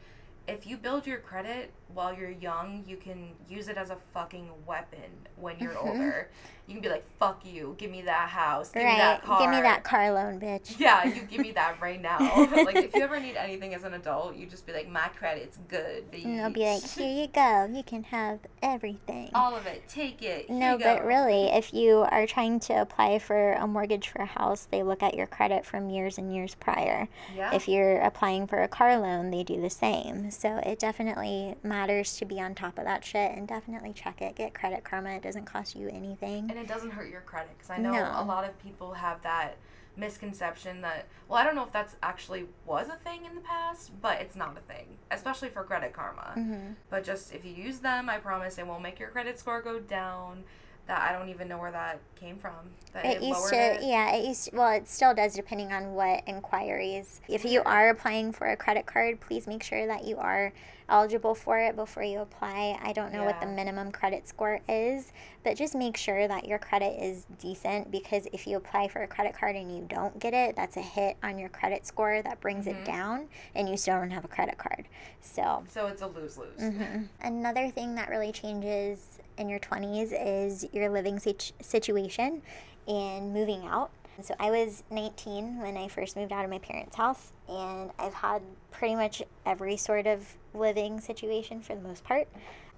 if 0.50 0.66
you 0.66 0.76
build 0.76 1.06
your 1.06 1.18
credit 1.18 1.72
while 1.92 2.14
you're 2.14 2.30
young, 2.30 2.84
you 2.86 2.96
can 2.96 3.30
use 3.48 3.68
it 3.68 3.76
as 3.76 3.90
a 3.90 3.96
fucking 4.14 4.48
weapon 4.66 5.10
when 5.36 5.58
you're 5.58 5.72
Mhm. 5.74 5.86
older. 5.86 6.30
You 6.66 6.74
can 6.74 6.82
be 6.82 6.88
like, 6.88 7.04
"Fuck 7.18 7.44
you, 7.44 7.74
give 7.78 7.90
me 7.90 8.02
that 8.02 8.28
house, 8.28 8.70
give 8.70 8.84
me 8.84 8.96
that 8.96 9.22
car." 9.22 9.40
Give 9.40 9.50
me 9.50 9.60
that 9.60 9.82
car 9.82 10.12
loan, 10.12 10.38
bitch. 10.38 10.78
Yeah, 10.78 11.02
you 11.02 11.22
give 11.22 11.40
me 11.40 11.50
that 11.52 11.80
right 11.82 12.00
now. 12.00 12.18
like 12.64 12.76
if 12.76 12.94
you 12.94 13.02
ever 13.02 13.18
need 13.18 13.34
anything 13.36 13.74
as 13.74 13.82
an 13.82 13.94
adult, 13.94 14.36
you 14.36 14.46
just 14.46 14.66
be 14.66 14.72
like, 14.72 14.88
my 14.88 15.08
credit's 15.08 15.58
good. 15.66 16.04
And 16.12 16.38
they'll 16.38 16.50
be 16.50 16.64
like, 16.64 16.82
here 16.96 17.10
you 17.22 17.26
go. 17.26 17.64
You 17.64 17.82
can 17.82 18.04
have 18.04 18.38
everything. 18.62 19.30
all 19.34 19.56
of 19.56 19.66
it, 19.66 19.88
take 19.88 20.22
it. 20.22 20.46
Here 20.46 20.56
No, 20.56 20.78
but 20.78 21.04
really, 21.04 21.46
if 21.46 21.74
you 21.74 22.06
are 22.08 22.24
trying 22.26 22.60
to 22.60 22.74
apply 22.74 23.18
for 23.18 23.54
a 23.54 23.66
mortgage 23.66 24.06
for 24.08 24.22
a 24.22 24.26
house, 24.26 24.68
they 24.70 24.84
look 24.84 25.02
at 25.02 25.14
your 25.14 25.26
credit 25.26 25.66
from 25.66 25.90
years 25.90 26.18
and 26.18 26.32
years 26.32 26.54
prior. 26.54 27.08
yeah, 27.34 27.52
If 27.52 27.66
you're 27.66 27.98
applying 28.00 28.46
for 28.46 28.62
a 28.62 28.68
car 28.68 28.96
loan, 28.96 29.32
they 29.32 29.42
do 29.42 29.60
the 29.60 29.70
same. 29.70 30.30
So 30.40 30.56
it 30.64 30.78
definitely 30.78 31.54
matters 31.62 32.16
to 32.16 32.24
be 32.24 32.40
on 32.40 32.54
top 32.54 32.78
of 32.78 32.86
that 32.86 33.04
shit 33.04 33.32
and 33.36 33.46
definitely 33.46 33.92
check 33.92 34.22
it. 34.22 34.36
Get 34.36 34.54
Credit 34.54 34.82
Karma. 34.82 35.10
It 35.10 35.22
doesn't 35.22 35.44
cost 35.44 35.76
you 35.76 35.88
anything. 35.90 36.48
and 36.48 36.58
it 36.58 36.66
doesn't 36.66 36.92
hurt 36.92 37.10
your 37.10 37.20
credit 37.20 37.50
because 37.58 37.68
I 37.68 37.76
know 37.76 37.92
No. 37.92 38.10
a 38.16 38.24
lot 38.24 38.44
of 38.44 38.58
people 38.58 38.94
have 38.94 39.20
that 39.20 39.58
misconception 39.98 40.80
that 40.80 41.06
well, 41.28 41.38
I 41.38 41.44
don't 41.44 41.54
know 41.54 41.64
if 41.64 41.72
that's 41.72 41.94
actually 42.02 42.46
was 42.64 42.88
a 42.88 42.96
thing 42.96 43.26
in 43.26 43.34
the 43.34 43.42
past, 43.42 43.90
but 44.00 44.18
it's 44.22 44.34
not 44.34 44.56
a 44.56 44.60
thing, 44.72 44.86
especially 45.10 45.50
for 45.50 45.62
Credit 45.62 45.92
Karma. 45.92 46.30
hmm 46.34 46.72
But 46.88 47.04
just 47.04 47.34
if 47.34 47.44
you 47.44 47.52
use 47.52 47.80
them, 47.80 48.08
I 48.08 48.16
promise 48.16 48.56
it 48.56 48.66
won't 48.66 48.82
make 48.82 48.98
your 48.98 49.10
credit 49.10 49.38
score 49.38 49.60
go 49.60 49.78
down. 49.78 50.44
That 50.90 51.08
I 51.08 51.16
don't 51.16 51.28
even 51.28 51.46
know 51.46 51.56
where 51.58 51.70
that 51.70 52.00
came 52.16 52.36
from. 52.36 52.50
That 52.92 53.06
It 53.06 53.22
used 53.22 53.48
to, 53.50 53.56
it. 53.56 53.82
yeah, 53.82 54.10
it 54.16 54.24
used 54.26 54.50
to, 54.50 54.56
well, 54.56 54.72
it 54.72 54.88
still 54.88 55.14
does 55.14 55.34
depending 55.34 55.72
on 55.72 55.94
what 55.94 56.24
inquiries. 56.26 57.20
If 57.28 57.44
you 57.44 57.62
are 57.64 57.90
applying 57.90 58.32
for 58.32 58.48
a 58.48 58.56
credit 58.56 58.86
card, 58.86 59.20
please 59.20 59.46
make 59.46 59.62
sure 59.62 59.86
that 59.86 60.04
you 60.04 60.16
are 60.16 60.52
eligible 60.88 61.36
for 61.36 61.60
it 61.60 61.76
before 61.76 62.02
you 62.02 62.18
apply. 62.18 62.76
I 62.82 62.92
don't 62.92 63.12
know 63.12 63.22
what 63.22 63.40
the 63.40 63.46
minimum 63.46 63.92
credit 63.92 64.26
score 64.26 64.58
is, 64.68 65.12
but 65.44 65.56
just 65.56 65.76
make 65.76 65.96
sure 65.96 66.26
that 66.26 66.44
your 66.48 66.58
credit 66.58 67.00
is 67.00 67.24
decent 67.38 67.92
because 67.92 68.26
if 68.32 68.44
you 68.48 68.56
apply 68.56 68.88
for 68.88 69.04
a 69.04 69.06
credit 69.06 69.36
card 69.38 69.54
and 69.54 69.70
you 69.74 69.86
don't 69.88 70.18
get 70.18 70.34
it, 70.34 70.56
that's 70.56 70.76
a 70.76 70.82
hit 70.82 71.16
on 71.22 71.38
your 71.38 71.50
credit 71.50 71.86
score 71.86 72.20
that 72.22 72.40
brings 72.40 72.66
Mhm. 72.66 72.70
it 72.80 72.84
down 72.84 73.28
and 73.54 73.68
you 73.68 73.76
still 73.76 73.94
don't 74.00 74.10
have 74.10 74.24
a 74.24 74.28
credit 74.28 74.58
card. 74.58 74.88
So, 75.20 75.62
So 75.68 75.86
it's 75.86 76.02
a 76.02 76.08
lose 76.08 76.36
lose. 76.36 76.58
Mhm. 76.58 77.06
Another 77.22 77.70
thing 77.70 77.94
that 77.94 78.08
really 78.08 78.32
changes 78.32 79.19
in 79.40 79.48
your 79.48 79.58
20s 79.58 80.12
is 80.12 80.66
your 80.72 80.90
living 80.90 81.18
situ- 81.18 81.54
situation 81.60 82.42
and 82.86 83.32
moving 83.32 83.66
out. 83.66 83.90
So 84.22 84.34
I 84.38 84.50
was 84.50 84.82
19 84.90 85.60
when 85.62 85.78
I 85.78 85.88
first 85.88 86.14
moved 86.14 86.30
out 86.30 86.44
of 86.44 86.50
my 86.50 86.58
parents' 86.58 86.94
house, 86.94 87.32
and 87.48 87.90
I've 87.98 88.12
had 88.12 88.42
pretty 88.70 88.94
much 88.94 89.22
every 89.46 89.78
sort 89.78 90.06
of 90.06 90.36
living 90.52 91.00
situation 91.00 91.62
for 91.62 91.74
the 91.74 91.80
most 91.80 92.04
part. 92.04 92.28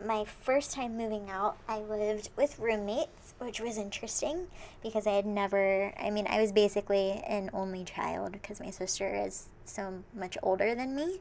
My 0.05 0.25
first 0.25 0.73
time 0.73 0.97
moving 0.97 1.29
out, 1.31 1.57
I 1.69 1.81
lived 1.81 2.31
with 2.37 2.59
roommates, 2.61 3.35
which 3.39 3.61
was 3.61 3.77
interesting 3.77 4.47
because 4.85 5.07
I 5.07 5.13
had 5.13 5.27
never, 5.27 5.93
I 5.99 6.11
mean, 6.11 6.27
I 6.29 6.41
was 6.41 6.53
basically 6.53 7.23
an 7.27 7.51
only 7.53 7.85
child 7.85 8.33
because 8.33 8.61
my 8.61 8.71
sister 8.71 9.13
is 9.13 9.49
so 9.65 10.03
much 10.15 10.39
older 10.45 10.77
than 10.77 10.95
me. 10.95 11.21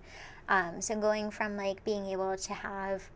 Um, 0.50 0.82
so 0.82 0.96
going 1.00 1.32
from 1.32 1.58
like 1.58 1.84
being 1.84 2.06
able 2.08 2.38
to 2.38 2.54
have 2.54 3.10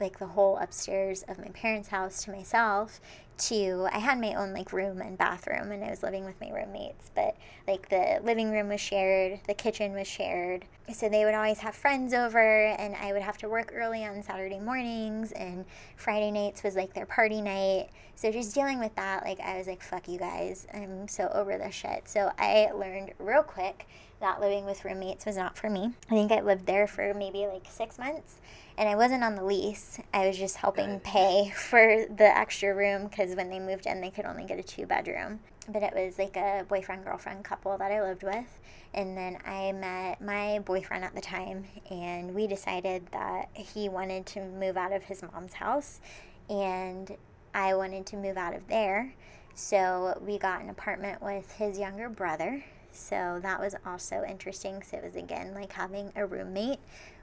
like 0.00 0.18
the 0.18 0.26
whole 0.26 0.56
upstairs 0.58 1.22
of 1.28 1.38
my 1.38 1.48
parents' 1.48 1.88
house 1.88 2.24
to 2.24 2.30
myself 2.30 3.00
to 3.38 3.88
I 3.92 3.98
had 3.98 4.20
my 4.20 4.34
own 4.34 4.52
like 4.52 4.72
room 4.72 5.00
and 5.00 5.18
bathroom 5.18 5.72
and 5.72 5.84
I 5.84 5.90
was 5.90 6.02
living 6.02 6.24
with 6.24 6.40
my 6.40 6.50
roommates 6.50 7.10
but 7.14 7.36
like 7.66 7.88
the 7.88 8.20
living 8.22 8.50
room 8.50 8.68
was 8.68 8.80
shared 8.80 9.40
the 9.46 9.54
kitchen 9.54 9.92
was 9.92 10.06
shared. 10.06 10.64
So 10.92 11.08
they 11.08 11.24
would 11.24 11.34
always 11.34 11.58
have 11.58 11.74
friends 11.74 12.14
over 12.14 12.38
and 12.38 12.94
I 12.94 13.12
would 13.12 13.22
have 13.22 13.38
to 13.38 13.48
work 13.48 13.72
early 13.74 14.04
on 14.04 14.22
Saturday 14.22 14.60
mornings 14.60 15.32
and 15.32 15.64
Friday 15.96 16.30
nights 16.30 16.62
was 16.62 16.76
like 16.76 16.94
their 16.94 17.06
party 17.06 17.40
night. 17.40 17.88
So 18.14 18.30
just 18.30 18.54
dealing 18.54 18.78
with 18.78 18.94
that 18.94 19.24
like 19.24 19.40
I 19.40 19.58
was 19.58 19.66
like 19.66 19.82
fuck 19.82 20.08
you 20.08 20.18
guys. 20.18 20.66
I'm 20.72 21.08
so 21.08 21.28
over 21.34 21.58
this 21.58 21.74
shit. 21.74 22.08
So 22.08 22.30
I 22.38 22.70
learned 22.72 23.12
real 23.18 23.42
quick 23.42 23.86
that 24.20 24.40
living 24.40 24.64
with 24.64 24.84
roommates 24.84 25.26
was 25.26 25.36
not 25.36 25.58
for 25.58 25.68
me. 25.68 25.92
I 26.10 26.14
think 26.14 26.32
I 26.32 26.40
lived 26.40 26.66
there 26.66 26.86
for 26.86 27.12
maybe 27.12 27.46
like 27.46 27.66
6 27.68 27.98
months 27.98 28.36
and 28.78 28.88
I 28.88 28.96
wasn't 28.96 29.24
on 29.24 29.36
the 29.36 29.44
lease. 29.44 29.98
I 30.12 30.26
was 30.26 30.36
just 30.36 30.56
helping 30.56 31.00
pay 31.00 31.52
for 31.56 32.06
the 32.08 32.36
extra 32.36 32.74
room 32.74 33.08
because 33.26 33.36
when 33.36 33.50
they 33.50 33.58
moved 33.58 33.86
in, 33.86 34.00
they 34.00 34.10
could 34.10 34.24
only 34.24 34.44
get 34.44 34.58
a 34.58 34.62
two 34.62 34.86
bedroom. 34.86 35.40
But 35.68 35.82
it 35.82 35.92
was 35.94 36.16
like 36.16 36.36
a 36.36 36.64
boyfriend 36.68 37.04
girlfriend 37.04 37.44
couple 37.44 37.76
that 37.76 37.90
I 37.90 38.00
lived 38.00 38.22
with. 38.22 38.46
And 38.94 39.16
then 39.16 39.38
I 39.44 39.72
met 39.72 40.20
my 40.20 40.60
boyfriend 40.60 41.02
at 41.04 41.14
the 41.14 41.20
time, 41.20 41.64
and 41.90 42.34
we 42.34 42.46
decided 42.46 43.04
that 43.10 43.48
he 43.52 43.88
wanted 43.88 44.26
to 44.26 44.44
move 44.44 44.76
out 44.76 44.92
of 44.92 45.02
his 45.02 45.22
mom's 45.22 45.54
house, 45.54 46.00
and 46.48 47.16
I 47.52 47.74
wanted 47.74 48.06
to 48.06 48.16
move 48.16 48.36
out 48.36 48.54
of 48.54 48.68
there. 48.68 49.12
So 49.54 50.20
we 50.24 50.38
got 50.38 50.62
an 50.62 50.70
apartment 50.70 51.20
with 51.20 51.50
his 51.52 51.78
younger 51.78 52.08
brother. 52.08 52.64
So 52.92 53.40
that 53.42 53.60
was 53.60 53.74
also 53.84 54.24
interesting. 54.26 54.82
So 54.82 54.98
it 54.98 55.04
was 55.04 55.16
again 55.16 55.52
like 55.52 55.72
having 55.72 56.12
a 56.14 56.24
roommate 56.24 56.78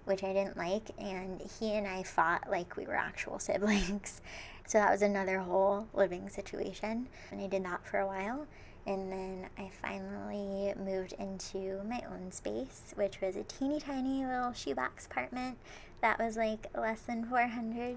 which 0.05 0.23
I 0.23 0.33
didn't 0.33 0.57
like, 0.57 0.89
and 0.97 1.41
he 1.59 1.73
and 1.73 1.87
I 1.87 2.03
fought 2.03 2.49
like 2.49 2.75
we 2.75 2.85
were 2.85 2.95
actual 2.95 3.39
siblings. 3.39 4.21
So 4.65 4.77
that 4.79 4.91
was 4.91 5.01
another 5.01 5.39
whole 5.39 5.87
living 5.93 6.29
situation, 6.29 7.07
and 7.31 7.41
I 7.41 7.47
did 7.47 7.65
that 7.65 7.85
for 7.85 7.99
a 7.99 8.07
while. 8.07 8.47
And 8.85 9.11
then 9.11 9.47
I 9.57 9.69
finally 9.81 10.73
moved 10.77 11.13
into 11.13 11.81
my 11.87 12.01
own 12.11 12.31
space, 12.31 12.93
which 12.95 13.21
was 13.21 13.35
a 13.37 13.43
teeny 13.43 13.79
tiny 13.79 14.25
little 14.25 14.51
shoebox 14.51 15.05
apartment 15.05 15.57
that 16.01 16.19
was 16.19 16.35
like 16.35 16.67
less 16.77 16.99
than 17.01 17.23
400, 17.25 17.95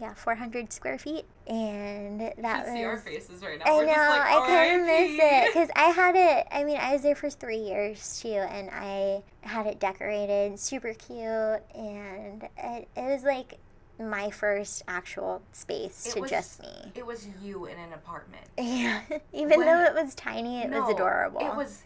yeah, 0.00 0.14
400 0.14 0.72
square 0.72 0.98
feet. 0.98 1.24
And 1.48 2.20
that 2.20 2.38
you 2.38 2.64
was. 2.64 2.72
see 2.72 2.84
our 2.84 2.96
faces 2.98 3.42
right 3.42 3.58
now. 3.58 3.64
I 3.66 3.76
We're 3.76 3.86
know, 3.86 3.92
like, 3.92 4.20
I 4.20 4.46
kind 4.46 4.80
of 4.80 4.86
miss 4.86 5.18
it 5.20 5.46
because 5.52 5.70
I 5.74 5.86
had 5.88 6.14
it. 6.14 6.46
I 6.52 6.62
mean, 6.62 6.78
I 6.78 6.92
was 6.92 7.02
there 7.02 7.16
for 7.16 7.28
three 7.28 7.58
years 7.58 8.20
too, 8.22 8.28
and 8.28 8.70
I 8.72 9.22
had 9.40 9.66
it 9.66 9.80
decorated 9.80 10.60
super 10.60 10.94
cute, 10.94 11.18
and 11.74 12.48
it, 12.56 12.88
it 12.96 13.02
was 13.02 13.24
like 13.24 13.58
my 14.00 14.30
first 14.30 14.82
actual 14.88 15.42
space 15.52 16.06
It 16.06 16.12
to 16.14 16.20
was- 16.20 16.30
just 16.30 16.62
me. 16.62 16.92
It 16.94 17.04
was 17.06 17.26
you 17.42 17.66
in 17.66 17.78
an 17.78 17.92
apartment. 17.92 18.46
Yeah, 18.56 19.02
even 19.32 19.58
When- 19.58 19.66
though 19.66 19.82
it 19.84 19.94
was 19.94 20.14
tiny, 20.14 20.62
it 20.62 20.70
was 20.70 20.88
adorable. 20.92 21.40
It 21.40 21.54
was 21.54 21.82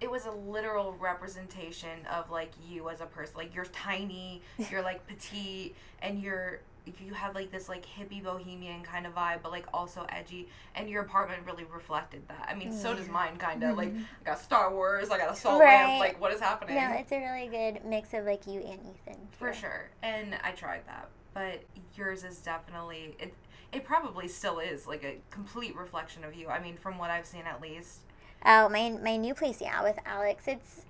it 0.00 0.10
was 0.10 0.26
a 0.26 0.30
literal 0.32 0.92
representation 1.00 2.04
of 2.12 2.30
like 2.30 2.50
you 2.68 2.90
as 2.90 3.00
a 3.00 3.06
person. 3.06 3.34
Like 3.36 3.54
you're 3.54 3.64
tiny, 3.66 4.42
you're 4.70 4.82
like 4.82 5.06
petite, 5.06 5.74
and 6.02 6.20
you're 6.20 6.60
you 6.98 7.14
have 7.14 7.34
like 7.34 7.50
this 7.50 7.66
like 7.70 7.86
hippie 7.86 8.22
bohemian 8.22 8.82
kind 8.82 9.06
of 9.06 9.14
vibe, 9.14 9.38
but 9.42 9.50
like 9.50 9.64
also 9.72 10.04
edgy. 10.10 10.46
And 10.74 10.90
your 10.90 11.02
apartment 11.02 11.40
really 11.46 11.64
reflected 11.64 12.28
that. 12.28 12.46
I 12.46 12.54
mean, 12.54 12.72
so 12.72 12.94
does 12.94 13.08
mine, 13.08 13.38
kind 13.38 13.62
of. 13.64 13.78
Like 13.78 13.94
Mhm. 13.94 14.02
I 14.20 14.24
got 14.26 14.38
Star 14.38 14.70
Wars, 14.70 15.08
I 15.08 15.16
got 15.16 15.32
a 15.32 15.36
salt 15.36 15.62
Right. 15.62 15.86
lamp. 15.86 16.00
Like 16.00 16.20
what 16.20 16.30
is 16.32 16.40
happening? 16.40 16.74
No, 16.76 16.90
it's 16.98 17.10
a 17.10 17.18
really 17.20 17.48
good 17.48 17.84
mix 17.86 18.12
of 18.12 18.26
like 18.26 18.46
you 18.46 18.60
and 18.60 18.80
Ethan. 18.84 19.28
For 19.38 19.52
too. 19.52 19.60
sure. 19.60 19.88
And 20.02 20.36
I 20.44 20.50
tried 20.50 20.82
that. 20.86 21.08
But 21.34 21.62
yours 21.96 22.24
is 22.24 22.38
definitely 22.38 23.16
it 23.18 23.34
it 23.72 23.84
probably 23.84 24.28
still 24.28 24.60
is 24.60 24.86
like 24.86 25.02
a 25.04 25.18
complete 25.30 25.76
reflection 25.76 26.24
of 26.24 26.34
you. 26.34 26.48
I 26.48 26.60
mean, 26.60 26.76
from 26.76 26.96
what 26.96 27.10
I've 27.10 27.26
seen 27.26 27.42
at 27.46 27.60
least. 27.60 28.00
Oh, 28.46 28.68
my 28.68 28.90
my 29.02 29.16
new 29.16 29.34
place, 29.34 29.60
yeah, 29.60 29.82
with 29.82 29.98
Alex, 30.06 30.44
it's 30.46 30.82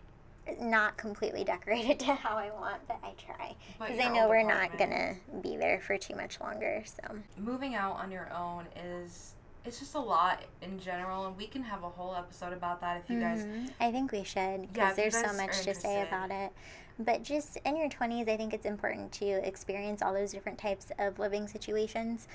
not 0.60 0.96
completely 0.98 1.44
decorated 1.44 1.98
to 2.00 2.14
how 2.14 2.36
I 2.36 2.50
want, 2.50 2.86
but 2.86 2.98
I 3.02 3.12
try 3.16 3.56
because 3.78 3.98
I 3.98 4.08
know 4.12 4.28
we're 4.28 4.42
not 4.46 4.76
gonna 4.76 5.14
be 5.40 5.56
there 5.56 5.80
for 5.80 5.96
too 5.96 6.14
much 6.14 6.40
longer. 6.40 6.82
So 6.84 7.16
moving 7.38 7.74
out 7.74 7.96
on 7.96 8.10
your 8.10 8.30
own 8.32 8.66
is 8.76 9.34
it's 9.64 9.78
just 9.78 9.94
a 9.94 9.98
lot 10.00 10.42
in 10.60 10.78
general 10.78 11.24
and 11.26 11.36
we 11.38 11.46
can 11.46 11.62
have 11.62 11.82
a 11.84 11.88
whole 11.88 12.14
episode 12.14 12.52
about 12.52 12.82
that 12.82 12.98
if 13.02 13.08
you 13.08 13.18
guys 13.18 13.44
Mhm. 13.44 13.70
I 13.80 13.90
think 13.90 14.12
we 14.12 14.22
should 14.22 14.70
because 14.70 14.98
you 14.98 15.04
there's 15.04 15.14
so 15.14 15.32
much 15.32 15.62
to 15.62 15.74
say 15.74 16.02
about 16.02 16.30
it. 16.30 16.52
But 16.98 17.22
just 17.24 17.56
in 17.64 17.76
your 17.76 17.88
20s, 17.88 18.28
I 18.28 18.36
think 18.36 18.54
it's 18.54 18.66
important 18.66 19.10
to 19.12 19.26
experience 19.46 20.00
all 20.00 20.12
those 20.12 20.30
different 20.32 20.58
types 20.58 20.92
of 20.98 21.18
living 21.18 21.48
situations 21.48 22.28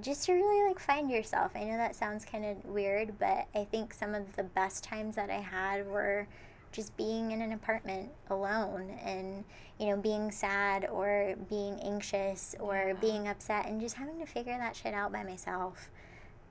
just 0.00 0.24
to 0.26 0.32
really 0.32 0.66
like 0.68 0.78
find 0.78 1.10
yourself. 1.10 1.52
I 1.54 1.64
know 1.64 1.76
that 1.76 1.94
sounds 1.94 2.24
kind 2.24 2.44
of 2.44 2.64
weird, 2.64 3.18
but 3.18 3.46
I 3.54 3.64
think 3.70 3.92
some 3.92 4.14
of 4.14 4.34
the 4.36 4.42
best 4.44 4.82
times 4.84 5.16
that 5.16 5.28
I 5.28 5.40
had 5.40 5.86
were 5.86 6.26
just 6.72 6.96
being 6.96 7.30
in 7.32 7.42
an 7.42 7.52
apartment 7.52 8.10
alone 8.28 8.98
and 9.04 9.44
you 9.78 9.86
know 9.86 9.96
being 9.96 10.30
sad 10.30 10.86
or 10.90 11.34
being 11.48 11.78
anxious 11.80 12.54
or 12.58 12.76
Yeah. 12.88 12.92
being 12.94 13.28
upset 13.28 13.66
and 13.66 13.80
just 13.80 13.94
having 13.96 14.18
to 14.18 14.26
figure 14.26 14.56
that 14.58 14.74
shit 14.76 14.92
out 14.94 15.12
by 15.12 15.22
myself. 15.22 15.90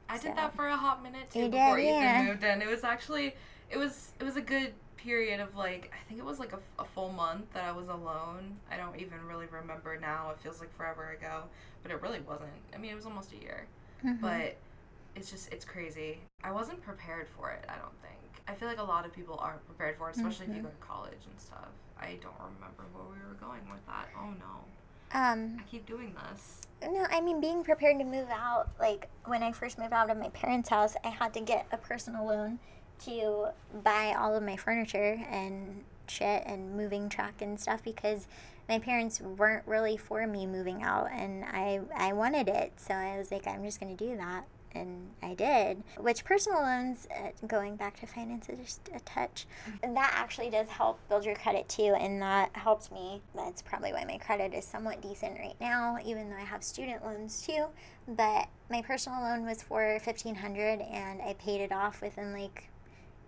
I 0.08 0.18
did 0.20 0.36
that 0.36 0.56
for 0.56 0.68
a 0.68 0.78
hot 0.78 1.02
minute 1.04 1.32
too 1.32 1.40
You 1.40 1.46
did, 1.46 1.52
before 1.52 1.80
Ethan 1.80 1.94
yeah. 1.94 2.24
moved 2.28 2.44
in. 2.44 2.62
It 2.62 2.68
was 2.70 2.84
actually 2.84 3.36
it 3.72 3.78
was 3.78 4.14
it 4.20 4.24
was 4.24 4.36
a 4.38 4.42
good 4.42 4.74
period 5.06 5.40
of 5.40 5.56
like 5.56 5.92
I 5.94 6.08
think 6.10 6.20
it 6.20 6.26
was 6.26 6.40
like 6.40 6.52
a, 6.54 6.60
a 6.82 6.86
full 6.86 7.12
month 7.12 7.54
that 7.54 7.64
I 7.64 7.72
was 7.72 7.88
alone. 7.88 8.58
I 8.72 8.76
don't 8.78 9.00
even 9.00 9.20
really 9.28 9.46
remember 9.46 9.98
now. 10.00 10.32
It 10.32 10.40
feels 10.40 10.60
like 10.60 10.76
forever 10.76 11.12
ago, 11.12 11.44
but 11.84 11.92
it 11.92 12.02
really 12.02 12.22
wasn't. 12.22 12.50
I 12.74 12.78
mean, 12.78 12.92
it 12.92 12.96
was 12.96 13.06
almost 13.06 13.32
a 13.34 13.38
year. 13.38 13.68
Mhm. 14.04 14.20
But 14.20 14.56
it's 15.16 15.30
just 15.30 15.54
it's 15.54 15.64
crazy. 15.64 16.18
I 16.44 16.52
wasn't 16.52 16.82
prepared 16.82 17.28
for 17.38 17.52
it, 17.52 17.64
I 17.70 17.76
don't 17.76 17.96
think. 18.02 18.20
I 18.48 18.54
feel 18.54 18.68
like 18.68 18.80
a 18.80 18.84
lot 18.84 19.06
of 19.06 19.14
people 19.14 19.38
aren't 19.42 19.66
prepared 19.66 19.98
for 19.98 20.10
it, 20.10 20.16
especially 20.18 20.48
if 20.48 20.54
you 20.56 20.60
Mhm. 20.62 20.64
go 20.64 20.70
to 20.70 20.86
college 20.88 21.24
and 21.30 21.40
stuff. 21.40 21.70
I 22.00 22.18
don't 22.22 22.36
remember 22.40 22.84
where 22.94 23.06
we 23.06 23.20
were 23.28 23.36
going 23.40 23.62
with 23.70 23.86
that. 23.88 24.08
Oh 24.18 24.32
no. 24.32 24.66
um 25.14 25.58
I 25.60 25.64
keep 25.70 25.86
doing 25.86 26.16
this. 26.32 26.62
No, 26.82 27.06
I 27.10 27.22
mean 27.22 27.40
being 27.40 27.64
prepared 27.64 28.00
to 28.00 28.06
move 28.06 28.28
out. 28.30 28.70
Like 28.80 29.08
when 29.26 29.44
I 29.44 29.52
first 29.52 29.78
moved 29.78 29.94
out 29.94 30.10
of 30.10 30.18
my 30.18 30.30
parents' 30.30 30.70
house, 30.70 30.96
I 31.04 31.10
had 31.10 31.34
to 31.36 31.42
get 31.42 31.68
a 31.72 31.78
personal 31.78 32.26
loan 32.26 32.60
to 33.00 33.50
buy 33.84 34.16
all 34.18 34.36
of 34.36 34.44
my 34.44 34.56
furniture 34.56 35.22
and 35.30 35.84
shit 36.08 36.44
and 36.46 36.76
moving 36.76 37.10
truck 37.10 37.42
and 37.42 37.60
stuff 37.60 37.84
because 37.84 38.28
my 38.68 38.80
parents 38.80 39.22
weren't 39.22 39.66
really 39.68 39.98
for 39.98 40.26
me 40.26 40.46
moving 40.46 40.84
out 40.84 41.10
and 41.12 41.44
I 41.46 41.82
I 41.96 42.14
wanted 42.14 42.48
it. 42.48 42.74
So 42.78 42.94
I 42.94 43.18
was 43.18 43.32
like 43.32 43.48
I'm 43.48 43.64
just 43.64 43.80
going 43.80 43.96
to 43.96 44.06
do 44.06 44.18
that 44.18 44.46
and 44.76 45.10
I 45.24 45.34
did. 45.34 45.84
Which 45.98 46.24
personal 46.24 46.62
loans, 46.62 47.08
uh, 47.10 47.30
going 47.48 47.76
back 47.76 48.00
to 48.02 48.06
finances 48.08 48.60
just 48.62 48.90
a 48.94 49.00
touch, 49.00 49.48
that 49.82 50.12
actually 50.14 50.50
does 50.50 50.68
help 50.68 51.00
build 51.08 51.26
your 51.26 51.36
credit 51.36 51.68
too, 51.70 51.96
and 51.98 52.22
that 52.22 52.50
helped 52.54 52.92
me. 52.92 53.22
That's 53.34 53.62
probably 53.62 53.94
why 53.94 54.04
my 54.06 54.18
credit 54.18 54.54
is 54.54 54.66
somewhat 54.66 55.02
decent 55.02 55.40
right 55.40 55.56
now, 55.60 55.98
even 56.06 56.30
though 56.30 56.36
I 56.36 56.42
have 56.42 56.64
student 56.64 57.04
loans 57.04 57.42
too. 57.42 57.68
But 58.08 58.48
my 58.70 58.82
personal 58.82 59.22
loan 59.22 59.46
was 59.46 59.64
for 59.64 59.98
fifteen 60.02 60.36
hundred, 60.36 60.82
and 60.82 61.22
I 61.22 61.34
paid 61.40 61.62
it 61.62 61.72
off 61.72 62.02
within 62.02 62.34
like 62.34 62.70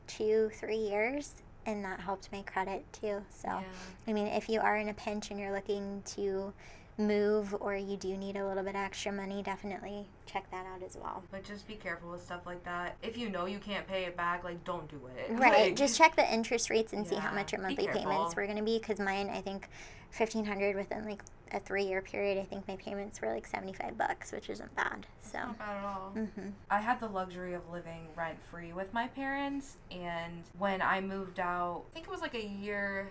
two, 0.07 0.49
three 0.53 0.77
years, 0.77 1.35
and 1.65 1.83
that 1.83 1.99
helped 1.99 2.31
my 2.31 2.41
credit 2.43 2.85
too. 2.93 3.21
So. 3.29 3.47
Yeah. 3.49 3.63
I 4.07 4.13
mean, 4.13 4.27
if 4.27 4.49
you 4.49 4.59
are 4.59 4.77
in 4.77 4.89
a 4.89 4.93
pinch 4.93 5.31
and 5.31 5.39
you're 5.39 5.53
looking 5.53 6.01
to 6.15 6.53
move 6.97 7.55
or 7.59 7.75
you 7.75 7.95
do 7.95 8.17
need 8.17 8.37
a 8.37 8.47
little 8.47 8.63
bit 8.63 8.75
extra 8.75 9.11
money, 9.11 9.43
definitely 9.43 10.07
check 10.25 10.49
that 10.51 10.65
out 10.65 10.81
as 10.83 10.97
well. 10.97 11.23
But 11.31 11.43
just 11.43 11.67
be 11.67 11.75
careful 11.75 12.11
with 12.11 12.23
stuff 12.23 12.45
like 12.45 12.63
that. 12.63 12.97
If 13.03 13.17
you 13.17 13.29
know 13.29 13.45
you 13.45 13.59
can't 13.59 13.87
pay 13.87 14.05
it 14.05 14.17
back, 14.17 14.43
like 14.43 14.63
don't 14.63 14.89
do 14.89 14.99
it. 15.15 15.31
Right. 15.37 15.67
Like, 15.67 15.75
just 15.75 15.97
check 15.97 16.15
the 16.15 16.33
interest 16.33 16.69
rates 16.69 16.93
and 16.93 17.07
see 17.07 17.15
how 17.15 17.33
much 17.33 17.51
your 17.51 17.61
monthly 17.61 17.87
payments 17.87 18.35
were 18.35 18.45
going 18.45 18.57
to 18.57 18.63
be 18.63 18.79
cuz 18.79 18.99
mine 18.99 19.29
I 19.29 19.41
think 19.41 19.69
1500 20.15 20.75
within 20.75 21.05
like 21.05 21.21
a 21.51 21.59
3-year 21.59 22.01
period, 22.01 22.37
I 22.37 22.43
think 22.43 22.67
my 22.67 22.75
payments 22.75 23.21
were 23.21 23.33
like 23.33 23.47
75 23.47 23.97
bucks, 23.97 24.31
which 24.31 24.49
isn't 24.49 24.75
bad. 24.75 25.05
So, 25.21 25.37
Not 25.39 25.57
bad 25.59 25.77
at 25.77 25.83
all. 25.83 26.11
mhm. 26.15 26.53
I 26.69 26.79
had 26.81 26.99
the 26.99 27.07
luxury 27.07 27.53
of 27.53 27.69
living 27.69 28.07
rent 28.15 28.37
free 28.51 28.73
with 28.73 28.93
my 28.93 29.07
parents, 29.07 29.77
and 29.91 30.43
when 30.57 30.81
I 30.81 30.99
moved 31.01 31.39
out, 31.39 31.83
I 31.91 31.93
think 31.93 32.07
it 32.07 32.11
was 32.11 32.21
like 32.21 32.35
a 32.35 32.45
year 32.45 33.09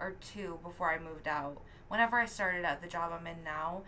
or 0.00 0.14
two 0.20 0.58
before 0.62 0.90
I 0.90 0.98
moved 0.98 1.28
out. 1.28 1.60
Whenever 1.88 2.18
I 2.18 2.26
started 2.26 2.64
at 2.64 2.82
the 2.82 2.88
job 2.88 3.12
I'm 3.18 3.26
in 3.26 3.42
now, 3.44 3.82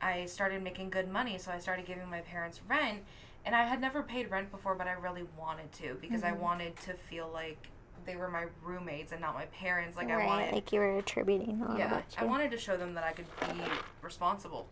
I 0.00 0.26
started 0.26 0.62
making 0.62 0.90
good 0.90 1.08
money, 1.08 1.38
so 1.38 1.50
I 1.52 1.58
started 1.58 1.86
giving 1.86 2.08
my 2.10 2.20
parents 2.20 2.60
rent. 2.68 3.00
And 3.44 3.54
I 3.54 3.64
had 3.64 3.80
never 3.80 4.02
paid 4.02 4.28
rent 4.30 4.50
before, 4.50 4.74
but 4.74 4.88
I 4.88 4.92
really 4.92 5.24
wanted 5.38 5.70
to 5.74 5.96
because 6.00 6.24
I 6.24 6.32
Mhm. 6.32 6.38
wanted 6.38 6.76
to 6.80 6.94
feel 6.94 7.28
like 7.32 7.68
they 8.06 8.16
were 8.16 8.28
my 8.28 8.46
roommates 8.62 9.12
and 9.12 9.20
not 9.20 9.34
my 9.34 9.46
parents. 9.46 9.96
Like 9.96 10.10
I 10.10 10.24
wanted, 10.24 10.52
like 10.52 10.72
you 10.72 10.80
were 10.80 10.98
attributing 10.98 11.62
a 11.68 11.76
yeah. 11.76 12.00
I 12.16 12.24
wanted 12.24 12.50
to 12.52 12.58
show 12.58 12.76
them 12.76 12.94
that 12.94 13.04
I 13.04 13.12
could 13.12 13.26
be 13.40 13.64
responsible. 14.00 14.68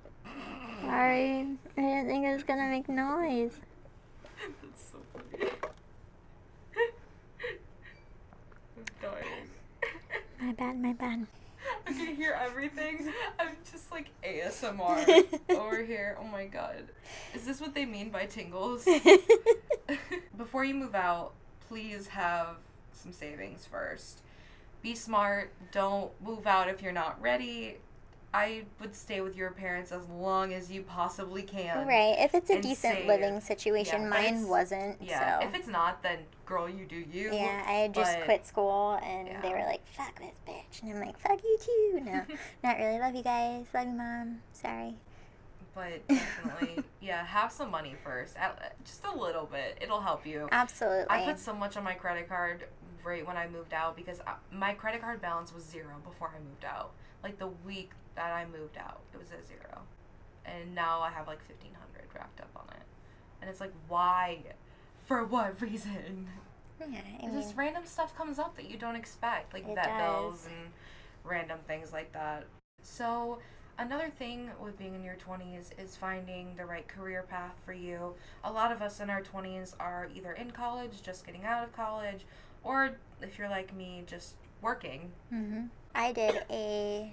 Sorry. 0.80 1.46
I 1.76 1.80
didn't 1.80 2.06
think 2.06 2.24
it 2.24 2.32
was 2.32 2.44
going 2.44 2.60
to 2.60 2.66
make 2.66 2.88
noise. 2.88 3.58
That's 4.62 4.92
so 4.92 4.98
funny. 5.12 5.50
I'm 8.76 8.84
dying. 9.02 9.48
My 10.40 10.52
bad, 10.52 10.80
my 10.80 10.92
bad. 10.92 11.26
I 11.86 11.92
can 11.92 12.14
hear 12.14 12.38
everything. 12.40 13.12
I'm 13.38 13.56
just 13.70 13.90
like 13.90 14.10
ASMR 14.22 15.26
over 15.50 15.82
here. 15.82 16.18
Oh 16.20 16.24
my 16.24 16.44
god. 16.46 16.84
Is 17.34 17.44
this 17.44 17.60
what 17.60 17.74
they 17.74 17.84
mean 17.84 18.10
by 18.10 18.26
tingles? 18.26 18.86
Before 20.36 20.64
you 20.64 20.74
move 20.74 20.94
out, 20.94 21.32
please 21.68 22.06
have 22.08 22.56
some 22.94 23.12
savings 23.12 23.66
first. 23.66 24.22
Be 24.82 24.94
smart. 24.94 25.52
Don't 25.72 26.10
move 26.22 26.46
out 26.46 26.68
if 26.68 26.82
you're 26.82 26.92
not 26.92 27.20
ready. 27.20 27.76
I 28.34 28.64
would 28.80 28.96
stay 28.96 29.20
with 29.20 29.36
your 29.36 29.52
parents 29.52 29.92
as 29.92 30.04
long 30.08 30.52
as 30.52 30.70
you 30.70 30.82
possibly 30.82 31.42
can. 31.42 31.86
Right. 31.86 32.16
If 32.18 32.34
it's 32.34 32.50
a 32.50 32.60
decent 32.60 32.96
save. 32.96 33.06
living 33.06 33.40
situation, 33.40 34.02
Yeah, 34.02 34.08
mine 34.08 34.48
wasn't. 34.48 35.00
Yeah. 35.00 35.38
So. 35.40 35.46
If 35.46 35.54
it's 35.54 35.68
not, 35.68 36.02
then 36.02 36.18
girl, 36.44 36.68
you 36.68 36.84
do 36.84 36.96
you. 36.96 37.32
yeah, 37.32 37.62
I 37.64 37.72
had 37.74 37.94
just 37.94 38.16
but- 38.16 38.24
quit 38.24 38.44
school 38.44 38.98
and 39.04 39.28
they 39.42 39.50
were 39.50 39.64
like, 39.64 39.86
fuck 39.86 40.18
this 40.18 40.34
bitch. 40.48 40.82
And 40.82 40.92
I'm 40.92 41.00
like, 41.00 41.18
fuck 41.20 41.40
you 41.44 41.58
too. 41.60 42.00
No, 42.04 42.22
not 42.64 42.76
really. 42.78 42.98
Love 42.98 43.14
you 43.14 43.22
guys. 43.22 43.66
Love 43.72 43.86
you, 43.86 43.92
mom. 43.94 44.40
Sorry. 44.52 44.96
But 45.72 46.06
definitely, 46.08 46.82
yeah, 47.00 47.24
have 47.24 47.52
some 47.52 47.70
money 47.70 47.94
first. 48.02 48.36
Just 48.84 49.04
a 49.04 49.16
little 49.16 49.46
bit. 49.46 49.78
It'll 49.80 50.00
help 50.00 50.26
you. 50.26 50.48
Absolutely. 50.50 51.06
I 51.08 51.24
put 51.24 51.38
so 51.38 51.54
much 51.54 51.76
on 51.76 51.84
my 51.84 51.94
credit 51.94 52.28
card 52.28 52.64
right 53.04 53.26
when 53.26 53.36
I 53.36 53.48
moved 53.48 53.72
out 53.72 53.96
because 53.96 54.20
I, 54.26 54.34
my 54.52 54.74
credit 54.74 55.00
card 55.00 55.20
balance 55.20 55.54
was 55.54 55.64
zero 55.64 55.94
before 56.04 56.32
I 56.34 56.38
moved 56.42 56.64
out. 56.64 56.92
Like 57.22 57.38
the 57.38 57.50
week 57.64 57.90
that 58.16 58.32
I 58.32 58.44
moved 58.46 58.76
out, 58.78 59.00
it 59.12 59.18
was 59.18 59.30
at 59.30 59.46
zero, 59.46 59.82
and 60.44 60.74
now 60.74 61.00
I 61.00 61.10
have 61.10 61.26
like 61.26 61.42
fifteen 61.42 61.72
hundred 61.74 62.08
racked 62.14 62.40
up 62.40 62.50
on 62.56 62.66
it, 62.70 62.82
and 63.40 63.50
it's 63.50 63.60
like 63.60 63.72
why, 63.88 64.40
for 65.04 65.24
what 65.24 65.60
reason? 65.60 66.28
yeah, 66.80 66.98
I 67.22 67.26
mean, 67.26 67.34
just 67.34 67.56
random 67.56 67.84
stuff 67.86 68.16
comes 68.16 68.38
up 68.38 68.56
that 68.56 68.70
you 68.70 68.76
don't 68.76 68.96
expect, 68.96 69.54
like 69.54 69.66
vet 69.66 69.84
does. 69.84 69.98
bills 69.98 70.46
and 70.46 70.70
random 71.24 71.58
things 71.66 71.92
like 71.92 72.12
that. 72.12 72.44
So, 72.82 73.38
another 73.78 74.10
thing 74.10 74.50
with 74.62 74.78
being 74.78 74.94
in 74.94 75.02
your 75.02 75.16
20s 75.16 75.70
is 75.78 75.96
finding 75.96 76.54
the 76.56 76.64
right 76.66 76.86
career 76.86 77.24
path 77.28 77.54
for 77.64 77.72
you. 77.72 78.14
A 78.44 78.52
lot 78.52 78.72
of 78.72 78.82
us 78.82 79.00
in 79.00 79.08
our 79.10 79.22
20s 79.22 79.74
are 79.80 80.08
either 80.14 80.32
in 80.32 80.50
college, 80.50 81.02
just 81.02 81.24
getting 81.24 81.44
out 81.44 81.64
of 81.64 81.72
college, 81.74 82.26
or 82.64 82.96
if 83.22 83.38
you're 83.38 83.48
like 83.48 83.74
me, 83.74 84.02
just 84.06 84.34
working. 84.60 85.12
hmm 85.30 85.64
I 85.94 86.12
did 86.12 86.42
a, 86.50 87.12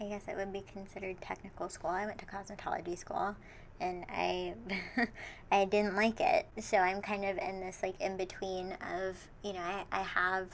I 0.00 0.04
guess 0.04 0.28
it 0.28 0.36
would 0.36 0.52
be 0.52 0.62
considered 0.72 1.20
technical 1.20 1.68
school. 1.68 1.90
I 1.90 2.06
went 2.06 2.18
to 2.18 2.26
cosmetology 2.26 2.96
school, 2.96 3.34
and 3.80 4.04
I, 4.08 4.54
I 5.52 5.64
didn't 5.64 5.96
like 5.96 6.20
it. 6.20 6.46
So 6.60 6.76
I'm 6.76 7.02
kind 7.02 7.24
of 7.24 7.36
in 7.38 7.60
this 7.60 7.82
like 7.82 8.00
in 8.00 8.16
between 8.16 8.76
of 8.96 9.16
you 9.42 9.54
know 9.54 9.60
I, 9.60 9.84
I 9.90 10.02
have 10.02 10.46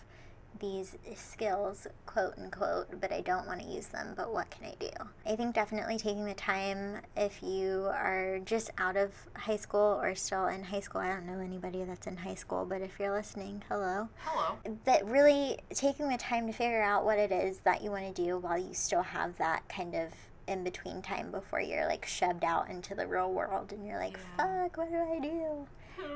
these 0.61 0.97
skills 1.15 1.87
quote 2.07 2.35
unquote 2.39 3.01
but 3.01 3.13
i 3.13 3.21
don't 3.21 3.47
want 3.47 3.61
to 3.61 3.67
use 3.67 3.87
them 3.89 4.13
but 4.17 4.33
what 4.33 4.49
can 4.51 4.65
i 4.67 4.75
do 4.79 4.89
i 5.27 5.37
think 5.37 5.55
definitely 5.55 5.97
taking 5.99 6.25
the 6.25 6.35
time 6.35 7.01
if 7.17 7.43
you 7.43 7.89
are 7.93 8.39
just 8.45 8.71
out 8.79 8.97
of 8.97 9.13
high 9.35 9.57
school 9.57 9.99
or 10.03 10.15
still 10.15 10.47
in 10.47 10.63
high 10.63 10.81
school 10.81 11.01
i 11.01 11.09
don't 11.09 11.27
know 11.27 11.39
anybody 11.41 11.85
that's 11.85 12.07
in 12.07 12.17
high 12.17 12.35
school 12.35 12.65
but 12.65 12.81
if 12.81 12.99
you're 12.99 13.13
listening 13.13 13.63
hello 13.69 14.09
Hello. 14.25 14.57
but 14.85 15.09
really 15.11 15.59
taking 15.75 16.09
the 16.09 16.17
time 16.19 16.47
to 16.47 16.53
figure 16.53 16.83
out 16.83 17.05
what 17.05 17.19
it 17.19 17.33
is 17.33 17.59
that 17.59 17.83
you 17.83 17.91
want 17.91 18.15
to 18.15 18.23
do 18.23 18.39
while 18.39 18.59
you 18.59 18.73
still 18.73 19.03
have 19.03 19.37
that 19.39 19.69
kind 19.69 19.95
of 19.95 20.11
in 20.47 20.63
between 20.63 21.03
time 21.03 21.31
before 21.31 21.61
you're 21.61 21.87
like 21.87 22.07
shoved 22.07 22.45
out 22.45 22.71
into 22.71 22.95
the 22.95 23.07
real 23.07 23.33
world 23.33 23.73
and 23.73 23.87
you're 23.87 23.99
like 23.99 24.19
Yeah. 24.39 24.63
fuck 24.65 24.77
what 24.77 24.91
do 24.91 24.97
i 24.97 25.19
do 25.19 25.67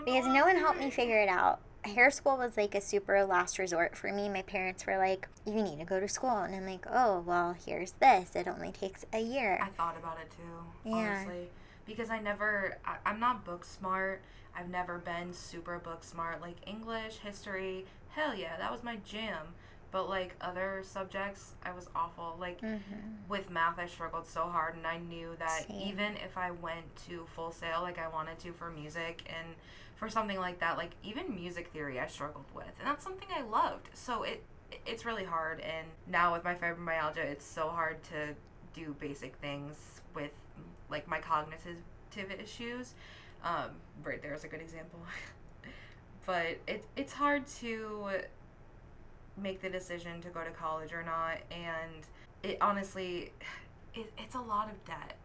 because 0.05 0.27
no 0.27 0.45
one 0.45 0.57
helped 0.57 0.79
me 0.79 0.91
figure 0.91 1.19
it 1.21 1.29
out 1.29 1.61
hair 1.85 2.11
school 2.11 2.37
was 2.37 2.57
like 2.57 2.75
a 2.75 2.81
super 2.81 3.25
last 3.25 3.59
resort 3.59 3.97
for 3.97 4.13
me 4.13 4.29
my 4.29 4.43
parents 4.43 4.87
were 4.87 4.99
like 4.99 5.29
you 5.47 5.55
need 5.63 5.79
to 5.79 5.85
go 5.85 5.99
to 5.99 6.07
school 6.09 6.37
and 6.39 6.55
i'm 6.55 6.67
like 6.67 6.87
oh 6.93 7.23
well 7.27 7.55
here's 7.67 7.93
this 7.93 8.37
it 8.37 8.47
only 8.47 8.71
takes 8.71 9.05
a 9.13 9.21
year 9.21 9.59
I 9.63 9.69
thought 9.71 9.97
about 9.99 10.19
it 10.21 10.31
too, 10.31 10.91
Yeah. 10.91 11.15
honestly. 11.23 11.49
Because 11.87 12.11
I 12.11 12.21
never, 12.21 12.77
I, 12.85 12.97
I'm 13.05 13.19
not 13.19 13.45
book 13.45 13.65
smart. 13.65 14.23
I've 14.57 14.69
never 14.69 14.99
been 14.99 15.33
super 15.33 15.79
book 15.79 16.05
smart. 16.05 16.41
Like 16.41 16.57
English, 16.67 17.17
history, 17.19 17.85
hell 18.11 18.35
yeah, 18.35 18.57
that 18.59 18.71
was 18.71 18.83
my 18.85 18.97
jam. 19.05 19.47
But 19.91 20.09
like 20.09 20.37
other 20.41 20.83
subjects, 20.85 21.55
I 21.65 21.73
was 21.73 21.89
awful. 21.97 22.37
Like 22.39 22.61
hmm 22.61 22.77
with 23.29 23.49
math, 23.51 23.79
I 23.79 23.87
struggled 23.87 24.27
so 24.27 24.43
hard, 24.43 24.75
and 24.77 24.87
I 24.87 24.99
knew 24.99 25.37
that 25.39 25.67
Same. 25.69 25.89
even 25.89 26.17
if 26.17 26.37
I 26.37 26.51
went 26.51 26.85
to 27.09 27.27
full 27.37 27.53
sail 27.53 27.81
like 27.83 27.99
I 27.99 28.09
wanted 28.09 28.39
to 28.41 28.53
for 28.53 28.71
music 28.71 29.23
and 29.29 29.55
for 30.01 30.09
something 30.09 30.39
like 30.39 30.59
that, 30.61 30.79
like 30.79 30.93
even 31.05 31.33
music 31.33 31.69
theory, 31.75 32.01
I 32.01 32.07
struggled 32.07 32.47
with, 32.55 32.73
and 32.79 32.89
that's 32.89 33.05
something 33.05 33.29
I 33.37 33.43
loved. 33.43 33.91
So 33.93 34.23
it 34.23 34.43
it's 34.87 35.05
really 35.05 35.25
hard, 35.25 35.61
and 35.61 35.87
now 36.09 36.33
with 36.33 36.43
my 36.43 36.55
fibromyalgia, 36.55 37.19
it's 37.19 37.45
so 37.45 37.69
hard 37.69 38.03
to 38.05 38.35
do 38.73 38.97
basic 38.99 39.37
things 39.37 40.01
with 40.15 40.31
like 40.91 41.07
my 41.07 41.21
cognitive 41.21 41.77
issues. 42.43 42.95
Um, 43.45 43.73
right 44.03 44.23
there 44.23 44.33
is 44.33 44.45
a 44.45 44.49
good 44.49 44.63
example. 44.63 45.01
but 46.27 46.57
it 46.67 46.87
it's 46.97 47.13
hard 47.13 47.47
to 47.59 48.09
make 49.37 49.61
the 49.61 49.69
decision 49.69 50.23
to 50.23 50.31
go 50.31 50.43
to 50.43 50.51
college 50.51 50.95
or 50.95 51.03
not, 51.03 51.37
and 51.51 52.07
it 52.43 52.57
honestly, 52.63 53.33
it, 53.95 54.11
it's 54.17 54.35
a 54.35 54.41
lot 54.41 54.71
of 54.71 54.83
debt. 54.87 55.17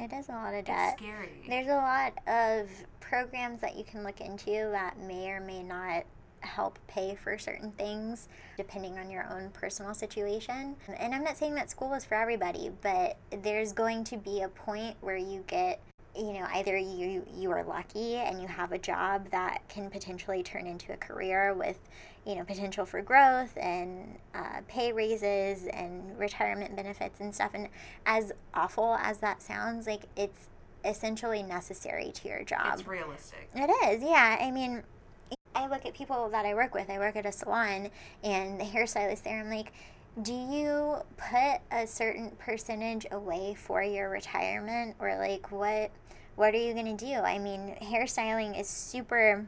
It 0.00 0.12
is 0.12 0.28
a 0.28 0.32
lot 0.32 0.54
of 0.54 0.64
debt 0.64 0.94
It's 0.94 1.02
scary. 1.02 1.44
There's 1.48 1.66
a 1.66 1.76
lot 1.76 2.14
of 2.26 2.68
programs 3.00 3.60
that 3.60 3.76
you 3.76 3.84
can 3.84 4.02
look 4.04 4.20
into 4.20 4.68
that 4.72 4.98
may 4.98 5.30
or 5.30 5.40
may 5.40 5.62
not 5.62 6.04
help 6.40 6.78
pay 6.86 7.14
for 7.22 7.36
certain 7.36 7.70
things 7.72 8.28
depending 8.56 8.98
on 8.98 9.10
your 9.10 9.30
own 9.30 9.50
personal 9.50 9.92
situation. 9.92 10.74
And 10.98 11.14
I'm 11.14 11.22
not 11.22 11.36
saying 11.36 11.54
that 11.56 11.70
school 11.70 11.92
is 11.94 12.04
for 12.04 12.14
everybody, 12.14 12.70
but 12.80 13.18
there's 13.42 13.72
going 13.72 14.04
to 14.04 14.16
be 14.16 14.42
a 14.42 14.48
point 14.48 14.96
where 15.00 15.16
you 15.16 15.44
get 15.46 15.80
you 16.16 16.32
know 16.32 16.46
either 16.54 16.76
you 16.76 17.24
you 17.32 17.50
are 17.52 17.62
lucky 17.62 18.16
and 18.16 18.42
you 18.42 18.48
have 18.48 18.72
a 18.72 18.78
job 18.78 19.30
that 19.30 19.62
can 19.68 19.88
potentially 19.88 20.42
turn 20.42 20.66
into 20.66 20.92
a 20.92 20.96
career 20.96 21.54
with 21.54 21.78
you 22.26 22.34
know 22.34 22.44
potential 22.44 22.84
for 22.84 23.00
growth 23.00 23.56
and 23.56 24.18
uh, 24.34 24.60
pay 24.68 24.92
raises 24.92 25.66
and 25.68 26.18
retirement 26.18 26.76
benefits 26.76 27.20
and 27.20 27.34
stuff 27.34 27.52
and 27.54 27.68
as 28.06 28.32
awful 28.54 28.94
as 29.00 29.18
that 29.18 29.40
sounds 29.40 29.86
like 29.86 30.02
it's 30.16 30.48
essentially 30.84 31.42
necessary 31.42 32.10
to 32.12 32.28
your 32.28 32.42
job 32.44 32.74
it's 32.74 32.86
realistic. 32.86 33.48
it 33.54 33.70
is, 33.92 34.02
yeah. 34.02 34.38
I 34.40 34.50
mean, 34.50 34.82
I 35.54 35.66
look 35.66 35.84
at 35.84 35.94
people 35.94 36.28
that 36.30 36.44
I 36.44 36.54
work 36.54 36.74
with. 36.74 36.88
I 36.90 36.98
work 36.98 37.16
at 37.16 37.26
a 37.26 37.32
salon, 37.32 37.90
and 38.22 38.60
the 38.60 38.64
hairstylist 38.64 39.22
there. 39.22 39.40
I'm 39.40 39.50
like, 39.50 39.72
do 40.22 40.32
you 40.32 40.96
put 41.16 41.60
a 41.70 41.86
certain 41.86 42.30
percentage 42.38 43.06
away 43.10 43.54
for 43.54 43.82
your 43.82 44.10
retirement, 44.10 44.96
or 44.98 45.16
like 45.18 45.50
what? 45.50 45.90
What 46.36 46.54
are 46.54 46.58
you 46.58 46.72
gonna 46.72 46.96
do? 46.96 47.14
I 47.14 47.38
mean, 47.38 47.76
hairstyling 47.82 48.58
is 48.58 48.68
super 48.68 49.46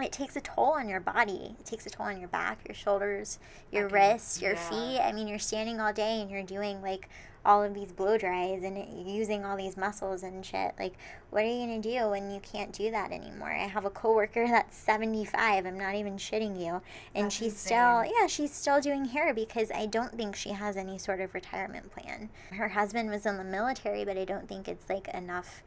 it 0.00 0.12
takes 0.12 0.36
a 0.36 0.40
toll 0.40 0.72
on 0.72 0.88
your 0.88 1.00
body. 1.00 1.54
It 1.58 1.66
takes 1.66 1.86
a 1.86 1.90
toll 1.90 2.06
on 2.06 2.18
your 2.18 2.28
back, 2.28 2.60
your 2.66 2.74
shoulders, 2.74 3.38
your 3.70 3.88
wrists, 3.88 4.40
your 4.40 4.54
yeah. 4.54 4.68
feet. 4.70 5.00
I 5.00 5.12
mean, 5.12 5.28
you're 5.28 5.38
standing 5.38 5.80
all 5.80 5.92
day 5.92 6.20
and 6.20 6.30
you're 6.30 6.42
doing 6.42 6.80
like 6.82 7.08
all 7.44 7.62
of 7.62 7.74
these 7.74 7.90
blow 7.92 8.16
dries 8.16 8.62
and 8.62 9.08
using 9.08 9.44
all 9.44 9.56
these 9.56 9.76
muscles 9.76 10.22
and 10.22 10.44
shit. 10.44 10.72
Like, 10.78 10.94
what 11.30 11.44
are 11.44 11.48
you 11.48 11.66
gonna 11.66 11.80
do 11.80 12.08
when 12.08 12.30
you 12.30 12.40
can't 12.40 12.72
do 12.72 12.90
that 12.90 13.10
anymore? 13.10 13.50
I 13.50 13.66
have 13.66 13.84
a 13.84 13.90
coworker 13.90 14.46
that's 14.50 14.76
75. 14.76 15.66
I'm 15.66 15.78
not 15.78 15.94
even 15.94 16.16
shitting 16.16 16.60
you, 16.60 16.80
and 17.14 17.26
That's 17.26 17.34
she's 17.34 17.56
still 17.56 18.04
yeah, 18.04 18.26
she's 18.28 18.52
still 18.52 18.80
doing 18.80 19.04
hair 19.06 19.34
because 19.34 19.70
I 19.72 19.86
don't 19.86 20.16
think 20.16 20.36
she 20.36 20.50
has 20.50 20.76
any 20.76 20.98
sort 20.98 21.20
of 21.20 21.34
retirement 21.34 21.90
plan. 21.90 22.28
Her 22.52 22.68
husband 22.68 23.10
was 23.10 23.26
in 23.26 23.36
the 23.36 23.44
military, 23.44 24.04
but 24.04 24.16
I 24.16 24.24
don't 24.24 24.48
think 24.48 24.68
it's 24.68 24.88
like 24.88 25.08
enough 25.08 25.62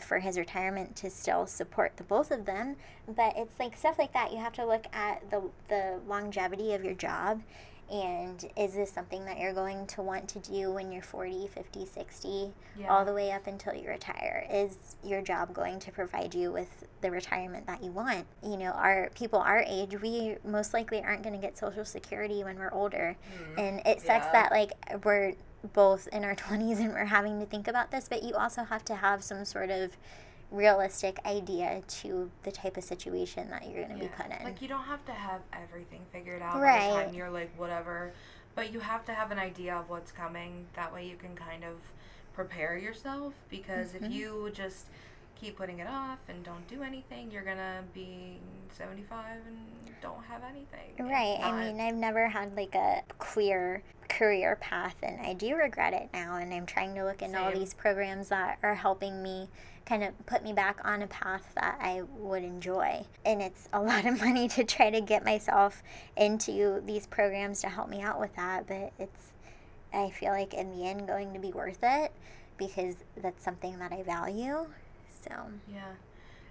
for 0.00 0.18
his 0.18 0.38
retirement 0.38 0.94
to 0.96 1.10
still 1.10 1.46
support 1.46 1.96
the 1.96 2.04
both 2.04 2.30
of 2.30 2.44
them. 2.44 2.76
But 3.06 3.34
it's 3.36 3.58
like 3.58 3.76
stuff 3.76 3.98
like 3.98 4.12
that 4.12 4.32
you 4.32 4.38
have 4.38 4.52
to 4.54 4.66
look 4.66 4.86
at 4.92 5.30
the 5.30 5.42
the 5.68 6.00
longevity 6.06 6.74
of 6.74 6.84
your 6.84 6.94
job. 6.94 7.42
And 7.90 8.44
is 8.54 8.74
this 8.74 8.92
something 8.92 9.24
that 9.24 9.38
you're 9.38 9.54
going 9.54 9.86
to 9.86 10.02
want 10.02 10.28
to 10.28 10.38
do 10.40 10.70
when 10.72 10.92
you're 10.92 11.00
40 11.00 11.46
50 11.48 11.86
60 11.86 12.52
Yeah. 12.78 12.88
all 12.88 13.06
the 13.06 13.14
way 13.14 13.32
up 13.32 13.46
until 13.46 13.72
you 13.74 13.88
retire? 13.88 14.46
Is 14.52 14.76
your 15.02 15.22
job 15.22 15.54
going 15.54 15.78
to 15.80 15.90
provide 15.90 16.34
you 16.34 16.52
with 16.52 16.86
the 17.00 17.10
retirement 17.10 17.66
that 17.66 17.82
you 17.82 17.90
want? 17.90 18.26
You 18.42 18.58
know 18.58 18.72
our 18.72 19.08
people 19.14 19.38
our 19.38 19.64
age 19.66 19.98
we 20.02 20.36
most 20.44 20.74
likely 20.74 21.02
aren't 21.02 21.22
going 21.22 21.34
to 21.34 21.40
get 21.40 21.56
social 21.56 21.86
security 21.86 22.44
when 22.44 22.58
we're 22.58 22.72
older. 22.74 23.16
Mm-hmm. 23.32 23.58
And 23.58 23.78
it 23.86 24.02
sucks 24.02 24.26
Yeah. 24.26 24.32
that 24.32 24.50
like 24.50 24.72
we're 25.02 25.32
both 25.72 26.08
in 26.08 26.24
our 26.24 26.34
20s 26.46 26.78
and 26.78 26.92
we're 26.92 27.04
having 27.06 27.40
to 27.40 27.46
think 27.46 27.68
about 27.68 27.90
this 27.90 28.08
but 28.08 28.22
you 28.22 28.34
also 28.34 28.64
have 28.64 28.84
to 28.84 28.94
have 28.96 29.22
some 29.22 29.44
sort 29.44 29.70
of 29.70 29.96
realistic 30.50 31.18
idea 31.26 31.82
to 31.88 32.30
the 32.44 32.50
type 32.50 32.76
of 32.78 32.84
situation 32.84 33.50
that 33.50 33.64
you're 33.70 33.84
going 33.84 33.98
to 33.98 34.02
be 34.04 34.10
put 34.16 34.26
in 34.26 34.44
Like 34.44 34.62
you 34.62 34.68
don't 34.68 34.84
have 34.84 35.04
to 35.06 35.12
have 35.12 35.40
everything 35.52 36.00
figured 36.10 36.40
out 36.40 36.54
by 36.54 36.60
the 36.60 36.64
Right. 36.64 37.04
time 37.06 37.14
you're 37.14 37.30
like 37.30 37.50
whatever, 37.58 38.12
but 38.54 38.72
you 38.72 38.80
have 38.80 39.04
to 39.06 39.12
have 39.12 39.30
an 39.30 39.38
idea 39.38 39.76
of 39.76 39.90
what's 39.90 40.10
coming. 40.10 40.64
That 40.74 40.92
way 40.92 41.06
you 41.06 41.16
can 41.16 41.34
kind 41.36 41.64
of 41.64 41.76
prepare 42.34 42.78
yourself 42.78 43.34
because 43.50 43.88
Mm-hmm. 43.92 44.04
if 44.06 44.10
you 44.12 44.50
just 44.54 44.86
keep 45.40 45.56
putting 45.56 45.78
it 45.78 45.86
off 45.86 46.18
and 46.28 46.44
don't 46.44 46.66
do 46.68 46.82
anything, 46.82 47.30
you're 47.30 47.44
gonna 47.44 47.82
be 47.94 48.38
75 48.76 49.24
and 49.46 49.56
don't 50.00 50.24
have 50.24 50.42
anything. 50.44 51.10
Right. 51.10 51.38
I 51.42 51.64
mean, 51.64 51.80
I've 51.80 51.94
never 51.94 52.28
had 52.28 52.56
like 52.56 52.74
a 52.74 53.02
clear 53.18 53.82
career 54.08 54.56
path, 54.56 54.96
and 55.02 55.20
I 55.20 55.34
do 55.34 55.54
regret 55.54 55.92
it 55.92 56.08
now. 56.12 56.36
And 56.36 56.52
I'm 56.52 56.66
trying 56.66 56.94
to 56.94 57.04
look 57.04 57.22
into 57.22 57.40
all 57.40 57.52
these 57.52 57.74
programs 57.74 58.28
that 58.28 58.58
are 58.62 58.74
helping 58.74 59.22
me 59.22 59.48
kind 59.86 60.04
of 60.04 60.26
put 60.26 60.42
me 60.42 60.52
back 60.52 60.78
on 60.84 61.02
a 61.02 61.06
path 61.06 61.52
that 61.54 61.78
I 61.80 62.02
would 62.18 62.42
enjoy. 62.42 63.04
And 63.24 63.40
it's 63.40 63.68
a 63.72 63.80
lot 63.82 64.06
of 64.06 64.20
money 64.20 64.48
to 64.48 64.64
try 64.64 64.90
to 64.90 65.00
get 65.00 65.24
myself 65.24 65.82
into 66.16 66.82
these 66.84 67.06
programs 67.06 67.60
to 67.62 67.68
help 67.68 67.88
me 67.88 68.02
out 68.02 68.20
with 68.20 68.34
that. 68.36 68.66
But 68.66 68.92
it's, 68.98 69.32
I 69.92 70.10
feel 70.10 70.32
like 70.32 70.54
in 70.54 70.70
the 70.76 70.86
end, 70.86 71.06
going 71.06 71.32
to 71.32 71.38
be 71.38 71.52
worth 71.52 71.80
it 71.82 72.12
because 72.56 72.96
that's 73.16 73.44
something 73.44 73.78
that 73.78 73.92
I 73.92 74.02
value. 74.02 74.66
So, 75.22 75.30
Yeah. 75.66 75.92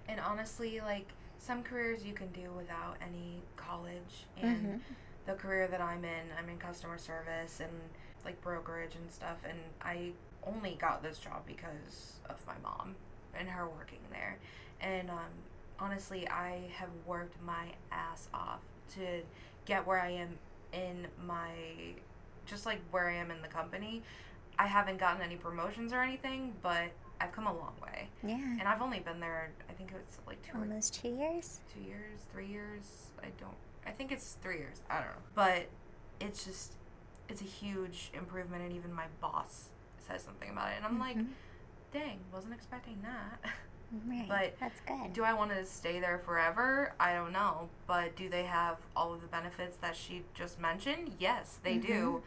And 0.08 0.20
honestly, 0.20 0.80
like 0.80 1.06
some 1.38 1.62
careers 1.62 2.04
you 2.04 2.14
can 2.14 2.28
do 2.32 2.50
without 2.56 2.96
any 3.00 3.42
college 3.56 4.26
and 4.36 4.74
Mhm. 4.74 4.80
the 5.26 5.34
career 5.34 5.66
that 5.68 5.80
I'm 5.80 6.04
in, 6.04 6.32
I'm 6.38 6.48
in 6.48 6.58
customer 6.58 6.98
service 6.98 7.60
and 7.60 7.72
like 8.24 8.40
brokerage 8.42 8.94
and 8.96 9.10
stuff 9.12 9.38
and 9.48 9.58
I 9.82 10.12
only 10.46 10.76
got 10.76 11.02
this 11.02 11.18
job 11.18 11.46
because 11.46 12.14
of 12.28 12.44
my 12.46 12.56
mom 12.62 12.96
and 13.34 13.48
her 13.48 13.68
working 13.68 14.00
there. 14.10 14.38
And 14.80 15.10
um 15.10 15.30
honestly, 15.78 16.28
I 16.28 16.68
have 16.74 16.90
worked 17.06 17.40
my 17.42 17.72
ass 17.92 18.28
off 18.34 18.60
to 18.94 19.22
get 19.64 19.86
where 19.86 20.00
I 20.00 20.10
am 20.10 20.38
in 20.72 21.06
my 21.26 21.94
just 22.46 22.66
like 22.66 22.80
where 22.90 23.08
I 23.08 23.14
am 23.14 23.30
in 23.30 23.42
the 23.42 23.48
company. 23.48 24.02
I 24.58 24.66
haven't 24.66 24.96
gotten 24.98 25.22
any 25.22 25.36
promotions 25.36 25.92
or 25.92 26.02
anything, 26.02 26.54
but 26.62 26.90
I've 27.20 27.32
come 27.32 27.46
a 27.46 27.52
long 27.52 27.74
way. 27.82 28.08
yeah, 28.22 28.36
And 28.36 28.62
I've 28.62 28.80
only 28.82 29.00
been 29.00 29.18
there, 29.20 29.50
I 29.68 29.72
think 29.72 29.92
it's 29.94 30.18
like 30.26 30.40
two 30.42 30.58
almost 30.58 30.94
two 31.02 31.08
years. 31.08 31.60
two 31.74 31.80
years, 31.80 32.20
three 32.32 32.46
years. 32.46 33.10
I 33.22 33.26
don't, 33.40 33.54
I 33.86 33.90
think 33.90 34.12
it's 34.12 34.36
three 34.42 34.58
years. 34.58 34.80
I 34.90 34.94
don't 34.96 35.06
know. 35.06 35.22
But 35.34 35.66
it's 36.20 36.44
just, 36.44 36.74
it's 37.28 37.40
a 37.40 37.44
huge 37.44 38.10
improvement. 38.14 38.62
And 38.62 38.72
even 38.72 38.92
my 38.92 39.06
boss 39.20 39.70
says 40.06 40.22
something 40.22 40.50
about 40.50 40.68
it. 40.70 40.74
And 40.76 40.86
I'm 40.86 40.98
like, 41.00 41.16
Mhm. 41.16 41.28
dang, 41.92 42.18
wasn't 42.32 42.54
expecting 42.54 42.98
that. 43.02 43.50
Right. 44.06 44.26
but 44.28 44.54
that's 44.60 44.78
good. 44.86 45.14
do 45.14 45.24
I 45.24 45.32
want 45.32 45.50
to 45.50 45.64
stay 45.64 45.98
there 45.98 46.18
forever? 46.18 46.92
I 47.00 47.14
don't 47.14 47.32
know. 47.32 47.70
But 47.86 48.14
do 48.16 48.28
they 48.28 48.42
have 48.44 48.76
all 48.94 49.14
of 49.14 49.22
the 49.22 49.26
benefits 49.28 49.78
that 49.78 49.96
she 49.96 50.24
just 50.34 50.60
mentioned? 50.60 51.14
Yes, 51.18 51.58
they 51.62 51.78
do. 51.78 52.22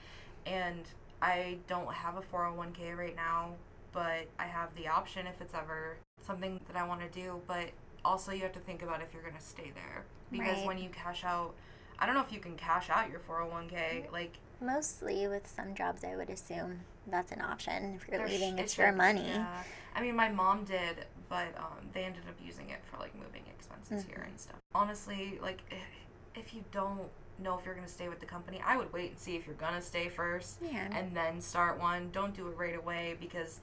And 0.48 0.82
I 1.22 1.60
don't 1.68 1.94
have 1.94 2.18
a 2.18 2.22
401k 2.22 2.98
right 2.98 3.16
now, 3.16 3.52
but 3.94 4.28
I 4.39 4.46
have 4.46 4.74
the 4.76 4.88
option 4.88 5.28
if 5.28 5.39
it's 5.42 5.54
ever 5.54 5.98
something 6.26 6.60
that 6.68 6.76
I 6.78 6.86
want 6.88 7.02
to 7.02 7.10
do. 7.10 7.42
But 7.48 7.70
also, 8.06 8.32
you 8.32 8.42
have 8.42 8.54
to 8.54 8.60
think 8.60 8.82
about 8.84 9.02
if 9.02 9.14
you're 9.14 9.24
going 9.24 9.36
to 9.36 9.42
stay 9.42 9.72
there. 9.76 10.04
Because 10.32 10.58
Right. 10.60 10.68
when 10.68 10.78
you 10.78 10.89
cash 10.89 11.24
out, 11.24 11.54
I 12.00 12.06
don't 12.06 12.16
know 12.16 12.22
if 12.22 12.32
you 12.32 12.39
can 12.39 12.56
cash 12.56 12.89
out 12.89 13.10
your 13.10 13.20
401k. 13.20 14.12
Like, 14.12 14.38
Mostly 14.62 15.28
with 15.28 15.48
some 15.48 15.74
jobs, 15.76 16.04
I 16.04 16.16
would 16.16 16.30
assume 16.30 16.82
that's 17.08 17.32
an 17.32 17.42
option. 17.42 17.96
If 17.96 18.08
you're 18.08 18.28
leaving, 18.28 18.58
it 18.60 18.64
it's 18.64 18.78
your 18.78 18.88
should 18.89 18.98
money. 18.98 19.26
Yeah. 19.28 19.64
I 19.96 20.02
mean, 20.02 20.16
my 20.16 20.30
mom 20.30 20.64
did, 20.64 21.06
but 21.30 21.48
um, 21.58 21.89
they 21.94 22.04
ended 22.04 22.24
up 22.30 22.36
using 22.44 22.70
it 22.70 22.80
for 22.89 22.98
like 22.98 23.14
moving 23.16 23.44
expenses 23.48 24.06
here 24.06 24.20
Mhm. 24.24 24.30
and 24.30 24.39
stuff. 24.39 24.56
Honestly, 24.74 25.38
like 25.42 25.62
if, 25.72 26.39
if 26.46 26.54
you 26.54 26.64
don't 26.72 27.10
know 27.39 27.58
if 27.58 27.66
you're 27.66 27.74
gonna 27.76 27.88
stay 27.88 28.08
with 28.08 28.20
the 28.20 28.26
company, 28.26 28.62
I 28.64 28.78
would 28.78 28.94
wait 28.94 29.10
and 29.12 29.20
see 29.20 29.36
if 29.36 29.46
you're 29.48 29.56
gonna 29.56 29.82
stay 29.82 30.08
first, 30.10 30.60
Yeah. 30.62 30.88
and 30.92 31.14
then 31.16 31.42
start 31.42 31.80
one. 31.80 32.10
Don't 32.12 32.34
do 32.36 32.48
it 32.48 32.56
right 32.58 32.76
away 32.76 33.18
because 33.20 33.60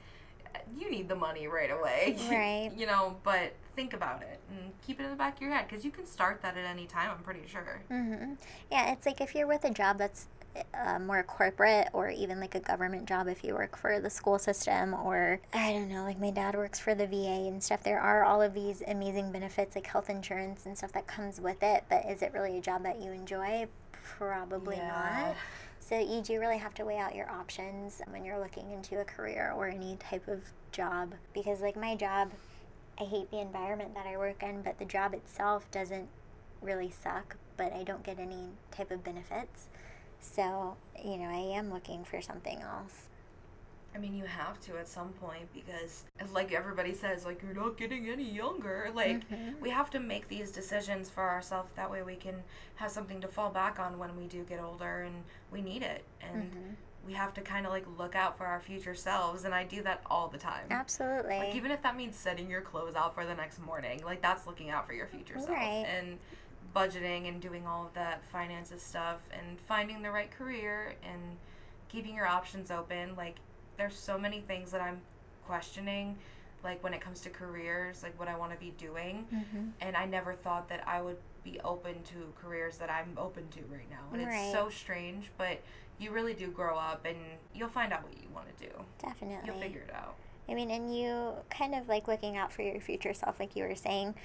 you 0.76 0.90
need 0.90 1.08
the 1.08 1.16
money 1.16 1.46
right 1.48 1.70
away. 1.70 2.16
Right. 2.30 2.70
you 2.76 2.86
know, 2.86 3.16
but 3.24 3.52
think 3.76 3.92
about 3.94 4.22
it 4.22 4.40
and 4.50 4.72
keep 4.86 5.00
it 5.00 5.04
in 5.04 5.10
the 5.10 5.16
back 5.16 5.36
of 5.36 5.42
your 5.42 5.52
head 5.52 5.66
because 5.68 5.84
you 5.84 5.90
can 5.90 6.06
start 6.06 6.40
that 6.42 6.56
at 6.56 6.64
any 6.64 6.86
time. 6.86 7.10
I'm 7.10 7.22
pretty 7.22 7.46
sure. 7.46 7.80
hmm 7.88 8.34
Yeah, 8.70 8.92
it's 8.92 9.06
like 9.06 9.20
if 9.20 9.34
you're 9.34 9.46
with 9.46 9.64
a 9.64 9.70
job 9.70 9.98
that's 9.98 10.26
uh, 10.74 10.98
more 10.98 11.22
corporate 11.22 11.88
or 11.92 12.10
even 12.10 12.40
like 12.40 12.54
a 12.56 12.60
government 12.60 13.06
job, 13.06 13.28
if 13.28 13.44
you 13.44 13.54
work 13.54 13.76
for 13.76 14.00
the 14.00 14.10
school 14.10 14.38
system 14.38 14.94
or 14.94 15.40
I 15.52 15.72
don't 15.72 15.88
know, 15.88 16.02
like 16.02 16.18
my 16.18 16.30
dad 16.30 16.56
works 16.56 16.78
for 16.80 16.94
the 16.94 17.06
VA 17.06 17.46
and 17.48 17.62
stuff, 17.62 17.82
there 17.84 18.00
are 18.00 18.24
all 18.24 18.42
of 18.42 18.54
these 18.54 18.82
amazing 18.88 19.30
benefits 19.30 19.76
like 19.76 19.86
health 19.86 20.10
insurance 20.10 20.66
and 20.66 20.76
stuff 20.76 20.92
that 20.92 21.06
comes 21.06 21.40
with 21.40 21.62
it. 21.62 21.84
But 21.88 22.04
is 22.06 22.22
it 22.22 22.32
really 22.32 22.58
a 22.58 22.60
job 22.60 22.82
that 22.82 23.00
you 23.00 23.12
enjoy? 23.12 23.68
Probably 23.92 24.76
Yeah. 24.78 24.88
not. 24.88 25.36
So 25.88 25.98
you 25.98 26.20
do 26.20 26.38
really 26.38 26.58
have 26.58 26.74
to 26.74 26.84
weigh 26.84 26.98
out 26.98 27.14
your 27.14 27.30
options 27.30 28.02
when 28.10 28.22
you're 28.22 28.38
looking 28.38 28.72
into 28.72 29.00
a 29.00 29.04
career 29.04 29.54
or 29.56 29.68
any 29.68 29.96
type 29.96 30.28
of 30.28 30.42
job 30.70 31.14
because 31.32 31.62
like 31.62 31.76
my 31.76 31.96
job 31.96 32.30
I 33.00 33.04
hate 33.04 33.30
the 33.30 33.40
environment 33.40 33.94
that 33.94 34.06
I 34.06 34.18
work 34.18 34.42
in, 34.42 34.60
but 34.60 34.78
the 34.78 34.84
job 34.84 35.14
itself 35.14 35.70
doesn't 35.70 36.08
really 36.60 36.90
suck, 36.90 37.36
but 37.56 37.72
I 37.72 37.84
don't 37.84 38.02
get 38.02 38.18
any 38.18 38.48
type 38.70 38.90
of 38.90 39.02
benefits. 39.02 39.68
So, 40.20 40.76
you 41.02 41.16
know, 41.16 41.28
I 41.28 41.56
am 41.56 41.72
looking 41.72 42.04
for 42.04 42.20
something 42.20 42.60
else. 42.60 43.07
I 43.94 43.98
mean, 43.98 44.14
you 44.14 44.24
have 44.24 44.60
to 44.60 44.76
at 44.78 44.86
some 44.86 45.08
point 45.14 45.52
because, 45.54 46.04
like 46.32 46.52
everybody 46.52 46.94
says, 46.94 47.24
like 47.24 47.42
you're 47.42 47.54
not 47.54 47.76
getting 47.76 48.08
any 48.08 48.28
younger. 48.30 48.90
Like 48.94 49.28
Mhm. 49.28 49.58
we 49.60 49.70
have 49.70 49.90
to 49.90 49.98
make 50.00 50.28
these 50.28 50.50
decisions 50.50 51.08
for 51.10 51.22
ourselves. 51.28 51.70
That 51.74 51.90
way, 51.90 52.02
we 52.02 52.16
can 52.16 52.42
have 52.76 52.90
something 52.90 53.20
to 53.22 53.28
fall 53.28 53.50
back 53.50 53.78
on 53.80 53.98
when 53.98 54.16
we 54.16 54.26
do 54.26 54.44
get 54.44 54.60
older 54.60 55.02
and 55.02 55.24
we 55.50 55.62
need 55.62 55.82
it. 55.82 56.04
And 56.20 56.52
Mhm. 56.52 56.76
we 57.06 57.14
have 57.14 57.32
to 57.34 57.40
kind 57.40 57.64
of 57.66 57.72
like 57.72 57.86
look 57.96 58.14
out 58.14 58.36
for 58.36 58.44
our 58.46 58.60
future 58.60 58.94
selves. 58.94 59.44
And 59.44 59.54
I 59.54 59.64
do 59.64 59.82
that 59.82 60.02
all 60.06 60.28
the 60.28 60.38
time. 60.38 60.66
Absolutely. 60.70 61.38
Like 61.38 61.54
even 61.54 61.70
if 61.70 61.82
that 61.82 61.96
means 61.96 62.16
setting 62.16 62.50
your 62.50 62.60
clothes 62.60 62.94
out 62.94 63.14
for 63.14 63.24
the 63.24 63.34
next 63.34 63.58
morning, 63.58 64.02
like 64.04 64.20
that's 64.20 64.46
looking 64.46 64.68
out 64.70 64.86
for 64.86 64.92
your 64.92 65.06
future 65.06 65.38
self 65.38 65.48
Right. 65.48 65.86
and 65.88 66.18
budgeting 66.74 67.26
and 67.28 67.40
doing 67.40 67.66
all 67.66 67.86
of 67.86 67.94
that 67.94 68.22
finances 68.26 68.82
stuff 68.82 69.20
and 69.32 69.58
finding 69.60 70.02
the 70.02 70.10
right 70.10 70.30
career 70.30 70.94
and 71.02 71.38
keeping 71.88 72.14
your 72.14 72.26
options 72.26 72.70
open. 72.70 73.16
Like 73.16 73.36
there's 73.78 73.96
so 73.96 74.18
many 74.18 74.40
things 74.42 74.70
that 74.72 74.82
I'm 74.82 75.00
questioning 75.46 76.18
like 76.64 76.82
when 76.82 76.92
it 76.92 77.00
comes 77.00 77.20
to 77.20 77.30
careers, 77.30 78.02
like 78.02 78.18
what 78.18 78.26
I 78.26 78.36
want 78.36 78.52
to 78.52 78.58
be 78.58 78.72
doing, 78.72 79.26
Mhm. 79.32 79.70
and 79.80 79.96
I 79.96 80.04
never 80.06 80.34
thought 80.34 80.68
that 80.68 80.86
I 80.88 81.00
would 81.00 81.16
be 81.44 81.60
open 81.60 82.02
to 82.02 82.32
careers 82.36 82.78
that 82.78 82.90
I'm 82.90 83.16
open 83.16 83.48
to 83.50 83.60
right 83.72 83.88
now. 83.88 84.02
And 84.12 84.26
Right. 84.26 84.34
it's 84.42 84.52
so 84.52 84.68
strange, 84.68 85.30
but 85.38 85.62
you 85.98 86.10
really 86.10 86.34
do 86.34 86.48
grow 86.50 86.76
up 86.76 87.04
and 87.04 87.16
you'll 87.54 87.68
find 87.68 87.92
out 87.92 88.02
what 88.02 88.20
you 88.20 88.28
want 88.30 88.48
to 88.58 88.66
do. 88.68 88.84
Definitely. 88.98 89.46
You'll 89.46 89.60
figure 89.60 89.82
it 89.82 89.94
out. 89.94 90.16
I 90.48 90.54
mean, 90.54 90.70
and 90.72 90.94
you 90.94 91.34
kind 91.48 91.76
of 91.76 91.88
like 91.88 92.08
looking 92.08 92.36
out 92.36 92.52
for 92.52 92.62
your 92.62 92.80
future 92.80 93.14
self, 93.14 93.38
like 93.38 93.54
you 93.54 93.62
were 93.64 93.76
saying. 93.76 94.16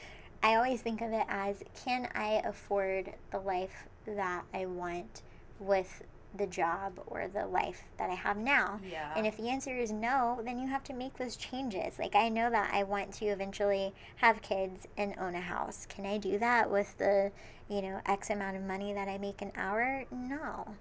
I 0.41 0.55
always 0.55 0.81
think 0.81 1.01
of 1.01 1.13
it 1.13 1.25
as 1.29 1.63
can 1.85 2.09
I 2.15 2.41
afford 2.43 3.13
the 3.29 3.39
life 3.39 3.87
that 4.07 4.43
I 4.53 4.65
want 4.65 5.21
with 5.59 6.01
the 6.35 6.47
job 6.47 6.99
or 7.07 7.27
the 7.27 7.45
life 7.45 7.83
that 7.97 8.09
I 8.09 8.15
have 8.15 8.37
now? 8.37 8.79
Yeah. 8.89 9.13
And 9.15 9.25
if 9.27 9.37
the 9.37 9.49
answer 9.49 9.75
is 9.75 9.91
no, 9.91 10.41
then 10.43 10.59
you 10.59 10.67
have 10.67 10.83
to 10.85 10.93
make 10.93 11.17
those 11.17 11.35
changes. 11.35 11.99
Like, 11.99 12.15
I 12.15 12.29
know 12.29 12.49
that 12.49 12.71
I 12.73 12.83
want 12.83 13.13
to 13.15 13.25
eventually 13.25 13.93
have 14.17 14.41
kids 14.41 14.87
and 14.97 15.15
own 15.19 15.35
a 15.35 15.41
house. 15.41 15.85
Can 15.87 16.05
I 16.05 16.17
do 16.17 16.37
that 16.39 16.69
with 16.69 16.97
the, 16.97 17.31
you 17.69 17.81
know, 17.81 18.01
X 18.05 18.29
amount 18.29 18.57
of 18.57 18.63
money 18.63 18.93
that 18.93 19.07
I 19.07 19.17
make 19.17 19.41
an 19.41 19.51
hour? 19.55 20.05
No. 20.11 20.75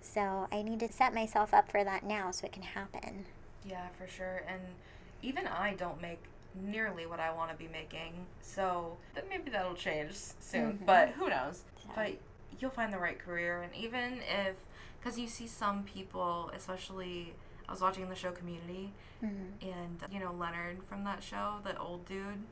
So 0.00 0.46
I 0.52 0.62
need 0.62 0.80
to 0.80 0.92
set 0.92 1.14
myself 1.14 1.52
up 1.52 1.70
for 1.70 1.82
that 1.84 2.04
now 2.04 2.30
so 2.30 2.46
it 2.46 2.52
can 2.52 2.62
happen. 2.62 3.24
Yeah, 3.64 3.88
for 3.98 4.06
sure. 4.06 4.42
And 4.48 4.60
even 5.22 5.46
I 5.46 5.74
don't 5.74 6.00
make 6.00 6.22
nearly 6.62 7.06
what 7.06 7.20
I 7.20 7.30
want 7.32 7.50
to 7.50 7.56
be 7.56 7.68
making. 7.68 8.14
So 8.40 8.96
then 9.14 9.24
maybe 9.28 9.50
that'll 9.50 9.74
change 9.74 10.14
soon. 10.40 10.78
Mhm. 10.78 10.86
But 10.86 11.10
who 11.10 11.28
knows? 11.28 11.64
So- 11.82 11.90
But 11.94 12.12
you'll 12.58 12.70
find 12.70 12.92
the 12.92 12.98
right 12.98 13.18
career. 13.18 13.62
And 13.62 13.74
even 13.74 14.20
if, 14.22 14.54
because 15.00 15.18
you 15.18 15.28
see 15.28 15.46
some 15.46 15.84
people, 15.84 16.50
especially, 16.54 17.34
I 17.68 17.72
was 17.72 17.80
watching 17.80 18.08
the 18.08 18.14
show 18.14 18.30
Community, 18.32 18.92
Mhm. 19.22 19.50
and 19.62 20.04
you 20.12 20.20
know 20.20 20.32
Leonard 20.32 20.82
from 20.88 21.04
that 21.04 21.22
show, 21.22 21.58
the 21.64 21.76
old 21.78 22.06
dude. 22.06 22.44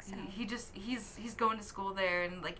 So. 0.00 0.14
He, 0.16 0.30
he 0.30 0.44
just 0.44 0.74
he's 0.74 1.16
he's 1.16 1.34
going 1.34 1.56
to 1.58 1.64
school 1.64 1.94
there, 1.94 2.22
and 2.24 2.42
like 2.42 2.58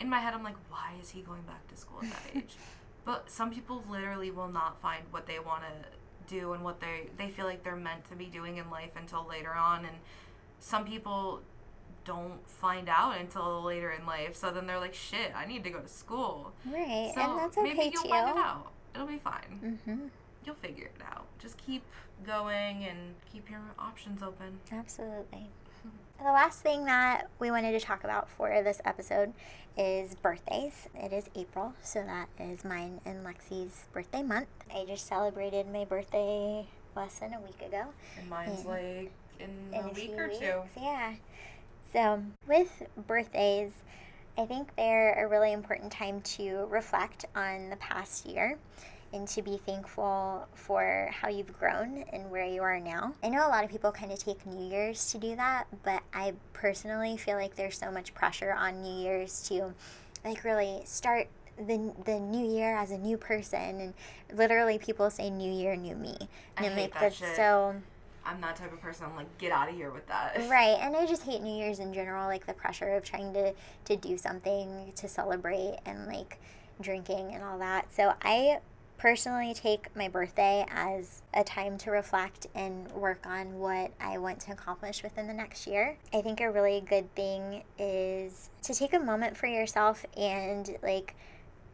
in 0.00 0.08
my 0.08 0.18
head, 0.20 0.34
I'm 0.34 0.42
like, 0.44 0.56
why 0.70 0.92
is 1.00 1.10
he 1.10 1.20
going 1.22 1.42
back 1.42 1.66
to 1.68 1.76
school 1.76 1.98
at 2.02 2.10
that 2.10 2.22
age? 2.36 2.54
But 3.04 3.30
some 3.30 3.50
people 3.50 3.84
literally 3.90 4.30
will 4.30 4.48
not 4.48 4.80
find 4.80 5.04
what 5.10 5.26
they 5.26 5.38
want 5.38 5.62
to 5.64 6.34
do 6.34 6.52
and 6.54 6.62
what 6.64 6.80
they 6.80 7.08
they 7.18 7.28
feel 7.30 7.44
like 7.46 7.62
they're 7.64 7.76
meant 7.76 8.04
to 8.10 8.16
be 8.16 8.26
doing 8.26 8.56
in 8.58 8.70
life 8.70 8.92
until 8.96 9.26
later 9.26 9.52
on, 9.52 9.84
and 9.84 9.96
some 10.60 10.84
people 10.84 11.40
don't 12.04 12.38
find 12.48 12.88
out 12.88 13.18
until 13.18 13.62
later 13.62 13.90
in 13.92 14.04
life. 14.06 14.36
So 14.36 14.50
then 14.50 14.66
they're 14.66 14.78
like, 14.80 14.94
shit, 14.94 15.32
I 15.34 15.46
need 15.46 15.64
to 15.64 15.70
go 15.70 15.80
to 15.80 15.88
school. 15.88 16.52
Right, 16.66 17.12
So 17.14 17.20
and 17.22 17.38
that's 17.38 17.56
okay 17.58 17.74
maybe 17.74 17.90
you'll 17.94 18.02
too. 18.02 18.08
find 18.10 18.30
it 18.30 18.36
out. 18.36 18.72
It'll 18.94 19.06
be 19.06 19.18
fine. 19.18 19.78
Mm-hmm. 19.86 20.06
You'll 20.44 20.54
figure 20.56 20.84
it 20.86 21.00
out. 21.10 21.24
Just 21.38 21.56
keep 21.58 21.82
going 22.26 22.84
and 22.84 23.14
keep 23.32 23.50
your 23.50 23.60
options 23.78 24.22
open. 24.22 24.60
Absolutely. 24.70 25.48
The 26.18 26.24
last 26.30 26.60
thing 26.60 26.84
that 26.84 27.28
we 27.40 27.50
wanted 27.50 27.72
to 27.72 27.80
talk 27.80 28.04
about 28.04 28.30
for 28.30 28.48
this 28.62 28.80
episode 28.84 29.32
is 29.76 30.14
birthdays. 30.14 30.88
It 30.94 31.12
is 31.12 31.24
April, 31.34 31.74
so 31.82 32.04
that 32.04 32.28
is 32.38 32.64
mine 32.64 33.00
and 33.04 33.26
Lexi's 33.26 33.86
birthday 33.92 34.22
month. 34.22 34.46
I 34.72 34.84
just 34.86 35.06
celebrated 35.08 35.66
my 35.72 35.84
birthday 35.84 36.66
less 36.94 37.18
than 37.18 37.34
a 37.34 37.40
week 37.40 37.60
ago. 37.66 37.86
And 38.18 38.30
mine's 38.30 38.60
In- 38.60 38.66
like 38.68 39.12
in, 39.40 39.50
in 39.72 39.84
a 39.84 39.88
a 39.88 39.92
week 39.92 40.12
or 40.16 40.28
weeks. 40.28 40.38
two. 40.38 40.60
Yeah. 40.80 41.14
So, 41.94 42.20
with 42.48 42.82
birthdays, 43.06 43.70
I 44.36 44.46
think 44.46 44.74
they're 44.76 45.24
a 45.24 45.28
really 45.28 45.52
important 45.52 45.92
time 45.92 46.22
to 46.22 46.66
reflect 46.68 47.24
on 47.36 47.70
the 47.70 47.76
past 47.76 48.26
year 48.26 48.58
and 49.12 49.28
to 49.28 49.42
be 49.42 49.58
thankful 49.64 50.48
for 50.54 51.08
how 51.12 51.28
you've 51.28 51.56
grown 51.56 52.04
and 52.12 52.28
where 52.32 52.44
you 52.44 52.62
are 52.62 52.80
now. 52.80 53.14
I 53.22 53.28
know 53.28 53.46
a 53.46 53.48
lot 53.48 53.62
of 53.62 53.70
people 53.70 53.92
kind 53.92 54.10
of 54.10 54.18
take 54.18 54.44
New 54.44 54.68
Year's 54.68 55.12
to 55.12 55.18
do 55.18 55.36
that, 55.36 55.68
but 55.84 56.02
I 56.12 56.32
personally 56.52 57.16
feel 57.16 57.36
like 57.36 57.54
there's 57.54 57.78
so 57.78 57.92
much 57.92 58.12
pressure 58.12 58.52
on 58.52 58.82
New 58.82 58.92
Year's 58.92 59.40
to 59.50 59.72
like 60.24 60.42
really 60.42 60.82
start 60.84 61.28
the, 61.56 61.94
the 62.04 62.18
new 62.18 62.44
year 62.44 62.76
as 62.76 62.90
a 62.90 62.98
new 62.98 63.16
person 63.16 63.80
and 63.80 63.94
literally 64.36 64.78
people 64.78 65.08
say 65.10 65.30
new 65.30 65.52
year 65.52 65.76
new 65.76 65.94
me 65.94 66.16
I 66.56 66.64
and 66.64 66.74
hate 66.74 66.74
make 66.74 66.92
that 66.94 67.00
that 67.00 67.14
shit. 67.14 67.36
so 67.36 67.76
I'm 68.24 68.40
that 68.40 68.56
type 68.56 68.72
of 68.72 68.80
person. 68.80 69.06
I'm 69.06 69.16
like, 69.16 69.38
get 69.38 69.52
out 69.52 69.68
of 69.68 69.74
here 69.74 69.90
with 69.90 70.06
that. 70.08 70.40
Right, 70.48 70.78
and 70.80 70.96
I 70.96 71.06
just 71.06 71.22
hate 71.22 71.42
New 71.42 71.54
Year's 71.54 71.78
in 71.78 71.92
general, 71.92 72.26
like 72.26 72.46
the 72.46 72.52
pressure 72.52 72.94
of 72.94 73.04
trying 73.04 73.32
to 73.34 73.52
to 73.86 73.96
do 73.96 74.16
something 74.16 74.92
to 74.96 75.08
celebrate 75.08 75.78
and 75.84 76.06
like 76.06 76.38
drinking 76.80 77.34
and 77.34 77.42
all 77.42 77.58
that. 77.58 77.92
So 77.92 78.14
I 78.22 78.58
personally 78.98 79.52
take 79.52 79.94
my 79.96 80.08
birthday 80.08 80.64
as 80.70 81.22
a 81.34 81.44
time 81.44 81.76
to 81.78 81.90
reflect 81.90 82.46
and 82.54 82.90
work 82.92 83.26
on 83.26 83.58
what 83.58 83.92
I 84.00 84.18
want 84.18 84.40
to 84.40 84.52
accomplish 84.52 85.02
within 85.02 85.26
the 85.26 85.34
next 85.34 85.66
year. 85.66 85.96
I 86.12 86.22
think 86.22 86.40
a 86.40 86.50
really 86.50 86.82
good 86.88 87.12
thing 87.14 87.64
is 87.78 88.50
to 88.62 88.74
take 88.74 88.94
a 88.94 88.98
moment 88.98 89.36
for 89.36 89.46
yourself 89.46 90.06
and 90.16 90.76
like 90.82 91.14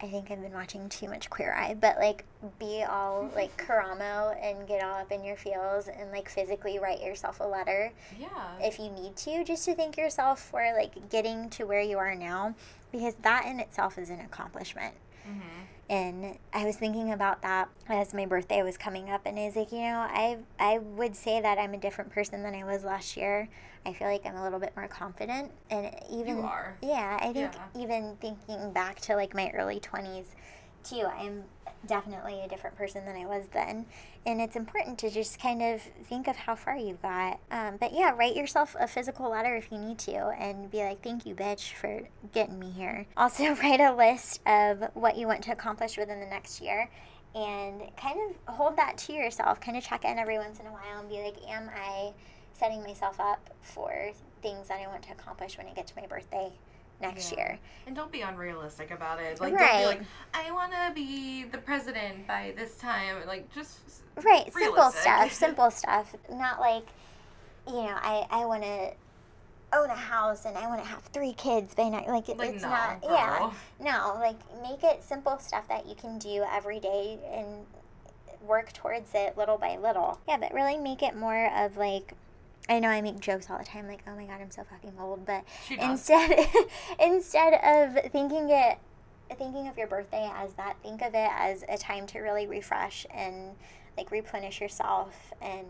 I 0.03 0.07
think 0.07 0.31
I've 0.31 0.41
been 0.41 0.53
watching 0.53 0.89
too 0.89 1.07
much 1.07 1.29
Queer 1.29 1.53
Eye, 1.53 1.75
but 1.79 1.97
like 1.99 2.25
be 2.59 2.83
all 2.83 3.29
like 3.35 3.55
Karamo 3.57 4.35
and 4.43 4.67
get 4.67 4.83
all 4.83 4.95
up 4.95 5.11
in 5.11 5.23
your 5.23 5.35
feels 5.35 5.87
and 5.87 6.11
like 6.11 6.27
physically 6.29 6.79
write 6.79 7.01
yourself 7.01 7.39
a 7.39 7.43
letter 7.43 7.91
Yeah. 8.19 8.27
if 8.59 8.79
you 8.79 8.89
need 8.89 9.15
to, 9.17 9.43
just 9.43 9.65
to 9.65 9.75
thank 9.75 9.97
yourself 9.97 10.39
for 10.41 10.61
like 10.75 11.09
getting 11.09 11.49
to 11.51 11.65
where 11.65 11.81
you 11.81 11.97
are 11.99 12.15
now, 12.15 12.55
because 12.91 13.13
that 13.21 13.45
in 13.45 13.59
itself 13.59 13.97
is 13.97 14.09
an 14.09 14.19
accomplishment. 14.21 14.95
hmm 15.23 15.39
And 15.91 16.37
I 16.53 16.65
was 16.65 16.77
thinking 16.77 17.11
about 17.11 17.41
that 17.41 17.67
as 17.89 18.13
my 18.13 18.25
birthday 18.25 18.63
was 18.63 18.77
coming 18.77 19.09
up, 19.09 19.23
and 19.25 19.37
I 19.37 19.47
was 19.47 19.57
like, 19.57 19.73
you 19.73 19.81
know, 19.81 19.97
I 20.09 20.37
I 20.57 20.77
would 20.77 21.17
say 21.17 21.41
that 21.41 21.57
I'm 21.59 21.73
a 21.73 21.77
different 21.77 22.11
person 22.13 22.43
than 22.43 22.55
I 22.55 22.63
was 22.63 22.85
last 22.85 23.17
year. 23.17 23.49
I 23.85 23.91
feel 23.91 24.07
like 24.07 24.25
I'm 24.25 24.37
a 24.37 24.41
little 24.43 24.59
bit 24.59 24.71
more 24.73 24.87
confident, 24.87 25.51
and 25.69 25.93
even 26.09 26.37
You 26.37 26.43
are. 26.43 26.77
yeah, 26.81 27.19
I 27.21 27.33
think 27.33 27.53
Yeah. 27.53 27.81
even 27.81 28.15
thinking 28.21 28.71
back 28.71 29.01
to 29.01 29.15
like 29.17 29.35
my 29.35 29.51
early 29.53 29.81
20s 29.81 30.27
too, 30.85 31.05
I'm 31.19 31.43
definitely 31.85 32.41
a 32.41 32.47
different 32.47 32.75
person 32.77 33.05
than 33.05 33.15
I 33.15 33.25
was 33.25 33.45
then. 33.53 33.85
And 34.25 34.39
it's 34.39 34.55
important 34.55 34.99
to 34.99 35.09
just 35.09 35.39
kind 35.39 35.61
of 35.61 35.81
think 36.05 36.27
of 36.27 36.35
how 36.35 36.55
far 36.55 36.77
you've 36.77 37.01
got. 37.01 37.39
Um, 37.49 37.77
but 37.79 37.93
yeah, 37.93 38.11
write 38.11 38.35
yourself 38.35 38.75
a 38.79 38.87
physical 38.87 39.29
letter 39.29 39.55
if 39.55 39.71
you 39.71 39.77
need 39.77 39.97
to 39.99 40.29
and 40.29 40.69
be 40.69 40.77
like, 40.79 41.03
thank 41.03 41.25
you, 41.25 41.33
bitch, 41.35 41.73
for 41.73 42.07
getting 42.33 42.59
me 42.59 42.69
here. 42.71 43.05
Also, 43.17 43.55
write 43.63 43.79
a 43.79 43.93
list 43.93 44.41
of 44.45 44.83
what 44.93 45.15
you 45.15 45.27
want 45.27 45.43
to 45.43 45.51
accomplish 45.51 45.97
within 45.97 46.19
the 46.19 46.25
next 46.25 46.59
year 46.59 46.89
and 47.35 47.81
kind 47.95 48.17
of 48.29 48.55
hold 48.55 48.75
that 48.77 48.97
to 48.97 49.13
yourself. 49.13 49.61
Kind 49.61 49.77
of 49.77 49.83
check 49.83 50.03
in 50.05 50.17
every 50.17 50.37
once 50.37 50.59
in 50.59 50.65
a 50.65 50.71
while 50.71 50.99
and 50.99 51.09
be 51.09 51.21
like, 51.21 51.35
am 51.47 51.69
I 51.75 52.13
setting 52.53 52.81
myself 52.83 53.19
up 53.19 53.51
for 53.61 54.11
things 54.41 54.67
that 54.67 54.79
I 54.79 54.87
want 54.87 55.03
to 55.03 55.11
accomplish 55.11 55.57
when 55.57 55.67
I 55.67 55.73
get 55.73 55.87
to 55.87 55.93
my 55.95 56.07
birthday 56.07 56.51
next 57.01 57.31
Yeah. 57.31 57.37
year? 57.37 57.59
And 57.87 57.95
don't 57.95 58.11
be 58.11 58.21
unrealistic 58.21 58.91
about 58.91 59.19
it. 59.19 59.39
Like, 59.41 59.57
don't 59.57 59.77
be 59.77 59.85
like, 59.85 60.01
I 60.33 60.51
want 60.51 60.71
to 60.71 60.91
be 60.93 61.43
the 61.45 61.57
president 61.57 62.27
by 62.27 62.53
this 62.55 62.75
time. 62.77 63.15
Like, 63.27 63.51
just 63.53 63.79
Right, 64.23 64.51
simple 64.53 64.91
stuff, 64.91 65.33
simple 65.45 65.71
stuff. 65.71 66.15
Not 66.29 66.59
like, 66.59 66.85
you 67.67 67.73
know, 67.73 67.97
I, 68.01 68.25
I 68.29 68.45
want 68.45 68.63
to 68.63 68.91
own 69.73 69.89
a 69.89 69.95
house 69.95 70.45
and 70.45 70.57
I 70.57 70.67
want 70.67 70.81
to 70.83 70.87
have 70.87 71.01
three 71.05 71.33
kids 71.33 71.73
by 71.73 71.89
now. 71.89 72.03
Like, 72.07 72.27
Like, 72.27 72.55
it's 72.55 72.63
no, 72.63 72.69
not, 72.69 73.01
girl. 73.01 73.11
yeah. 73.11 73.51
No, 73.79 74.15
like, 74.19 74.35
make 74.61 74.83
it 74.83 75.03
simple 75.03 75.37
stuff 75.39 75.67
that 75.69 75.85
you 75.87 75.95
can 75.95 76.19
do 76.19 76.45
every 76.51 76.79
day 76.79 77.19
and 77.33 77.65
work 78.45 78.73
towards 78.73 79.11
it 79.13 79.37
little 79.37 79.57
by 79.57 79.77
little. 79.77 80.19
Yeah, 80.27 80.37
but 80.37 80.53
really 80.53 80.77
make 80.77 81.01
it 81.03 81.15
more 81.15 81.47
of 81.55 81.77
like, 81.77 82.13
I 82.69 82.79
know 82.79 82.89
I 82.89 83.01
make 83.01 83.19
jokes 83.19 83.49
all 83.49 83.57
the 83.57 83.65
time, 83.65 83.87
like, 83.87 84.03
oh 84.07 84.15
my 84.15 84.25
god, 84.25 84.39
I'm 84.41 84.51
so 84.51 84.63
fucking 84.63 84.93
old, 84.99 85.25
but 85.25 85.43
instead 85.69 86.47
instead 86.99 87.53
of 87.53 88.11
thinking 88.11 88.49
it 88.49 88.77
thinking 89.37 89.67
of 89.67 89.77
your 89.77 89.87
birthday 89.87 90.29
as 90.35 90.53
that 90.55 90.75
think 90.83 91.01
of 91.01 91.13
it 91.13 91.29
as 91.33 91.63
a 91.69 91.77
time 91.77 92.05
to 92.05 92.19
really 92.19 92.47
refresh 92.47 93.05
and 93.11 93.55
like 93.97 94.11
replenish 94.11 94.59
yourself 94.59 95.33
and 95.41 95.65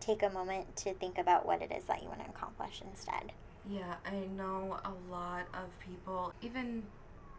take 0.00 0.22
a 0.22 0.30
moment 0.30 0.74
to 0.76 0.92
think 0.94 1.18
about 1.18 1.46
what 1.46 1.62
it 1.62 1.72
is 1.72 1.84
that 1.84 2.02
you 2.02 2.08
want 2.08 2.22
to 2.24 2.30
accomplish 2.30 2.82
instead. 2.88 3.32
Yeah, 3.68 3.94
I 4.06 4.26
know 4.36 4.78
a 4.84 5.12
lot 5.12 5.46
of 5.52 5.68
people, 5.80 6.32
even 6.40 6.82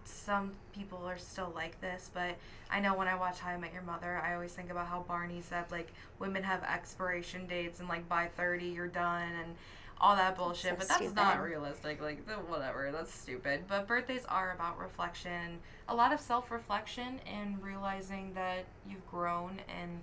some 0.10 0.52
people 0.74 1.04
are 1.06 1.18
still 1.18 1.52
like 1.56 1.80
this, 1.82 2.10
but 2.14 2.36
I 2.70 2.80
know 2.80 2.94
when 2.96 3.08
I 3.08 3.16
watch 3.16 3.40
How 3.40 3.52
I 3.52 3.58
Met 3.58 3.74
Your 3.74 3.82
Mother, 3.84 4.22
I 4.24 4.34
always 4.34 4.52
think 4.52 4.70
about 4.70 4.88
how 4.88 5.06
Barney 5.08 5.42
said, 5.42 5.66
like, 5.72 5.92
women 6.20 6.44
have 6.44 6.64
expiration 6.64 7.48
dates 7.48 7.80
and, 7.80 7.90
like, 7.90 8.08
by 8.10 8.28
30 8.38 8.66
you're 8.66 8.88
done 8.88 9.30
and 9.44 9.56
all 10.02 10.16
that 10.16 10.38
bullshit. 10.38 10.72
so 10.72 10.76
but 10.78 10.88
that's 10.88 11.14
not 11.14 11.42
realistic. 11.42 12.02
Like, 12.02 12.28
whatever, 12.48 12.92
that's 12.92 13.14
stupid. 13.14 13.66
But 13.68 13.88
birthdays 13.88 14.26
are 14.26 14.54
about 14.54 14.80
reflection, 14.80 15.60
a 15.88 15.96
lot 15.96 16.14
of 16.14 16.20
self 16.20 16.52
reflection, 16.52 17.20
and 17.26 17.62
realizing 17.62 18.34
that 18.34 18.66
you've 18.88 19.06
grown 19.10 19.60
and 19.68 20.00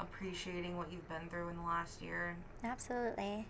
appreciating 0.00 0.76
what 0.76 0.92
you've 0.92 1.08
been 1.08 1.28
through 1.30 1.48
in 1.48 1.56
the 1.56 1.62
last 1.62 2.02
year 2.02 2.36
absolutely 2.64 3.46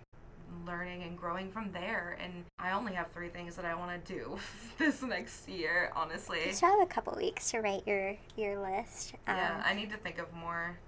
learning 0.67 1.03
and 1.03 1.17
growing 1.17 1.51
from 1.51 1.71
there. 1.73 2.17
And 2.23 2.45
I 2.59 2.73
only 2.73 2.93
have 2.95 3.11
three 3.13 3.29
things 3.29 3.57
that 3.57 3.65
I 3.65 3.75
want 3.75 4.05
to 4.05 4.13
do 4.15 4.39
this 4.79 5.03
next 5.03 5.49
year, 5.49 5.93
honestly. 5.95 6.41
you 6.47 6.53
still 6.53 6.71
have 6.71 6.81
a 6.89 6.93
couple 6.93 7.15
weeks 7.17 7.51
to 7.53 7.61
write 7.61 7.87
your 7.87 8.15
your 8.37 8.59
list 8.61 9.15
Yeah, 9.27 9.57
um, 9.57 9.63
I 9.65 9.75
need 9.75 9.91
to 9.91 9.97
think 9.97 10.19
of 10.19 10.33
more. 10.35 10.79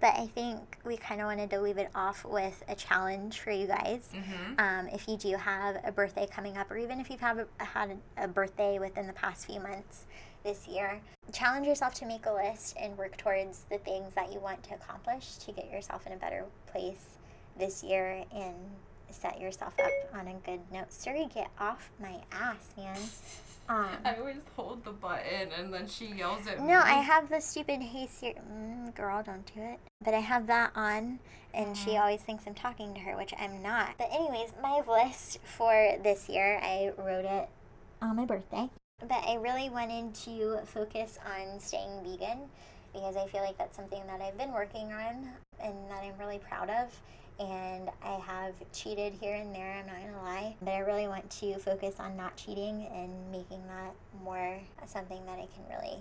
but 0.00 0.14
i 0.16 0.26
think 0.28 0.60
we 0.84 0.96
kind 0.96 1.20
of 1.20 1.26
wanted 1.26 1.50
to 1.50 1.60
leave 1.60 1.76
it 1.76 1.90
off 1.94 2.24
with 2.24 2.62
a 2.68 2.74
challenge 2.74 3.40
for 3.40 3.50
you 3.50 3.66
guys 3.66 4.08
Mm-hmm. 4.14 4.54
um, 4.58 4.88
if 4.88 5.06
you 5.08 5.16
do 5.18 5.36
have 5.36 5.76
a 5.84 5.92
birthday 5.92 6.26
coming 6.30 6.56
up, 6.56 6.70
or 6.70 6.78
even 6.78 7.00
if 7.00 7.10
you've 7.10 7.20
had 7.20 7.38
a, 7.60 7.64
had 7.64 7.98
a 8.16 8.26
birthday 8.28 8.78
within 8.78 9.06
the 9.06 9.12
past 9.12 9.46
few 9.46 9.60
months 9.60 10.06
this 10.42 10.66
year, 10.66 10.98
challenge 11.32 11.66
yourself 11.66 11.92
to 11.94 12.06
make 12.06 12.24
a 12.24 12.32
list 12.32 12.74
and 12.80 12.96
work 12.96 13.14
towards 13.18 13.64
the 13.70 13.76
things 13.78 14.14
that 14.14 14.32
you 14.32 14.40
want 14.40 14.62
to 14.62 14.74
accomplish 14.74 15.36
to 15.36 15.52
get 15.52 15.70
yourself 15.70 16.06
in 16.06 16.12
a 16.12 16.16
better 16.16 16.44
place 16.66 17.18
this 17.58 17.84
year 17.84 18.24
and 18.34 18.54
set 19.14 19.40
yourself 19.40 19.74
up 19.78 19.90
on 20.14 20.28
a 20.28 20.34
good 20.44 20.60
note. 20.72 20.92
Siri, 20.92 21.26
get 21.32 21.48
off 21.58 21.90
my 22.00 22.16
ass, 22.32 22.72
man. 22.76 22.98
Um, 23.68 23.98
I 24.04 24.16
always 24.16 24.36
hold 24.56 24.84
the 24.84 24.90
button 24.90 25.50
and 25.56 25.72
then 25.72 25.86
she 25.86 26.06
yells 26.06 26.46
at 26.48 26.60
me. 26.60 26.66
no, 26.66 26.80
I 26.80 26.94
have 27.02 27.28
the 27.28 27.40
stupid 27.40 27.80
hey 27.80 28.06
Siri. 28.08 28.34
Mm, 28.34 28.94
girl, 28.94 29.22
don't 29.22 29.46
do 29.54 29.60
it. 29.62 29.78
But 30.04 30.14
I 30.14 30.18
have 30.20 30.46
that 30.48 30.72
on, 30.74 31.20
and 31.54 31.76
she 31.76 31.90
Mhm. 31.90 32.00
always 32.00 32.22
thinks 32.22 32.46
I'm 32.46 32.54
talking 32.54 32.94
to 32.94 33.00
her, 33.00 33.16
which 33.16 33.32
I'm 33.38 33.62
not. 33.62 33.90
But 33.98 34.08
anyways, 34.10 34.52
my 34.62 34.80
list 34.80 35.38
for 35.44 35.96
this 36.02 36.28
year, 36.28 36.58
I 36.62 36.92
wrote 36.96 37.24
it 37.26 37.48
on 38.02 38.16
my 38.16 38.24
birthday. 38.24 38.68
But 39.00 39.24
I 39.28 39.34
really 39.34 39.70
wanted 39.70 40.14
to 40.26 40.60
focus 40.66 41.18
on 41.24 41.60
staying 41.60 42.02
vegan 42.02 42.48
because 42.92 43.16
I 43.16 43.26
feel 43.28 43.42
like 43.42 43.56
that's 43.56 43.76
something 43.76 44.04
that 44.08 44.20
I've 44.20 44.36
been 44.36 44.52
working 44.52 44.92
on 44.92 45.28
and 45.60 45.90
that 45.90 46.02
I'm 46.02 46.18
really 46.18 46.38
proud 46.38 46.70
of. 46.70 46.98
And 47.40 47.90
I 48.02 48.18
have 48.18 48.54
cheated 48.72 49.14
here 49.14 49.34
and 49.34 49.54
there, 49.54 49.72
I'm 49.78 49.86
not 49.86 49.96
gonna 49.96 50.22
lie. 50.22 50.56
But 50.60 50.72
I 50.72 50.78
really 50.80 51.08
want 51.08 51.28
to 51.30 51.58
focus 51.58 51.96
on 51.98 52.16
not 52.16 52.36
cheating 52.36 52.86
and 52.94 53.10
making 53.32 53.66
that 53.66 53.94
more 54.22 54.58
something 54.86 55.24
that 55.24 55.38
I 55.38 55.46
can 55.46 55.64
really 55.70 55.98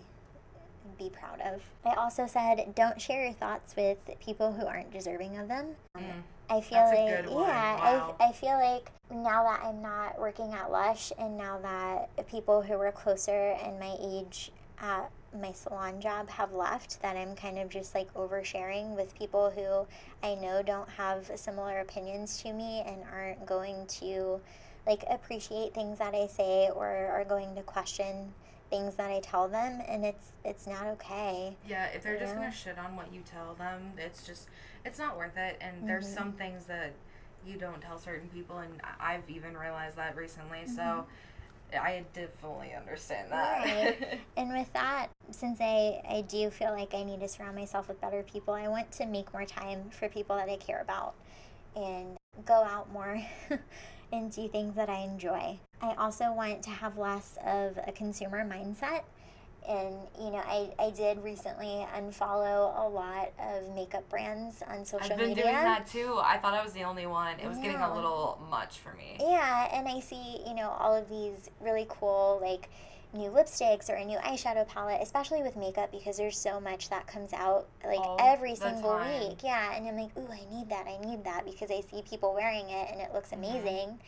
be 0.97 1.09
proud 1.09 1.39
of. 1.41 1.61
I 1.85 1.95
also 1.95 2.27
said 2.27 2.73
don't 2.75 2.99
share 3.01 3.23
your 3.23 3.33
thoughts 3.33 3.75
with 3.75 3.97
people 4.19 4.51
who 4.51 4.65
aren't 4.65 4.91
deserving 4.91 5.37
of 5.37 5.47
them. 5.47 5.67
Mm. 5.97 6.03
I 6.49 6.61
feel 6.61 6.79
like 6.79 7.25
yeah, 7.25 7.29
Wow. 7.29 8.15
I 8.19 8.27
I 8.27 8.31
feel 8.31 8.57
like 8.57 8.91
now 9.11 9.43
that 9.43 9.61
I'm 9.63 9.81
not 9.81 10.19
working 10.19 10.53
at 10.53 10.71
Lush 10.71 11.11
and 11.17 11.37
now 11.37 11.59
that 11.59 12.27
people 12.27 12.61
who 12.61 12.77
were 12.77 12.91
closer 12.91 13.55
and 13.63 13.79
my 13.79 13.95
age 14.01 14.51
at 14.82 15.11
my 15.39 15.51
salon 15.51 16.01
job 16.01 16.30
have 16.30 16.53
left 16.53 17.01
that 17.01 17.15
I'm 17.15 17.36
kind 17.36 17.59
of 17.59 17.69
just 17.69 17.93
like 17.93 18.11
oversharing 18.15 18.95
with 18.95 19.13
people 19.15 19.51
who 19.51 19.86
I 20.27 20.36
know 20.36 20.63
don't 20.63 20.89
have 20.89 21.30
similar 21.36 21.80
opinions 21.80 22.41
to 22.43 22.51
me 22.53 22.82
and 22.86 23.03
aren't 23.11 23.45
going 23.45 23.86
to 23.99 24.39
like 24.88 25.03
appreciate 25.09 25.73
things 25.73 25.99
that 25.99 26.15
I 26.15 26.27
say 26.27 26.69
or 26.73 26.88
are 26.88 27.25
going 27.25 27.55
to 27.55 27.61
question 27.61 28.34
things 28.69 28.95
that 28.95 29.11
I 29.11 29.19
tell 29.19 29.47
them 29.47 29.82
and 29.88 30.05
it's 30.05 30.30
it's 30.45 30.65
not 30.67 30.86
okay. 30.88 31.55
Yeah, 31.67 31.86
if 31.88 32.03
they're 32.03 32.17
just 32.17 32.34
Yeah. 32.34 32.41
gonna 32.41 32.51
shit 32.51 32.80
on 32.80 32.95
what 32.95 33.13
you 33.13 33.21
tell 33.21 33.53
them, 33.55 33.93
it's 33.97 34.25
just 34.25 34.47
it's 34.86 34.97
not 34.97 35.17
worth 35.17 35.38
it. 35.38 35.57
And 35.61 35.88
there's 35.88 36.05
Mhm. 36.07 36.13
some 36.13 36.34
things 36.34 36.65
that 36.65 36.93
you 37.45 37.57
don't 37.57 37.82
tell 37.82 37.97
certain 37.97 38.27
people, 38.30 38.57
and 38.59 38.82
I've 38.99 39.30
even 39.30 39.55
realized 39.57 39.95
that 39.97 40.15
recently. 40.15 40.65
So 40.65 40.82
Mm-hmm. 40.82 41.01
I 41.74 42.03
definitely 42.13 42.74
understand 42.74 43.32
that. 43.32 43.65
Right. 43.65 44.20
And 44.38 44.53
with 44.53 44.72
that, 44.74 45.07
since 45.32 45.59
I, 45.59 46.01
I 46.09 46.24
do 46.28 46.49
feel 46.49 46.72
like 46.72 46.93
I 46.93 47.03
need 47.03 47.20
to 47.20 47.28
surround 47.28 47.55
myself 47.55 47.89
with 47.89 47.99
better 47.99 48.24
people, 48.24 48.53
I 48.53 48.67
want 48.67 48.89
to 48.93 49.05
make 49.05 49.34
more 49.34 49.45
time 49.45 49.89
for 49.91 50.07
people 50.07 50.36
that 50.38 50.49
I 50.49 50.55
care 50.55 50.82
about 50.82 51.15
and 51.76 52.17
go 52.45 52.53
out 52.53 52.91
more 52.91 53.22
and 54.13 54.32
do 54.32 54.47
things 54.47 54.76
that 54.76 54.89
I 54.89 54.99
enjoy. 54.99 55.59
I 55.82 55.93
also 55.95 56.32
want 56.32 56.63
to 56.63 56.70
have 56.70 56.97
less 56.97 57.38
of 57.45 57.78
a 57.86 57.91
consumer 57.91 58.45
mindset. 58.45 59.01
And, 59.70 59.95
you 60.20 60.32
know, 60.32 60.41
I, 60.47 60.72
I 60.80 60.89
did 60.89 61.24
recently 61.24 61.86
unfollow 61.95 62.76
a 62.84 62.89
lot 62.89 63.32
of 63.39 63.76
makeup 63.76 64.07
brands 64.09 64.63
on 64.67 64.84
social 64.84 65.01
media. 65.01 65.13
I've 65.13 65.17
been 65.20 65.28
media. 65.30 65.43
doing 65.43 65.63
that 65.63 65.86
too. 65.88 66.20
I 66.24 66.38
thought 66.38 66.55
I 66.55 66.63
was 66.63 66.74
the 66.74 66.84
only 66.84 67.05
one. 67.05 67.39
It 67.39 67.47
was 67.47 67.57
getting 67.59 67.78
a 67.80 67.93
little 67.93 68.41
much 68.49 68.80
for 68.80 68.93
me. 68.93 69.17
Yeah, 69.20 69.70
and 69.72 69.88
I 69.88 69.99
see, 69.99 70.39
you 70.47 70.55
know, 70.55 70.70
all 70.80 70.95
of 70.95 71.07
these 71.07 71.51
really 71.61 71.86
cool, 71.88 72.39
like, 72.41 72.67
new 73.13 73.30
lipsticks 73.30 73.89
or 73.89 73.95
a 73.95 74.05
new 74.05 74.17
eyeshadow 74.20 74.67
palette, 74.67 74.99
especially 75.01 75.41
with 75.43 75.55
makeup 75.55 75.91
because 75.91 76.17
there's 76.17 76.38
so 76.38 76.59
much 76.59 76.89
that 76.89 77.05
comes 77.05 77.32
out, 77.34 77.67
like, 77.86 77.99
All 77.99 78.17
every 78.20 78.55
single 78.55 78.97
time. 78.97 79.30
week. 79.30 79.43
Yeah, 79.43 79.76
and 79.76 79.88
I'm 79.88 79.97
like, 79.97 80.09
ooh, 80.17 80.32
I 80.32 80.41
need 80.55 80.70
that, 80.70 80.88
I 80.88 80.97
need 81.05 81.24
that 81.26 81.45
because 81.45 81.70
I 81.72 81.82
see 81.82 82.01
people 82.07 82.34
wearing 82.34 82.70
it 82.70 82.89
and 82.91 82.99
it 83.01 83.13
looks 83.13 83.30
Mhm. 83.30 83.34
amazing. 83.38 83.99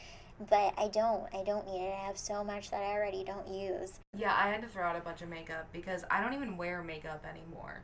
But 0.50 0.74
I 0.78 0.88
don't. 0.88 1.24
I 1.34 1.44
don't 1.44 1.66
need 1.68 1.82
it. 1.86 1.94
I 2.02 2.06
have 2.08 2.18
so 2.18 2.44
much 2.44 2.72
that 2.72 2.82
I 2.82 2.94
already 2.94 3.24
don't 3.24 3.48
use. 3.48 4.00
Yeah, 4.18 4.34
I 4.38 4.50
had 4.50 4.62
to 4.62 4.68
throw 4.68 4.84
out 4.86 4.96
a 4.96 5.00
bunch 5.02 5.22
of 5.22 5.30
makeup 5.30 5.68
because 5.72 6.04
I 6.10 6.22
don't 6.22 6.34
even 6.34 6.58
wear 6.58 6.82
makeup 6.82 7.26
anymore. 7.30 7.82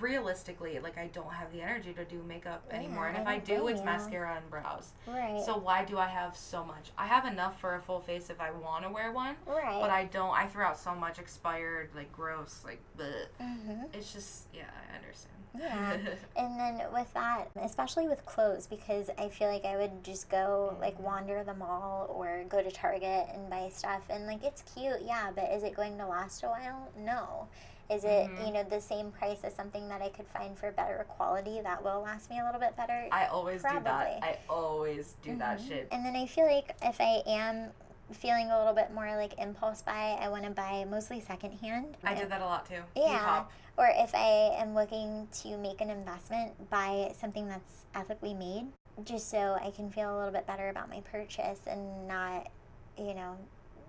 Realistically, 0.00 0.78
like 0.78 0.98
I 0.98 1.06
don't 1.06 1.32
have 1.32 1.50
the 1.52 1.62
energy 1.62 1.94
to 1.94 2.04
do 2.04 2.22
makeup 2.28 2.64
Yeah, 2.68 2.76
anymore. 2.76 3.08
And 3.08 3.16
if 3.16 3.26
I 3.26 3.38
do, 3.38 3.68
it's 3.68 3.80
you. 3.80 3.86
mascara 3.86 4.36
and 4.36 4.50
brows. 4.50 4.90
Right. 5.06 5.40
So 5.44 5.56
why 5.56 5.84
do 5.84 5.96
I 5.96 6.06
have 6.06 6.36
so 6.36 6.62
much? 6.64 6.90
I 6.98 7.06
have 7.06 7.24
enough 7.24 7.58
for 7.60 7.76
a 7.76 7.80
full 7.80 8.00
face 8.00 8.28
if 8.28 8.38
I 8.38 8.50
want 8.50 8.84
to 8.84 8.90
wear 8.90 9.10
one, 9.12 9.36
right. 9.46 9.80
but 9.80 9.88
I 9.88 10.04
don't. 10.04 10.34
I 10.34 10.46
throw 10.48 10.66
out 10.66 10.78
so 10.78 10.94
much 10.94 11.18
expired, 11.18 11.88
like 11.94 12.12
gross, 12.12 12.60
like 12.62 12.80
bleh. 12.98 13.26
hmm 13.40 13.84
It's 13.94 14.12
just 14.12 14.48
yeah, 14.52 14.64
I 14.92 14.96
understand. 14.96 15.32
Yeah. 15.60 15.96
And 16.36 16.60
then 16.60 16.82
with 16.92 17.12
that, 17.14 17.46
especially 17.62 18.08
with 18.08 18.24
clothes, 18.26 18.66
because 18.66 19.08
I 19.16 19.28
feel 19.30 19.48
like 19.48 19.64
I 19.64 19.76
would 19.78 20.04
just 20.04 20.28
go 20.28 20.76
like 20.80 20.98
wander 21.00 21.42
the 21.44 21.54
mall 21.54 22.08
or 22.14 22.44
go 22.48 22.62
to 22.62 22.70
Target 22.70 23.26
and 23.32 23.48
buy 23.48 23.70
stuff, 23.72 24.02
and 24.10 24.26
like 24.26 24.44
it's 24.44 24.62
cute, 24.74 25.00
yeah, 25.02 25.30
but 25.34 25.44
is 25.50 25.62
it 25.62 25.74
going 25.74 25.96
to 25.96 26.06
last 26.06 26.42
a 26.42 26.48
while? 26.48 26.90
No. 26.98 27.48
Is 27.88 28.04
it 28.04 28.28
Mhm. 28.28 28.46
you 28.46 28.52
know 28.52 28.64
the 28.64 28.80
same 28.80 29.12
price 29.12 29.44
as 29.44 29.54
something 29.54 29.88
that 29.88 30.02
I 30.02 30.10
could 30.10 30.26
find 30.28 30.58
for 30.58 30.70
better 30.72 31.06
quality 31.08 31.60
that 31.62 31.82
will 31.82 32.00
last 32.02 32.28
me 32.28 32.38
a 32.40 32.44
little 32.44 32.60
bit 32.60 32.76
better? 32.76 33.08
I 33.12 33.26
always 33.26 33.62
do 33.62 33.80
that. 33.80 34.18
I 34.22 34.36
always 34.48 35.14
do 35.22 35.36
that 35.38 35.58
Mhm. 35.60 35.68
shit. 35.68 35.88
And 35.90 36.04
then 36.04 36.16
I 36.16 36.26
feel 36.26 36.44
like 36.46 36.74
if 36.82 37.00
I 37.00 37.22
am 37.26 37.72
feeling 38.12 38.50
a 38.50 38.58
little 38.58 38.74
bit 38.74 38.92
more 38.92 39.16
like 39.16 39.38
impulse 39.38 39.82
buy, 39.82 40.18
I 40.20 40.28
want 40.28 40.44
to 40.44 40.50
buy 40.50 40.84
mostly 40.84 41.20
secondhand. 41.20 41.96
I 42.04 42.14
did 42.14 42.28
that 42.28 42.40
a 42.42 42.44
lot 42.44 42.66
too. 42.66 42.82
Yeah. 42.94 43.44
Or 43.76 43.88
if 43.94 44.14
I 44.14 44.56
am 44.58 44.74
looking 44.74 45.28
to 45.42 45.56
make 45.58 45.80
an 45.80 45.90
investment, 45.90 46.70
buy 46.70 47.12
something 47.18 47.46
that's 47.48 47.84
ethically 47.94 48.32
made, 48.32 48.66
just 49.04 49.30
so 49.30 49.58
I 49.62 49.70
can 49.70 49.90
feel 49.90 50.14
a 50.14 50.16
little 50.16 50.32
bit 50.32 50.46
better 50.46 50.70
about 50.70 50.88
my 50.88 51.00
purchase 51.00 51.60
and 51.66 52.08
not, 52.08 52.48
you 52.96 53.14
know, 53.14 53.36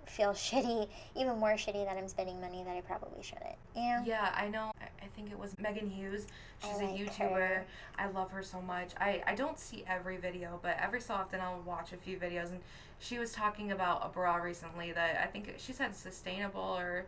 feel 0.06 0.30
shitty, 0.34 0.88
even 1.16 1.38
more 1.40 1.54
shitty 1.54 1.86
that 1.86 1.98
I'm 1.98 2.08
spending 2.08 2.42
money 2.42 2.64
that 2.66 2.76
I 2.76 2.82
probably 2.82 3.24
shouldn't. 3.24 3.56
Know? 3.76 4.02
Yeah, 4.06 4.34
I 4.36 4.48
know. 4.48 4.72
I, 4.82 5.08
think 5.16 5.32
it 5.32 5.40
was 5.40 5.58
Megan 5.58 5.90
Hughes. 5.90 6.28
She's 6.62 6.80
a 6.80 6.84
like 6.84 6.96
YouTuber. 6.96 7.32
her. 7.32 7.66
I 7.98 8.08
love 8.10 8.30
her 8.30 8.44
so 8.44 8.62
much. 8.62 8.92
I, 9.00 9.24
I 9.26 9.34
don't 9.34 9.58
see 9.58 9.84
every 9.88 10.18
video, 10.18 10.60
but 10.62 10.78
every 10.80 11.02
so 11.02 11.16
often 11.16 11.42
I'll 11.42 11.62
watch 11.66 11.92
a 11.92 11.98
few 11.98 12.18
videos. 12.18 12.52
And 12.52 12.60
she 13.00 13.18
was 13.18 13.32
talking 13.32 13.72
about 13.72 14.06
a 14.06 14.10
bra 14.10 14.36
recently 14.36 14.92
that 14.92 15.20
I 15.24 15.26
think 15.26 15.56
she 15.58 15.74
said 15.74 15.96
sustainable 15.96 16.62
or 16.62 17.06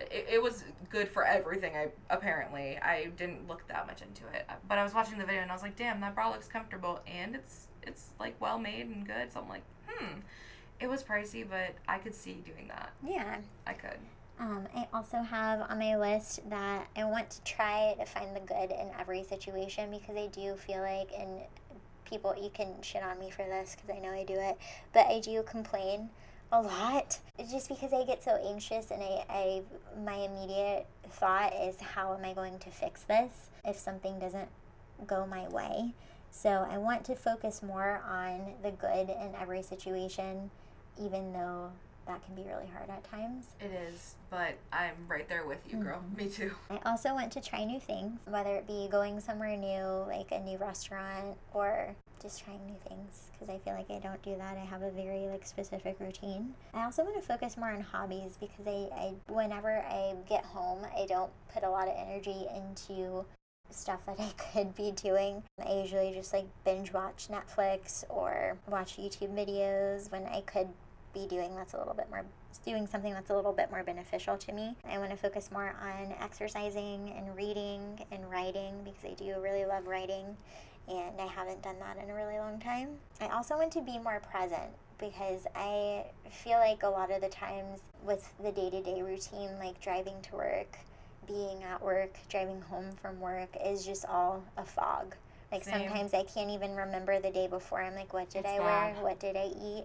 it, 0.00 0.26
it 0.30 0.42
was 0.42 0.64
good 0.88 1.08
for 1.08 1.24
everything. 1.24 1.76
I 1.76 1.88
apparently 2.10 2.78
I 2.78 3.06
didn't 3.16 3.48
look 3.48 3.66
that 3.68 3.86
much 3.86 4.02
into 4.02 4.22
it, 4.34 4.48
but 4.68 4.78
I 4.78 4.84
was 4.84 4.94
watching 4.94 5.18
the 5.18 5.24
video 5.24 5.42
and 5.42 5.50
I 5.50 5.54
was 5.54 5.62
like, 5.62 5.76
damn, 5.76 6.00
that 6.00 6.14
bra 6.14 6.30
looks 6.30 6.48
comfortable 6.48 7.00
and 7.06 7.34
it's 7.34 7.68
it's 7.82 8.10
like 8.18 8.34
well 8.40 8.58
made 8.58 8.86
and 8.86 9.06
good. 9.06 9.32
So 9.32 9.40
I'm 9.40 9.48
like, 9.48 9.62
hmm. 9.86 10.20
It 10.80 10.88
was 10.88 11.02
pricey, 11.02 11.46
but 11.48 11.74
I 11.86 11.98
could 11.98 12.14
see 12.14 12.42
doing 12.46 12.66
that. 12.68 12.90
Yeah. 13.06 13.36
I 13.66 13.74
could. 13.74 13.98
Um, 14.38 14.66
I 14.74 14.88
also 14.94 15.18
have 15.18 15.60
on 15.68 15.78
my 15.78 15.96
list 15.96 16.40
that 16.48 16.88
I 16.96 17.04
want 17.04 17.28
to 17.28 17.44
try 17.44 17.94
to 17.98 18.06
find 18.06 18.34
the 18.34 18.40
good 18.40 18.70
in 18.70 18.90
every 18.98 19.22
situation 19.22 19.90
because 19.90 20.16
I 20.16 20.28
do 20.28 20.54
feel 20.54 20.80
like, 20.80 21.10
and 21.16 21.40
people, 22.06 22.34
you 22.40 22.48
can 22.48 22.80
shit 22.80 23.02
on 23.02 23.18
me 23.18 23.30
for 23.30 23.44
this 23.44 23.76
because 23.76 23.94
I 23.94 24.00
know 24.00 24.12
I 24.12 24.24
do 24.24 24.34
it, 24.34 24.56
but 24.94 25.06
I 25.08 25.20
do 25.20 25.42
complain 25.42 26.08
a 26.52 26.60
lot 26.60 27.18
just 27.50 27.68
because 27.68 27.92
I 27.92 28.04
get 28.04 28.22
so 28.22 28.32
anxious 28.44 28.90
and 28.90 29.02
I, 29.02 29.24
I 29.28 29.62
my 30.04 30.16
immediate 30.16 30.86
thought 31.08 31.52
is 31.54 31.80
how 31.80 32.14
am 32.14 32.24
I 32.24 32.32
going 32.32 32.58
to 32.58 32.70
fix 32.70 33.02
this 33.04 33.50
if 33.64 33.76
something 33.76 34.18
doesn't 34.18 34.48
go 35.06 35.26
my 35.26 35.48
way. 35.48 35.94
So 36.30 36.66
I 36.70 36.78
want 36.78 37.04
to 37.04 37.16
focus 37.16 37.62
more 37.62 38.02
on 38.08 38.54
the 38.62 38.70
good 38.70 39.08
in 39.08 39.34
every 39.40 39.62
situation, 39.62 40.50
even 41.00 41.32
though 41.32 41.72
that 42.10 42.24
can 42.24 42.34
be 42.34 42.42
really 42.42 42.66
hard 42.66 42.90
at 42.90 43.04
times. 43.04 43.54
It 43.60 43.70
is, 43.70 44.16
but 44.30 44.54
I'm 44.72 44.94
right 45.08 45.28
there 45.28 45.46
with 45.46 45.60
you, 45.70 45.78
girl. 45.78 46.02
Mhm. 46.12 46.16
Me 46.16 46.28
too. 46.28 46.52
I 46.68 46.78
also 46.84 47.14
want 47.14 47.32
to 47.32 47.40
try 47.40 47.64
new 47.64 47.78
things, 47.80 48.20
whether 48.26 48.56
it 48.56 48.66
be 48.66 48.88
going 48.90 49.20
somewhere 49.20 49.56
new, 49.56 49.84
like 50.08 50.32
a 50.32 50.40
new 50.40 50.58
restaurant, 50.58 51.38
or 51.54 51.94
just 52.20 52.42
trying 52.44 52.64
new 52.66 52.76
things 52.88 53.30
because 53.32 53.48
I 53.48 53.58
feel 53.58 53.74
like 53.74 53.90
I 53.90 53.98
don't 53.98 54.20
do 54.22 54.36
that. 54.36 54.56
I 54.56 54.64
have 54.64 54.82
a 54.82 54.90
very 54.90 55.28
like 55.28 55.46
specific 55.46 55.96
routine. 56.00 56.54
I 56.74 56.84
also 56.84 57.04
want 57.04 57.14
to 57.14 57.22
focus 57.22 57.56
more 57.56 57.70
on 57.70 57.80
hobbies 57.80 58.36
because 58.38 58.66
I, 58.66 58.88
I 58.94 59.14
whenever 59.32 59.78
I 59.78 60.16
get 60.28 60.44
home, 60.44 60.84
I 60.96 61.06
don't 61.06 61.30
put 61.52 61.62
a 61.62 61.70
lot 61.70 61.88
of 61.88 61.94
energy 61.96 62.46
into 62.54 63.24
stuff 63.70 64.04
that 64.06 64.16
I 64.20 64.32
could 64.52 64.74
be 64.74 64.90
doing. 64.90 65.42
I 65.64 65.74
usually 65.74 66.12
just 66.12 66.32
like 66.32 66.46
binge 66.64 66.92
watch 66.92 67.28
Netflix 67.30 68.04
or 68.08 68.58
watch 68.68 68.96
YouTube 68.98 69.32
videos 69.34 70.10
when 70.10 70.26
I 70.26 70.40
could 70.42 70.68
be 71.12 71.26
doing 71.26 71.54
that's 71.56 71.74
a 71.74 71.78
little 71.78 71.94
bit 71.94 72.08
more 72.10 72.24
doing 72.64 72.86
something 72.86 73.12
that's 73.12 73.30
a 73.30 73.34
little 73.34 73.52
bit 73.52 73.70
more 73.70 73.82
beneficial 73.82 74.36
to 74.36 74.52
me. 74.52 74.76
I 74.88 74.98
want 74.98 75.10
to 75.10 75.16
focus 75.16 75.50
more 75.50 75.74
on 75.82 76.14
exercising 76.20 77.14
and 77.16 77.34
reading 77.36 78.04
and 78.12 78.30
writing 78.30 78.74
because 78.84 79.04
I 79.04 79.14
do 79.14 79.40
really 79.40 79.64
love 79.64 79.86
writing 79.86 80.36
and 80.88 81.20
I 81.20 81.26
haven't 81.26 81.62
done 81.62 81.76
that 81.80 81.96
in 82.02 82.10
a 82.10 82.14
really 82.14 82.38
long 82.38 82.58
time. 82.60 82.90
I 83.20 83.28
also 83.28 83.56
want 83.56 83.72
to 83.72 83.80
be 83.80 83.98
more 83.98 84.20
present 84.30 84.70
because 84.98 85.46
I 85.54 86.04
feel 86.30 86.58
like 86.58 86.82
a 86.82 86.88
lot 86.88 87.10
of 87.10 87.22
the 87.22 87.28
times 87.28 87.80
with 88.04 88.30
the 88.42 88.52
day-to-day 88.52 89.00
routine 89.02 89.50
like 89.58 89.80
driving 89.80 90.20
to 90.22 90.36
work, 90.36 90.76
being 91.26 91.62
at 91.62 91.80
work, 91.82 92.14
driving 92.28 92.60
home 92.62 92.90
from 93.00 93.20
work 93.20 93.48
is 93.64 93.86
just 93.86 94.04
all 94.06 94.42
a 94.58 94.64
fog 94.64 95.14
Like 95.52 95.64
Same. 95.64 95.86
sometimes 95.88 96.12
I 96.12 96.24
can't 96.24 96.50
even 96.50 96.74
remember 96.74 97.20
the 97.20 97.30
day 97.30 97.46
before. 97.46 97.80
I'm 97.80 97.94
like, 97.94 98.12
what 98.12 98.28
did 98.28 98.40
It's 98.44 98.48
I 98.48 98.58
wear? 98.58 98.94
What 99.00 99.18
did 99.20 99.36
I 99.36 99.46
eat? 99.46 99.84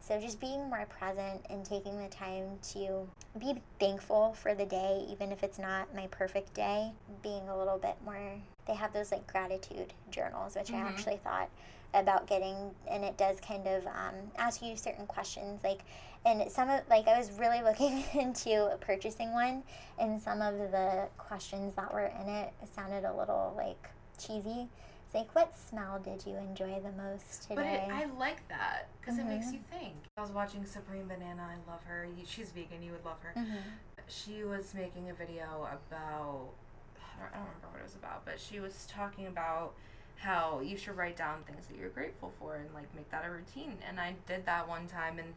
So 0.00 0.20
just 0.20 0.40
being 0.40 0.68
more 0.70 0.86
present 0.86 1.44
and 1.50 1.64
taking 1.64 1.98
the 2.00 2.08
time 2.08 2.58
to 2.72 3.08
be 3.38 3.54
thankful 3.80 4.34
for 4.34 4.54
the 4.54 4.64
day, 4.64 5.04
even 5.10 5.32
if 5.32 5.42
it's 5.42 5.58
not 5.58 5.94
my 5.94 6.06
perfect 6.08 6.54
day. 6.54 6.92
Being 7.22 7.48
a 7.48 7.58
little 7.58 7.78
bit 7.78 7.96
more. 8.04 8.38
They 8.66 8.74
have 8.74 8.92
those 8.92 9.10
like 9.12 9.26
gratitude 9.26 9.92
journals, 10.10 10.54
which 10.56 10.72
I 10.72 10.76
Mhm. 10.76 10.86
actually 10.86 11.16
thought 11.18 11.48
about 11.94 12.26
getting, 12.26 12.74
and 12.88 13.04
it 13.04 13.16
does 13.16 13.40
kind 13.40 13.66
of 13.66 13.86
um, 13.86 14.14
ask 14.36 14.62
you 14.62 14.76
certain 14.76 15.06
questions, 15.06 15.62
like. 15.64 15.82
And 16.24 16.50
some 16.50 16.68
of 16.68 16.80
like 16.88 17.06
I 17.06 17.16
was 17.16 17.30
really 17.38 17.62
looking 17.68 18.02
into 18.14 18.76
purchasing 18.80 19.32
one, 19.32 19.62
and 19.98 20.20
some 20.20 20.42
of 20.42 20.58
the 20.72 21.08
questions 21.18 21.74
that 21.76 21.92
were 21.92 22.06
in 22.20 22.28
it 22.28 22.52
sounded 22.74 23.04
a 23.04 23.12
little 23.12 23.54
like 23.56 23.88
cheesy. 24.18 24.68
Like, 25.16 25.34
what 25.34 25.56
smell 25.56 25.98
did 25.98 26.26
you 26.26 26.36
enjoy 26.36 26.78
the 26.80 26.92
most 26.92 27.46
But 27.48 27.62
today? 27.62 27.86
it, 27.88 27.90
I 27.90 28.04
like 28.18 28.46
that 28.48 28.88
because 29.00 29.18
it 29.18 29.24
makes 29.24 29.46
Mhm. 29.46 29.52
you 29.54 29.60
think. 29.70 29.94
I 30.18 30.20
was 30.20 30.30
watching 30.30 30.66
Supreme 30.66 31.08
Banana. 31.08 31.42
I 31.42 31.70
love 31.70 31.82
her. 31.84 32.06
She's 32.26 32.50
vegan. 32.50 32.82
You 32.82 32.92
would 32.92 33.04
love 33.06 33.22
her. 33.22 33.32
Mhm. 33.34 33.62
She 34.08 34.44
was 34.44 34.74
making 34.74 35.08
a 35.08 35.14
video 35.14 35.64
about. 35.72 36.50
I 36.98 37.18
don't, 37.18 37.32
I 37.32 37.36
don't 37.38 37.46
remember 37.46 37.68
what 37.68 37.80
it 37.80 37.84
was 37.84 37.94
about, 37.94 38.26
but 38.26 38.38
she 38.38 38.60
was 38.60 38.84
talking 38.88 39.26
about 39.26 39.72
how 40.16 40.60
you 40.60 40.76
should 40.76 40.98
write 40.98 41.16
down 41.16 41.42
things 41.44 41.66
that 41.68 41.78
you're 41.78 41.88
grateful 41.88 42.30
for 42.38 42.56
and 42.56 42.72
like 42.74 42.94
make 42.94 43.08
that 43.10 43.24
a 43.24 43.30
routine. 43.30 43.78
And 43.88 43.98
I 43.98 44.16
did 44.26 44.44
that 44.44 44.68
one 44.68 44.86
time 44.86 45.18
and 45.18 45.32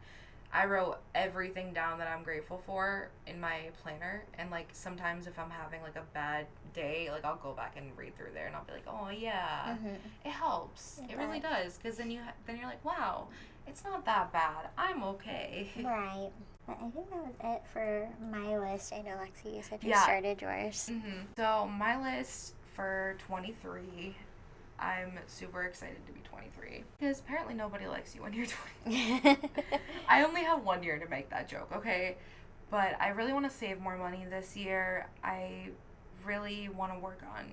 I 0.52 0.66
wrote 0.66 0.98
everything 1.14 1.72
down 1.72 1.98
that 1.98 2.08
I'm 2.08 2.22
grateful 2.24 2.60
for 2.66 3.08
in 3.26 3.40
my 3.40 3.70
planner. 3.82 4.24
And 4.38 4.50
like 4.50 4.68
sometimes 4.72 5.26
if 5.26 5.38
I'm 5.38 5.50
having 5.50 5.80
like 5.82 5.96
a 5.96 6.02
bad 6.12 6.46
day, 6.74 7.08
like 7.10 7.24
I'll 7.24 7.36
go 7.36 7.52
back 7.52 7.74
and 7.76 7.86
read 7.96 8.16
through 8.16 8.32
there 8.34 8.46
and 8.46 8.56
I'll 8.56 8.64
be 8.64 8.72
like, 8.72 8.86
oh 8.88 9.10
yeah, 9.10 9.76
Mhm. 9.80 9.96
it 10.24 10.30
helps. 10.30 11.00
It 11.08 11.12
It, 11.12 11.18
really 11.18 11.40
does. 11.40 11.76
because 11.78 11.96
then 11.98 12.10
you 12.10 12.20
ha- 12.20 12.32
then 12.46 12.56
you're 12.56 12.66
like, 12.66 12.84
wow, 12.84 13.28
it's 13.66 13.84
not 13.84 14.04
that 14.06 14.32
bad. 14.32 14.68
I'm 14.76 15.02
okay. 15.04 15.70
Right. 15.84 16.30
But 16.66 16.76
I 16.78 16.90
think 16.90 17.10
that 17.10 17.24
was 17.24 17.34
it 17.42 17.62
for 17.72 18.08
my 18.30 18.56
list. 18.58 18.92
I 18.92 19.02
know, 19.02 19.12
Lexi, 19.12 19.56
you 19.56 19.62
said 19.62 19.82
you 19.82 19.90
Yeah. 19.90 20.02
started 20.02 20.40
yours. 20.42 20.88
hmm 20.88 21.20
So 21.36 21.66
my 21.68 22.00
list 22.00 22.54
for 22.74 23.16
23, 23.26 24.14
I'm 24.80 25.18
super 25.26 25.62
excited 25.64 26.04
to 26.06 26.12
be 26.12 26.20
23 26.20 26.84
because 26.98 27.20
apparently 27.20 27.54
nobody 27.54 27.86
likes 27.86 28.14
you 28.14 28.22
when 28.22 28.32
you're 28.32 28.46
20. 28.84 29.36
I 30.08 30.24
only 30.24 30.42
have 30.42 30.64
one 30.64 30.82
year 30.82 30.98
to 30.98 31.06
make 31.08 31.28
that 31.30 31.48
joke, 31.48 31.70
okay? 31.76 32.16
But 32.70 32.96
I 33.00 33.08
really 33.08 33.32
want 33.32 33.44
to 33.50 33.54
save 33.54 33.78
more 33.80 33.96
money 33.98 34.24
this 34.28 34.56
year. 34.56 35.06
I 35.22 35.68
really 36.24 36.68
want 36.68 36.92
to 36.94 36.98
work 36.98 37.20
on 37.36 37.44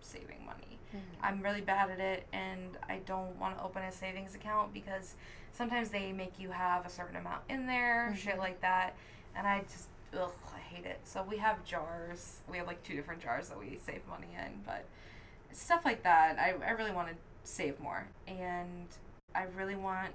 saving 0.00 0.44
money. 0.44 0.78
Mhm. 0.94 1.00
I'm 1.22 1.40
really 1.40 1.60
bad 1.60 1.90
at 1.90 2.00
it 2.00 2.26
and 2.32 2.76
I 2.88 2.98
don't 3.06 3.36
want 3.38 3.56
to 3.56 3.64
open 3.64 3.82
a 3.82 3.92
savings 3.92 4.34
account 4.34 4.74
because 4.74 5.14
sometimes 5.52 5.90
they 5.90 6.12
make 6.12 6.38
you 6.38 6.50
have 6.50 6.84
a 6.84 6.90
certain 6.90 7.16
amount 7.16 7.42
in 7.48 7.66
there, 7.66 8.14
shit 8.16 8.34
Mhm. 8.36 8.38
like 8.38 8.60
that. 8.60 8.94
And 9.36 9.46
I 9.46 9.60
just, 9.60 9.88
ugh, 10.18 10.32
I 10.54 10.58
hate 10.58 10.84
it. 10.84 11.00
So 11.04 11.22
we 11.22 11.36
have 11.38 11.64
jars. 11.64 12.40
We 12.48 12.58
have 12.58 12.66
like 12.66 12.82
two 12.82 12.94
different 12.96 13.22
jars 13.22 13.48
that 13.48 13.58
we 13.58 13.78
save 13.78 14.06
money 14.08 14.28
in, 14.36 14.62
but 14.66 14.84
stuff 15.52 15.84
like 15.84 16.02
that. 16.04 16.38
I, 16.38 16.54
I 16.66 16.70
really 16.72 16.92
want 16.92 17.08
to 17.08 17.14
save 17.44 17.78
more. 17.80 18.06
And 18.26 18.86
I 19.34 19.44
really 19.56 19.76
want 19.76 20.12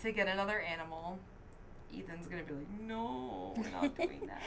to 0.00 0.12
get 0.12 0.28
another 0.28 0.60
animal. 0.60 1.18
Ethan's 1.96 2.26
going 2.26 2.44
to 2.44 2.52
be 2.52 2.58
like, 2.58 2.80
no, 2.80 3.54
we're 3.56 3.70
not 3.70 3.96
doing 3.96 4.22
that. 4.26 4.42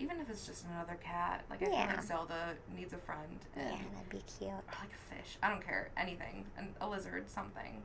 Even 0.00 0.20
if 0.20 0.30
it's 0.30 0.46
just 0.46 0.64
another 0.72 0.96
cat. 1.02 1.44
Like, 1.50 1.60
I 1.62 1.66
feel 1.66 1.74
like 1.74 2.02
Zelda 2.04 2.54
needs 2.76 2.92
a 2.92 2.98
friend. 2.98 3.20
yeah, 3.56 3.62
And 3.62 3.72
that'd 3.96 4.08
be 4.10 4.22
cute. 4.38 4.50
like 4.52 4.90
a 4.92 5.14
fish. 5.14 5.36
I 5.42 5.48
don't 5.48 5.64
care. 5.64 5.88
Anything. 5.96 6.44
An, 6.56 6.68
a 6.80 6.88
lizard, 6.88 7.28
something. 7.28 7.82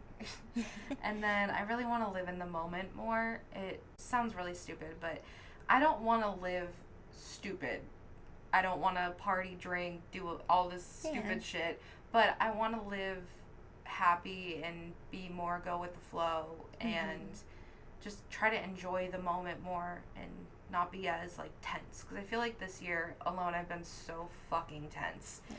and 1.03 1.23
then 1.23 1.49
I 1.49 1.61
really 1.63 1.85
want 1.85 2.05
to 2.05 2.11
live 2.11 2.27
in 2.29 2.37
the 2.37 2.45
moment 2.45 2.95
more. 2.95 3.39
It 3.55 3.81
sounds 3.97 4.35
really 4.35 4.53
stupid, 4.53 4.95
but 5.01 5.23
I 5.67 5.79
don't 5.79 6.01
want 6.01 6.21
to 6.21 6.39
live 6.43 6.69
stupid. 7.17 7.81
I 8.53 8.61
don't 8.61 8.79
want 8.79 8.95
to 8.97 9.11
party, 9.17 9.57
drink, 9.59 10.01
do 10.11 10.39
all 10.49 10.69
this 10.69 11.01
Yeah. 11.03 11.11
stupid 11.11 11.43
shit, 11.43 11.81
but 12.11 12.35
I 12.39 12.51
want 12.51 12.75
to 12.81 12.89
live 12.89 13.23
happy 13.83 14.61
and 14.63 14.93
be 15.11 15.29
more 15.29 15.61
go 15.65 15.77
with 15.79 15.93
the 15.93 15.99
flow 15.99 16.45
and 16.79 17.19
just 18.01 18.17
try 18.29 18.49
to 18.49 18.63
enjoy 18.63 19.09
the 19.11 19.19
moment 19.19 19.61
more 19.63 20.01
and 20.15 20.29
not 20.71 20.91
be 20.91 21.07
as 21.07 21.37
like 21.37 21.51
tense 21.61 22.01
because 22.03 22.17
I 22.17 22.25
feel 22.27 22.39
like 22.39 22.59
this 22.59 22.81
year 22.81 23.15
alone 23.25 23.53
I've 23.53 23.69
been 23.69 23.83
so 23.83 24.29
fucking 24.49 24.87
tense 24.89 25.41
Yeah. 25.49 25.55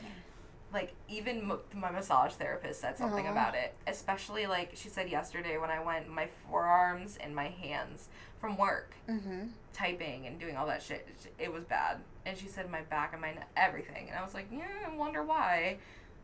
like 0.73 0.93
even 1.07 1.49
m- 1.49 1.59
my 1.73 1.89
massage 1.91 2.33
therapist 2.33 2.81
said 2.81 2.97
something 2.97 3.27
about 3.27 3.55
it 3.55 3.73
especially 3.87 4.45
like 4.47 4.71
she 4.73 4.89
said 4.89 5.07
yesterday 5.09 5.57
when 5.57 5.69
i 5.69 5.81
went 5.81 6.09
my 6.09 6.27
forearms 6.49 7.17
and 7.17 7.33
my 7.33 7.47
hands 7.47 8.09
from 8.41 8.57
work 8.57 8.93
Mm-hmm. 9.07 9.43
typing 9.71 10.25
and 10.27 10.37
doing 10.39 10.57
all 10.57 10.67
that 10.67 10.81
shit 10.83 11.07
it 11.39 11.53
was 11.53 11.63
bad 11.63 11.99
and 12.25 12.37
she 12.37 12.47
said 12.47 12.69
my 12.69 12.81
back 12.83 13.13
and 13.13 13.21
my 13.21 13.31
ne- 13.33 13.43
everything 13.55 14.07
and 14.09 14.17
i 14.17 14.23
was 14.23 14.33
like 14.33 14.47
yeah 14.51 14.65
i 14.85 14.95
wonder 14.95 15.23
why 15.23 15.77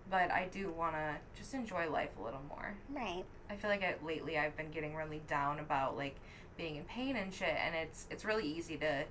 but 0.09 0.31
i 0.31 0.47
do 0.51 0.69
want 0.71 0.93
to 0.95 1.15
just 1.37 1.53
enjoy 1.53 1.89
life 1.89 2.09
a 2.19 2.23
little 2.23 2.41
more 2.49 2.73
Right. 2.89 3.23
i 3.49 3.55
feel 3.55 3.69
like 3.69 3.83
I, 3.83 3.95
lately 4.05 4.37
i've 4.37 4.55
been 4.57 4.71
getting 4.71 4.95
really 4.95 5.21
down 5.27 5.59
about 5.59 5.95
like 5.97 6.15
being 6.57 6.75
in 6.77 6.83
pain 6.85 7.15
and 7.15 7.33
shit 7.33 7.55
and 7.65 7.75
it's 7.75 8.07
it's 8.09 8.25
really 8.25 8.47
easy 8.47 8.77
to 8.77 9.03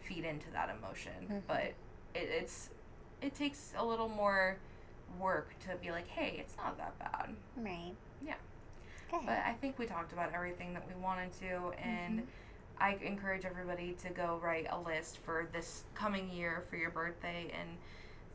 feed 0.00 0.24
into 0.24 0.50
that 0.52 0.70
emotion 0.78 1.12
Mhm. 1.30 1.42
but 1.46 1.62
it, 1.62 1.74
it's 2.14 2.70
it 3.22 3.34
takes 3.34 3.72
a 3.76 3.84
little 3.84 4.08
more 4.08 4.56
work 5.20 5.54
to 5.68 5.76
be 5.76 5.90
like 5.90 6.06
hey 6.08 6.36
it's 6.38 6.56
not 6.56 6.76
that 6.78 6.98
bad 6.98 7.30
Right. 7.56 7.92
Yeah. 8.24 8.34
Good. 9.10 9.20
but 9.26 9.38
i 9.44 9.52
think 9.60 9.78
we 9.78 9.86
talked 9.86 10.12
about 10.12 10.32
everything 10.34 10.74
that 10.74 10.86
we 10.86 10.94
wanted 11.00 11.32
to 11.40 11.72
and 11.82 12.20
Mhm. 12.20 12.24
I 12.80 12.96
encourage 13.02 13.44
everybody 13.44 13.94
to 14.02 14.10
go 14.10 14.38
write 14.42 14.66
a 14.70 14.78
list 14.80 15.18
for 15.18 15.48
this 15.52 15.84
coming 15.94 16.30
year 16.30 16.64
for 16.70 16.76
your 16.76 16.90
birthday 16.90 17.50
and 17.58 17.68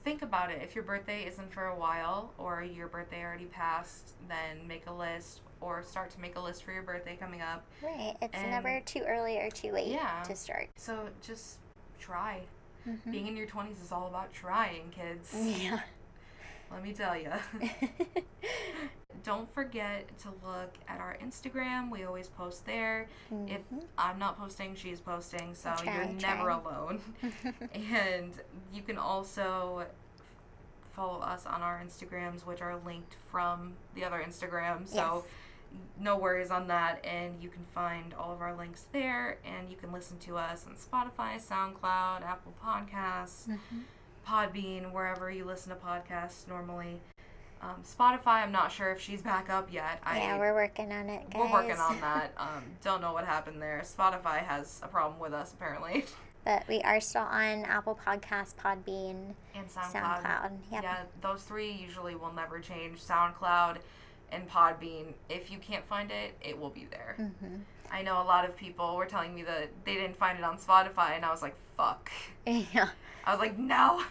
think 0.04 0.22
about 0.24 0.50
it 0.52 0.60
if 0.64 0.74
your 0.74 0.84
birthday 0.84 1.26
isn't 1.26 1.52
for 1.54 1.66
a 1.68 1.76
while 1.76 2.32
or 2.38 2.64
your 2.64 2.88
birthday 2.88 3.22
already 3.24 3.46
passed 3.46 4.14
then 4.28 4.68
make 4.68 4.88
a 4.88 4.94
list 4.94 5.42
or 5.60 5.84
start 5.84 6.10
to 6.10 6.20
make 6.20 6.36
a 6.38 6.40
list 6.40 6.64
for 6.64 6.72
your 6.72 6.82
birthday 6.82 7.16
coming 7.16 7.42
up 7.42 7.64
right. 7.84 8.16
It's 8.22 8.34
and- 8.36 8.50
never 8.50 8.82
too 8.86 9.04
early 9.08 9.38
or 9.38 9.50
too 9.52 9.72
late 9.72 9.88
Yeah. 9.88 10.24
to 10.24 10.36
start. 10.36 10.70
so 10.76 11.08
just 11.22 11.60
try 12.00 12.42
Mhm. 12.90 13.12
being 13.12 13.28
in 13.28 13.38
your 13.38 13.46
20s 13.46 13.80
is 13.80 13.92
all 13.92 14.08
about 14.08 14.34
trying 14.34 14.90
kids 14.90 15.32
Yeah. 15.62 15.82
Let 16.72 16.84
me 16.84 16.94
tell 16.94 17.18
you 17.18 17.30
don't 19.24 19.52
forget 19.54 20.06
to 20.20 20.30
look 20.46 20.74
at 20.88 21.00
our 21.00 21.16
instagram. 21.24 21.92
We 21.92 22.04
always 22.06 22.28
post 22.28 22.66
there. 22.66 23.08
If 23.48 23.62
Mhm. 23.72 23.84
i'm 23.98 24.18
not 24.18 24.38
posting 24.40 24.74
she's 24.76 25.00
posting 25.00 25.54
so 25.54 25.74
Try, 25.78 25.94
you're 25.96 26.06
never 26.14 26.50
alone. 26.50 27.02
And 27.74 28.34
you 28.74 28.82
can 28.82 28.98
also 28.98 29.86
follow 30.96 31.20
us 31.20 31.46
on 31.46 31.62
our 31.62 31.82
instagrams 31.86 32.46
which 32.46 32.62
are 32.62 32.78
linked 32.86 33.16
from 33.32 33.74
the 33.96 34.04
other 34.04 34.24
instagram. 34.28 34.88
So 34.88 35.24
no 36.00 36.18
worries 36.18 36.52
on 36.52 36.68
that. 36.68 37.06
And 37.06 37.42
you 37.42 37.50
can 37.50 37.64
find 37.74 38.14
all 38.16 38.34
of 38.34 38.42
our 38.42 38.54
links 38.56 38.88
there. 38.92 39.38
And 39.46 39.70
you 39.70 39.78
can 39.78 39.92
listen 39.92 40.18
to 40.20 40.38
us 40.38 40.66
on 40.68 40.76
spotify 40.76 41.36
soundcloud 41.40 42.24
apple 42.24 42.54
podcasts. 42.64 43.48
Mhm. 43.48 43.84
Podbean 44.28 44.92
wherever 44.92 45.32
you 45.32 45.46
listen 45.46 45.72
to 45.72 45.78
podcasts 45.78 46.48
normally. 46.48 47.00
Um, 47.62 47.84
spotify 47.84 48.42
i'm 48.42 48.52
not 48.52 48.72
sure 48.72 48.92
if 48.92 49.00
she's 49.00 49.22
back 49.22 49.50
up 49.50 49.72
yet. 49.72 50.00
Yeah, 50.04 50.36
I, 50.36 50.40
we're 50.40 50.56
working 50.56 50.92
on 50.92 51.10
it, 51.10 51.30
guys. 51.30 51.40
we're 51.40 51.52
working 51.52 51.78
on 51.78 52.00
that. 52.02 52.34
Um, 52.38 52.64
don't 52.84 53.02
know 53.02 53.14
what 53.14 53.26
happened 53.26 53.62
there. 53.62 53.84
Spotify 53.86 54.40
has 54.40 54.80
a 54.84 54.88
problem 54.88 55.20
with 55.20 55.34
us 55.34 55.54
apparently. 55.54 56.06
But 56.44 56.68
we 56.68 56.82
are 56.82 57.00
still 57.00 57.22
on 57.22 57.66
Apple 57.66 58.00
Podcasts, 58.04 58.56
Podbean, 58.56 59.36
and 59.54 59.70
soundcloud, 59.70 60.24
SoundCloud. 60.24 60.52
Yep. 60.72 60.84
yeah 60.84 60.98
those 61.22 61.44
three 61.44 61.72
usually 61.72 62.16
will 62.16 62.34
never 62.34 62.60
change. 62.60 63.00
Soundcloud 63.00 63.78
and 64.32 64.50
podbean 64.50 65.14
if 65.30 65.52
you 65.52 65.60
can't 65.60 65.86
find 65.86 66.10
it 66.10 66.34
it 66.42 66.58
will 66.58 66.70
be 66.70 66.88
there. 66.90 67.16
Hmm 67.18 67.58
I 67.92 68.02
know 68.02 68.22
a 68.22 68.24
lot 68.24 68.46
of 68.46 68.56
people 68.56 68.96
were 68.96 69.06
telling 69.06 69.36
me 69.36 69.44
that 69.44 69.70
they 69.86 69.96
didn't 69.96 70.18
find 70.18 70.38
it 70.38 70.44
on 70.44 70.58
Spotify, 70.58 71.16
and 71.16 71.26
I 71.26 71.32
was 71.32 71.42
like, 71.42 71.56
fuck. 71.76 72.12
Yeah. 72.46 72.90
I 73.26 73.32
was 73.32 73.40
like, 73.40 73.58
no, 73.58 74.04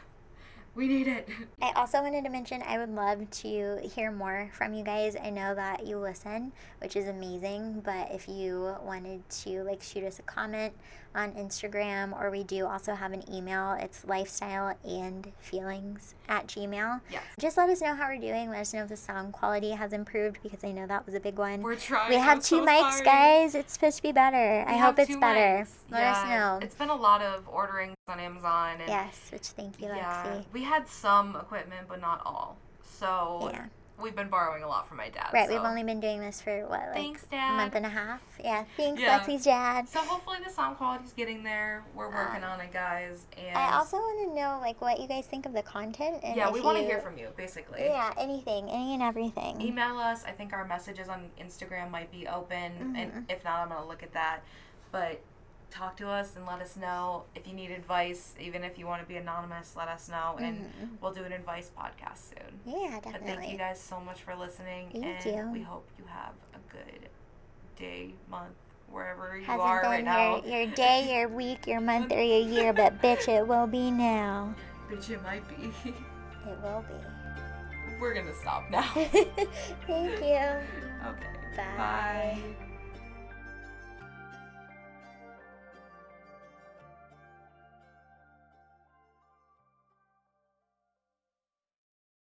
we 0.75 0.87
need 0.87 1.09
it. 1.09 1.29
I 1.61 1.73
also 1.75 2.01
wanted 2.03 2.25
to 2.25 2.31
mention 2.31 2.63
I 2.63 2.79
would 2.79 2.91
love 2.91 3.29
to 3.31 3.81
hear 3.95 4.13
more 4.13 4.51
from 4.53 4.73
you 4.75 4.85
guys. 4.85 5.17
I 5.17 5.31
know 5.31 5.55
that 5.55 5.87
you 5.87 5.99
listen, 5.99 6.53
which 6.81 6.95
is 6.95 7.09
amazing, 7.09 7.81
but 7.81 8.13
if 8.13 8.29
you 8.29 8.77
wanted 8.83 9.29
to 9.29 9.63
like 9.65 9.83
shoot 9.83 10.05
us 10.05 10.19
a 10.19 10.23
comment 10.23 10.75
on 11.15 11.33
Instagram 11.33 12.19
or 12.19 12.31
we 12.31 12.45
do 12.45 12.67
also 12.67 12.95
have 12.95 13.13
an 13.13 13.23
email, 13.33 13.73
it's 13.81 14.05
lifestyle 14.05 14.77
and 14.85 15.33
feelings 15.41 16.15
at 16.29 16.47
Gmail. 16.47 17.01
Yes. 17.11 17.23
Just 17.39 17.57
let 17.57 17.69
us 17.69 17.81
know 17.81 17.95
how 17.95 18.07
we're 18.09 18.21
doing. 18.21 18.51
Let 18.51 18.61
us 18.61 18.73
know 18.75 18.83
if 18.85 18.89
the 18.89 18.97
sound 18.97 19.33
quality 19.33 19.71
has 19.71 19.93
improved 19.93 20.39
because 20.43 20.63
I 20.63 20.73
know 20.73 20.87
that 20.87 21.05
was 21.07 21.15
a 21.15 21.21
big 21.21 21.39
one. 21.39 21.63
We're 21.63 21.75
trying. 21.77 22.11
we 22.11 22.17
have 22.17 22.37
I'm 22.39 22.43
two 22.43 22.59
so 22.61 22.67
mics, 22.67 22.93
sorry. 22.93 23.05
guys. 23.05 23.55
It's 23.55 23.73
supposed 23.73 23.97
to 23.97 24.03
be 24.03 24.13
better. 24.13 24.65
We 24.69 24.75
I 24.75 24.77
hope 24.79 24.99
it's 24.99 25.17
better. 25.17 25.65
mics. 25.65 25.71
Let 25.91 26.01
Yeah, 26.01 26.13
us 26.13 26.29
know. 26.29 26.59
It's 26.67 26.75
been 26.77 26.91
a 26.91 26.95
lot 26.95 27.23
of 27.23 27.49
ordering 27.49 27.95
on 28.09 28.21
Amazon, 28.21 28.77
and 28.81 28.89
Yes, 28.89 29.29
which 29.33 29.49
thank 29.49 29.81
you, 29.81 29.89
yeah, 29.89 30.25
Lexi. 30.27 30.45
we 30.53 30.63
had 30.63 30.87
some 30.89 31.35
equipment, 31.37 31.87
but 31.89 32.01
not 32.01 32.23
all. 32.25 32.57
So 32.99 33.51
Yeah. 33.53 33.65
We've 34.01 34.17
been 34.17 34.29
borrowing 34.29 34.63
a 34.63 34.69
lot 34.69 34.89
from 34.89 34.97
my 34.97 35.09
dad. 35.09 35.31
Right, 35.33 35.49
so. 35.49 35.55
we've 35.55 35.65
only 35.65 35.83
been 35.83 36.01
doing 36.01 36.21
this 36.21 36.41
for 36.41 36.63
what, 36.63 36.81
like 36.81 36.95
Thanks, 36.95 37.27
a 37.33 37.37
month 37.37 37.75
and 37.75 37.87
a 37.87 37.89
half? 37.89 38.21
Yeah, 38.43 38.65
thanks, 38.77 39.01
Yeah. 39.01 39.21
Lexi's 39.21 39.45
dad. 39.45 39.89
So 39.89 40.01
hopefully 40.01 40.39
the 40.45 40.51
sound 40.51 40.77
quality's 40.77 41.13
getting 41.13 41.43
there. 41.43 41.85
We're 41.95 42.11
working 42.11 42.45
on 42.45 42.61
it, 42.61 42.73
guys. 42.73 43.27
And 43.37 43.57
I 43.57 43.77
also 43.77 43.97
want 43.97 44.29
to 44.29 44.35
know 44.35 44.59
like 44.61 44.81
what 44.81 45.01
you 45.01 45.07
guys 45.09 45.27
think 45.27 45.47
of 45.47 45.53
the 45.53 45.63
content 45.63 46.21
and 46.23 46.37
yeah, 46.37 46.51
we 46.51 46.61
want 46.61 46.79
to 46.79 46.85
hear 46.85 47.01
from 47.01 47.19
you, 47.19 47.29
basically. 47.37 47.85
Yeah, 47.85 48.13
anything, 48.19 48.69
any 48.69 48.95
and 48.95 49.03
everything. 49.03 49.61
Email 49.61 49.99
us. 49.99 50.25
I 50.25 50.31
think 50.33 50.53
our 50.53 50.65
messages 50.67 51.09
on 51.09 51.31
Instagram 51.41 51.91
might 51.91 52.11
be 52.11 52.27
open, 52.27 52.57
and 52.57 52.97
Mhm. 52.97 53.01
and 53.17 53.31
if 53.31 53.45
not, 53.45 53.61
I'm 53.61 53.69
gonna 53.69 53.87
look 53.87 54.03
at 54.03 54.13
that. 54.13 54.41
But 54.93 55.21
talk 55.71 55.97
to 55.99 56.09
us 56.09 56.37
and 56.37 56.45
let 56.47 56.61
us 56.61 56.77
know 56.77 57.25
if 57.35 57.47
you 57.47 57.55
need 57.55 57.71
advice. 57.71 58.35
Even 58.41 58.65
if 58.65 58.79
you 58.79 58.87
want 58.87 59.01
to 59.03 59.09
be 59.09 59.17
anonymous, 59.17 59.75
let 59.77 59.89
us 59.89 60.09
know, 60.09 60.37
and 60.41 60.59
Mhm. 60.59 61.01
we'll 61.01 61.13
do 61.13 61.25
an 61.25 61.33
advice 61.33 61.71
podcast 61.77 62.31
soon. 62.31 62.61
Yeah, 62.67 63.01
But 63.03 63.13
definitely. 63.13 63.35
thank 63.37 63.53
you 63.53 63.59
guys 63.59 63.81
so 63.81 64.01
much 64.01 64.23
for 64.23 64.35
listening, 64.35 64.91
Thank 64.93 65.27
and 65.27 65.37
you. 65.37 65.51
we 65.53 65.63
hope 65.63 65.89
you 65.99 66.05
have 66.07 66.33
a 66.55 66.59
good 66.73 67.09
day, 67.77 68.15
month, 68.29 68.55
wherever 68.89 69.37
you 69.37 69.45
Hasn't 69.45 69.61
are 69.69 69.81
been 69.83 69.91
right 69.91 70.05
now. 70.05 70.37
your, 70.45 70.63
your 70.63 70.75
day, 70.75 71.17
your 71.19 71.29
week, 71.29 71.67
your 71.67 71.81
month, 71.81 72.13
or 72.13 72.21
your 72.23 72.47
year, 72.49 72.73
but 72.83 73.01
bitch, 73.01 73.29
it 73.29 73.47
will 73.47 73.67
be 73.67 73.91
now. 73.91 74.55
Bitch, 74.91 75.11
it 75.11 75.23
might 75.23 75.47
be. 75.49 75.67
It 75.89 75.95
will 76.63 76.83
be. 76.89 77.97
We're 78.01 78.15
gonna 78.15 78.35
stop 78.35 78.71
now. 78.71 78.83
Thank 79.87 80.21
you. 80.21 80.41
Okay. 81.07 81.27
Bye. 81.57 81.77
Bye. 81.79 82.57